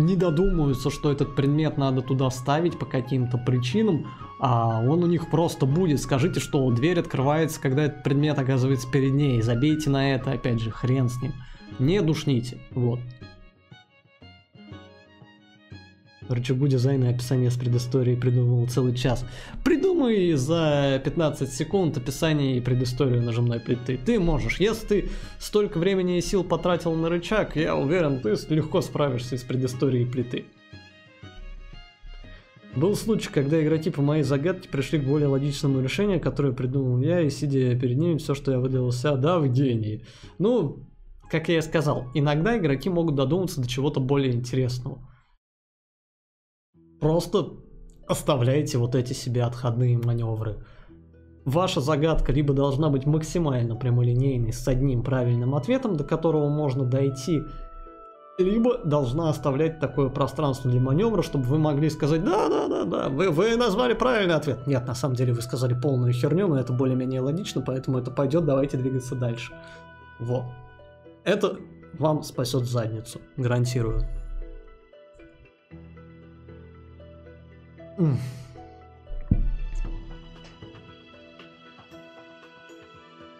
не 0.00 0.16
додумаются, 0.16 0.90
что 0.90 1.12
этот 1.12 1.36
предмет 1.36 1.78
надо 1.78 2.02
туда 2.02 2.30
ставить 2.30 2.78
по 2.78 2.86
каким-то 2.86 3.38
причинам, 3.38 4.06
а 4.40 4.80
он 4.80 5.04
у 5.04 5.06
них 5.06 5.30
просто 5.30 5.66
будет. 5.66 6.00
Скажите, 6.00 6.40
что 6.40 6.70
дверь 6.70 6.98
открывается, 6.98 7.60
когда 7.60 7.84
этот 7.84 8.02
предмет 8.02 8.38
оказывается 8.38 8.90
перед 8.90 9.12
ней. 9.12 9.42
Забейте 9.42 9.90
на 9.90 10.14
это, 10.14 10.32
опять 10.32 10.60
же, 10.60 10.70
хрен 10.70 11.08
с 11.08 11.20
ним. 11.20 11.32
Не 11.78 12.00
душните. 12.00 12.58
Вот. 12.70 13.00
Рычагу 16.30 16.68
дизайна 16.68 17.06
и 17.06 17.14
описание 17.14 17.50
с 17.50 17.56
предысторией 17.56 18.16
придумывал 18.16 18.66
целый 18.68 18.94
час. 18.94 19.24
Придумай 19.64 20.32
за 20.32 21.00
15 21.04 21.52
секунд 21.52 21.96
описание 21.96 22.56
и 22.56 22.60
предысторию 22.60 23.22
нажимной 23.22 23.60
плиты. 23.60 23.98
Ты 24.04 24.18
можешь. 24.18 24.60
Если 24.60 24.86
ты 24.86 25.08
столько 25.38 25.78
времени 25.78 26.18
и 26.18 26.22
сил 26.22 26.44
потратил 26.44 26.94
на 26.94 27.08
рычаг, 27.08 27.56
я 27.56 27.76
уверен, 27.76 28.20
ты 28.20 28.36
легко 28.54 28.80
справишься 28.80 29.36
с 29.36 29.42
предысторией 29.42 30.06
плиты. 30.06 30.46
Был 32.76 32.94
случай, 32.94 33.30
когда 33.30 33.60
игроки 33.60 33.90
по 33.90 34.00
моей 34.00 34.22
загадке 34.22 34.68
пришли 34.68 35.00
к 35.00 35.04
более 35.04 35.26
логичному 35.26 35.80
решению, 35.80 36.20
которое 36.20 36.52
придумал 36.52 37.00
я, 37.00 37.20
и 37.20 37.28
сидя 37.28 37.76
перед 37.76 37.98
ними, 37.98 38.18
все, 38.18 38.34
что 38.34 38.52
я 38.52 38.60
выдался, 38.60 39.16
да, 39.16 39.40
в 39.40 39.48
гении. 39.48 40.04
Ну, 40.38 40.86
как 41.30 41.48
я 41.48 41.58
и 41.58 41.62
сказал, 41.62 42.06
иногда 42.14 42.56
игроки 42.56 42.88
могут 42.88 43.16
додуматься 43.16 43.60
до 43.60 43.68
чего-то 43.68 43.98
более 43.98 44.32
интересного. 44.32 45.00
Просто 47.00 47.54
оставляйте 48.06 48.78
вот 48.78 48.94
эти 48.94 49.12
себе 49.12 49.42
отходные 49.42 49.98
маневры. 49.98 50.58
Ваша 51.44 51.80
загадка 51.80 52.32
либо 52.32 52.52
должна 52.52 52.90
быть 52.90 53.06
максимально 53.06 53.74
прямолинейной 53.74 54.52
с 54.52 54.68
одним 54.68 55.02
правильным 55.02 55.54
ответом, 55.54 55.96
до 55.96 56.04
которого 56.04 56.48
можно 56.48 56.84
дойти, 56.84 57.42
либо 58.38 58.78
должна 58.78 59.30
оставлять 59.30 59.80
такое 59.80 60.08
пространство 60.10 60.70
для 60.70 60.80
маневра, 60.80 61.22
чтобы 61.22 61.44
вы 61.44 61.58
могли 61.58 61.88
сказать 61.88 62.24
«Да, 62.24 62.48
да, 62.48 62.68
да, 62.68 62.84
да, 62.84 63.08
вы, 63.08 63.30
вы 63.30 63.56
назвали 63.56 63.94
правильный 63.94 64.34
ответ». 64.34 64.66
Нет, 64.66 64.86
на 64.86 64.94
самом 64.94 65.14
деле 65.14 65.32
вы 65.32 65.40
сказали 65.42 65.74
полную 65.74 66.12
херню, 66.12 66.46
но 66.46 66.58
это 66.58 66.72
более-менее 66.72 67.20
логично, 67.20 67.62
поэтому 67.62 67.98
это 67.98 68.10
пойдет, 68.10 68.44
давайте 68.44 68.76
двигаться 68.76 69.14
дальше. 69.14 69.52
Вот. 70.18 70.44
Это 71.24 71.56
вам 71.98 72.22
спасет 72.22 72.64
задницу, 72.64 73.20
гарантирую. 73.36 74.06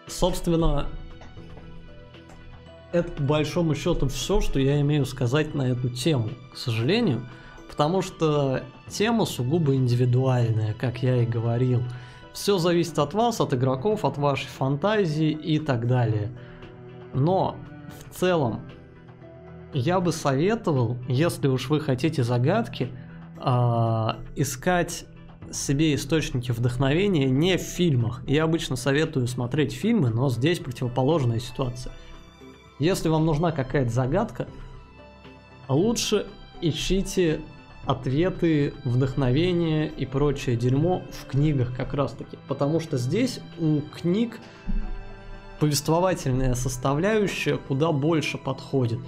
Собственно, 0.07 0.87
это 2.91 3.11
по 3.11 3.23
большому 3.23 3.73
счету 3.73 4.07
все, 4.07 4.41
что 4.41 4.59
я 4.59 4.79
имею 4.81 5.05
сказать 5.05 5.55
на 5.55 5.63
эту 5.63 5.89
тему, 5.89 6.29
к 6.53 6.57
сожалению, 6.57 7.27
потому 7.69 8.01
что 8.01 8.63
тема 8.87 9.25
сугубо 9.25 9.73
индивидуальная, 9.73 10.73
как 10.73 11.01
я 11.01 11.23
и 11.23 11.25
говорил. 11.25 11.81
Все 12.33 12.57
зависит 12.57 12.99
от 12.99 13.13
вас, 13.13 13.41
от 13.41 13.53
игроков, 13.53 14.05
от 14.05 14.17
вашей 14.17 14.47
фантазии 14.47 15.31
и 15.31 15.57
так 15.59 15.87
далее. 15.87 16.31
Но 17.13 17.55
в 18.09 18.15
целом 18.15 18.61
я 19.73 19.99
бы 19.99 20.11
советовал, 20.11 20.97
если 21.07 21.47
уж 21.47 21.69
вы 21.69 21.79
хотите 21.79 22.23
загадки, 22.23 22.91
искать 24.35 25.05
себе 25.51 25.95
источники 25.95 26.51
вдохновения 26.51 27.25
не 27.25 27.57
в 27.57 27.61
фильмах. 27.61 28.21
Я 28.27 28.43
обычно 28.43 28.75
советую 28.75 29.27
смотреть 29.27 29.73
фильмы, 29.73 30.09
но 30.09 30.29
здесь 30.29 30.59
противоположная 30.59 31.39
ситуация. 31.39 31.91
Если 32.79 33.09
вам 33.09 33.25
нужна 33.25 33.51
какая-то 33.51 33.91
загадка, 33.91 34.47
лучше 35.67 36.27
ищите 36.61 37.41
ответы, 37.85 38.73
вдохновение 38.83 39.87
и 39.87 40.05
прочее 40.05 40.55
дерьмо 40.55 41.03
в 41.11 41.25
книгах 41.25 41.75
как 41.75 41.93
раз 41.93 42.13
таки. 42.13 42.37
Потому 42.47 42.79
что 42.79 42.97
здесь 42.97 43.39
у 43.59 43.81
книг 43.81 44.39
повествовательная 45.59 46.55
составляющая 46.55 47.57
куда 47.57 47.91
больше 47.91 48.37
подходит. 48.37 48.99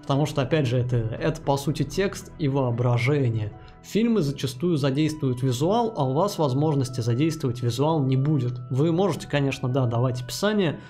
Потому 0.00 0.26
что, 0.26 0.42
опять 0.42 0.66
же, 0.66 0.78
это, 0.78 0.96
это 0.96 1.40
по 1.40 1.56
сути 1.56 1.84
текст 1.84 2.32
и 2.38 2.48
воображение. 2.48 3.52
Фильмы 3.84 4.22
зачастую 4.22 4.76
задействуют 4.76 5.42
визуал, 5.42 5.94
а 5.96 6.08
у 6.08 6.12
вас 6.12 6.38
возможности 6.38 7.00
задействовать 7.00 7.62
визуал 7.62 8.02
не 8.04 8.16
будет. 8.16 8.60
Вы 8.70 8.92
можете, 8.92 9.26
конечно, 9.26 9.68
да, 9.68 9.86
давать 9.86 10.22
описание, 10.22 10.80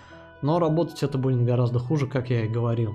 но 0.42 0.58
работать 0.58 1.02
это 1.02 1.16
будет 1.16 1.44
гораздо 1.44 1.78
хуже, 1.78 2.06
как 2.06 2.30
я 2.30 2.44
и 2.44 2.48
говорил. 2.48 2.94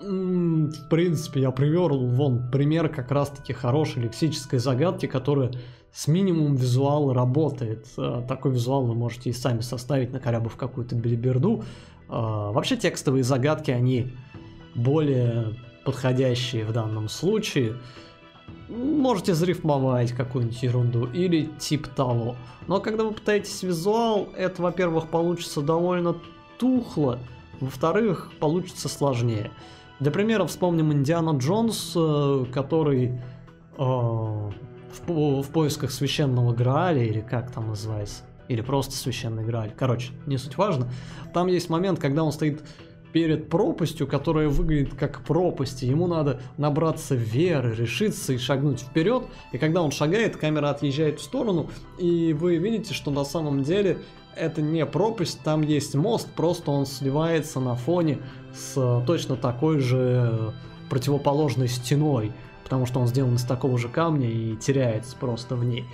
В 0.00 0.88
принципе, 0.88 1.40
я 1.40 1.50
привел 1.50 2.06
вон 2.06 2.50
пример 2.50 2.88
как 2.88 3.10
раз-таки 3.10 3.52
хорошей 3.52 4.02
лексической 4.02 4.58
загадки, 4.58 5.06
которая 5.06 5.52
с 5.92 6.08
минимум 6.08 6.56
визуала 6.56 7.14
работает. 7.14 7.86
Э, 7.96 8.22
такой 8.26 8.52
визуал 8.52 8.84
вы 8.84 8.94
можете 8.94 9.30
и 9.30 9.32
сами 9.32 9.60
составить, 9.60 10.12
накорябав 10.12 10.56
какую-то 10.56 10.96
билиберду. 10.96 11.62
Э, 12.08 12.50
вообще 12.52 12.76
текстовые 12.76 13.22
загадки, 13.22 13.70
они 13.70 14.12
более 14.74 15.54
подходящие 15.84 16.64
в 16.64 16.72
данном 16.72 17.08
случае. 17.08 17.76
Можете 18.68 19.34
зарифмовать 19.34 20.12
какую-нибудь 20.12 20.62
ерунду 20.62 21.06
или 21.06 21.50
тип 21.58 21.86
того. 21.88 22.36
Но 22.66 22.80
когда 22.80 23.04
вы 23.04 23.12
пытаетесь 23.12 23.62
визуал, 23.62 24.28
это, 24.36 24.62
во-первых, 24.62 25.08
получится 25.08 25.60
довольно 25.60 26.16
тухло, 26.58 27.18
во-вторых, 27.60 28.32
получится 28.40 28.88
сложнее. 28.88 29.50
Для 30.00 30.10
примера 30.10 30.46
вспомним 30.46 30.92
Индиана 30.92 31.36
Джонс, 31.36 31.92
э, 31.94 32.46
который 32.52 33.20
э, 33.76 33.82
в, 35.06 35.42
в 35.42 35.48
поисках 35.50 35.90
священного 35.90 36.52
Грааля, 36.52 37.04
или 37.04 37.20
как 37.20 37.50
там 37.52 37.68
называется, 37.68 38.24
или 38.48 38.60
просто 38.60 38.94
священный 38.94 39.44
Грааль, 39.44 39.72
короче, 39.76 40.12
не 40.26 40.38
суть 40.38 40.56
важно. 40.56 40.88
Там 41.32 41.46
есть 41.46 41.70
момент, 41.70 42.00
когда 42.00 42.24
он 42.24 42.32
стоит 42.32 42.62
перед 43.14 43.48
пропастью, 43.48 44.08
которая 44.08 44.48
выглядит 44.48 44.94
как 44.94 45.22
пропасть, 45.22 45.82
ему 45.82 46.08
надо 46.08 46.40
набраться 46.56 47.14
веры, 47.14 47.72
решиться 47.72 48.32
и 48.32 48.38
шагнуть 48.38 48.80
вперед, 48.80 49.22
и 49.52 49.58
когда 49.58 49.82
он 49.82 49.92
шагает, 49.92 50.36
камера 50.36 50.70
отъезжает 50.70 51.20
в 51.20 51.22
сторону, 51.22 51.70
и 51.96 52.32
вы 52.32 52.56
видите, 52.56 52.92
что 52.92 53.12
на 53.12 53.24
самом 53.24 53.62
деле 53.62 53.98
это 54.34 54.60
не 54.62 54.84
пропасть, 54.84 55.40
там 55.44 55.62
есть 55.62 55.94
мост, 55.94 56.28
просто 56.34 56.72
он 56.72 56.86
сливается 56.86 57.60
на 57.60 57.76
фоне 57.76 58.18
с 58.52 59.04
точно 59.06 59.36
такой 59.36 59.78
же 59.78 60.52
противоположной 60.90 61.68
стеной 61.68 62.32
потому 62.64 62.86
что 62.86 62.98
он 62.98 63.06
сделан 63.06 63.34
из 63.34 63.44
такого 63.44 63.78
же 63.78 63.88
камня 63.88 64.28
и 64.28 64.56
теряется 64.56 65.14
просто 65.16 65.54
в 65.54 65.64
ней. 65.64 65.84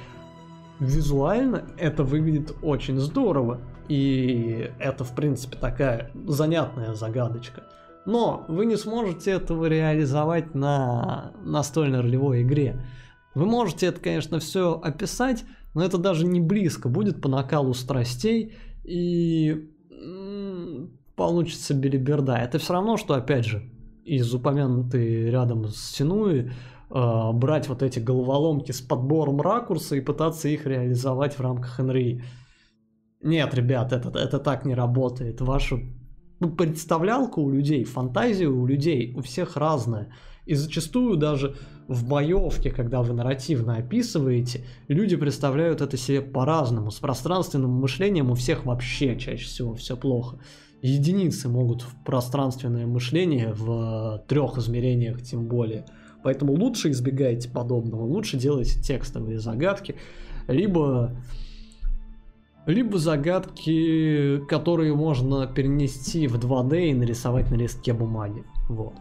Визуально 0.79 1.64
это 1.77 2.05
выглядит 2.05 2.55
очень 2.62 2.97
здорово, 2.97 3.61
и 3.91 4.70
это, 4.78 5.03
в 5.03 5.16
принципе, 5.16 5.57
такая 5.57 6.12
занятная 6.28 6.95
загадочка. 6.95 7.64
Но 8.07 8.45
вы 8.47 8.66
не 8.66 8.76
сможете 8.76 9.32
этого 9.32 9.64
реализовать 9.66 10.55
на 10.55 11.32
настольной 11.43 12.01
ролевой 12.01 12.43
игре. 12.43 12.86
Вы 13.34 13.47
можете 13.47 13.86
это, 13.86 14.01
конечно, 14.01 14.38
все 14.38 14.80
описать, 14.80 15.45
но 15.74 15.84
это 15.84 15.99
даже 15.99 16.24
не 16.24 16.41
близко 16.41 16.88
будет 16.88 17.20
по 17.20 17.28
накалу 17.28 17.74
страстей, 17.74 18.55
и 18.84 19.68
получится 21.16 21.74
билиберда. 21.74 22.36
Это 22.36 22.61
все 22.61 22.74
равно, 22.74 22.97
что, 22.97 23.14
опять 23.14 23.45
же, 23.45 23.68
из 24.05 24.32
упомянутой 24.32 25.30
рядом 25.30 25.66
с 25.66 25.97
Синуи 25.97 26.53
э, 26.91 27.32
брать 27.32 27.68
вот 27.68 27.82
эти 27.82 27.99
головоломки 27.99 28.70
с 28.70 28.80
подбором 28.80 29.41
ракурса 29.41 29.97
и 29.97 30.01
пытаться 30.01 30.49
их 30.49 30.64
реализовать 30.64 31.34
в 31.34 31.41
рамках 31.41 31.80
NRI. 31.80 32.22
Нет, 33.23 33.55
ребят, 33.55 33.93
это, 33.93 34.16
это 34.18 34.39
так 34.39 34.64
не 34.64 34.75
работает. 34.75 35.41
Ваша 35.41 35.81
ну, 36.41 36.51
представлялка 36.51 37.39
у 37.39 37.51
людей, 37.51 37.85
фантазия 37.85 38.49
у 38.49 38.66
людей 38.66 39.14
у 39.16 39.21
всех 39.21 39.57
разная. 39.57 40.12
И 40.47 40.55
зачастую 40.55 41.16
даже 41.16 41.57
в 41.87 42.09
боевке, 42.09 42.71
когда 42.71 43.03
вы 43.03 43.12
нарративно 43.12 43.77
описываете, 43.77 44.64
люди 44.89 45.16
представляют 45.16 45.81
это 45.83 45.97
себе 45.97 46.23
по-разному. 46.23 46.91
С 46.91 46.99
пространственным 46.99 47.71
мышлением 47.71 48.31
у 48.31 48.35
всех 48.35 48.64
вообще 48.64 49.18
чаще 49.18 49.45
всего 49.45 49.75
все 49.75 49.97
плохо 49.97 50.39
единицы 50.83 51.49
могут 51.49 51.83
в 51.83 51.95
пространственное 52.05 52.87
мышление 52.87 53.53
в 53.53 54.25
трех 54.29 54.59
измерениях 54.59 55.23
тем 55.23 55.47
более. 55.47 55.85
Поэтому 56.23 56.53
лучше 56.55 56.91
избегайте 56.91 57.49
подобного, 57.49 58.03
лучше 58.03 58.37
делайте 58.37 58.81
текстовые 58.81 59.39
загадки, 59.39 59.97
либо 60.49 61.16
либо 62.67 62.99
загадки, 62.99 64.41
которые 64.49 64.95
можно 64.95 65.47
перенести 65.47 66.27
в 66.27 66.37
2D 66.37 66.91
и 66.91 66.95
нарисовать 66.95 67.51
на 67.51 67.57
листке 67.57 67.93
бумаги. 67.93 68.45
Вот. 68.69 68.95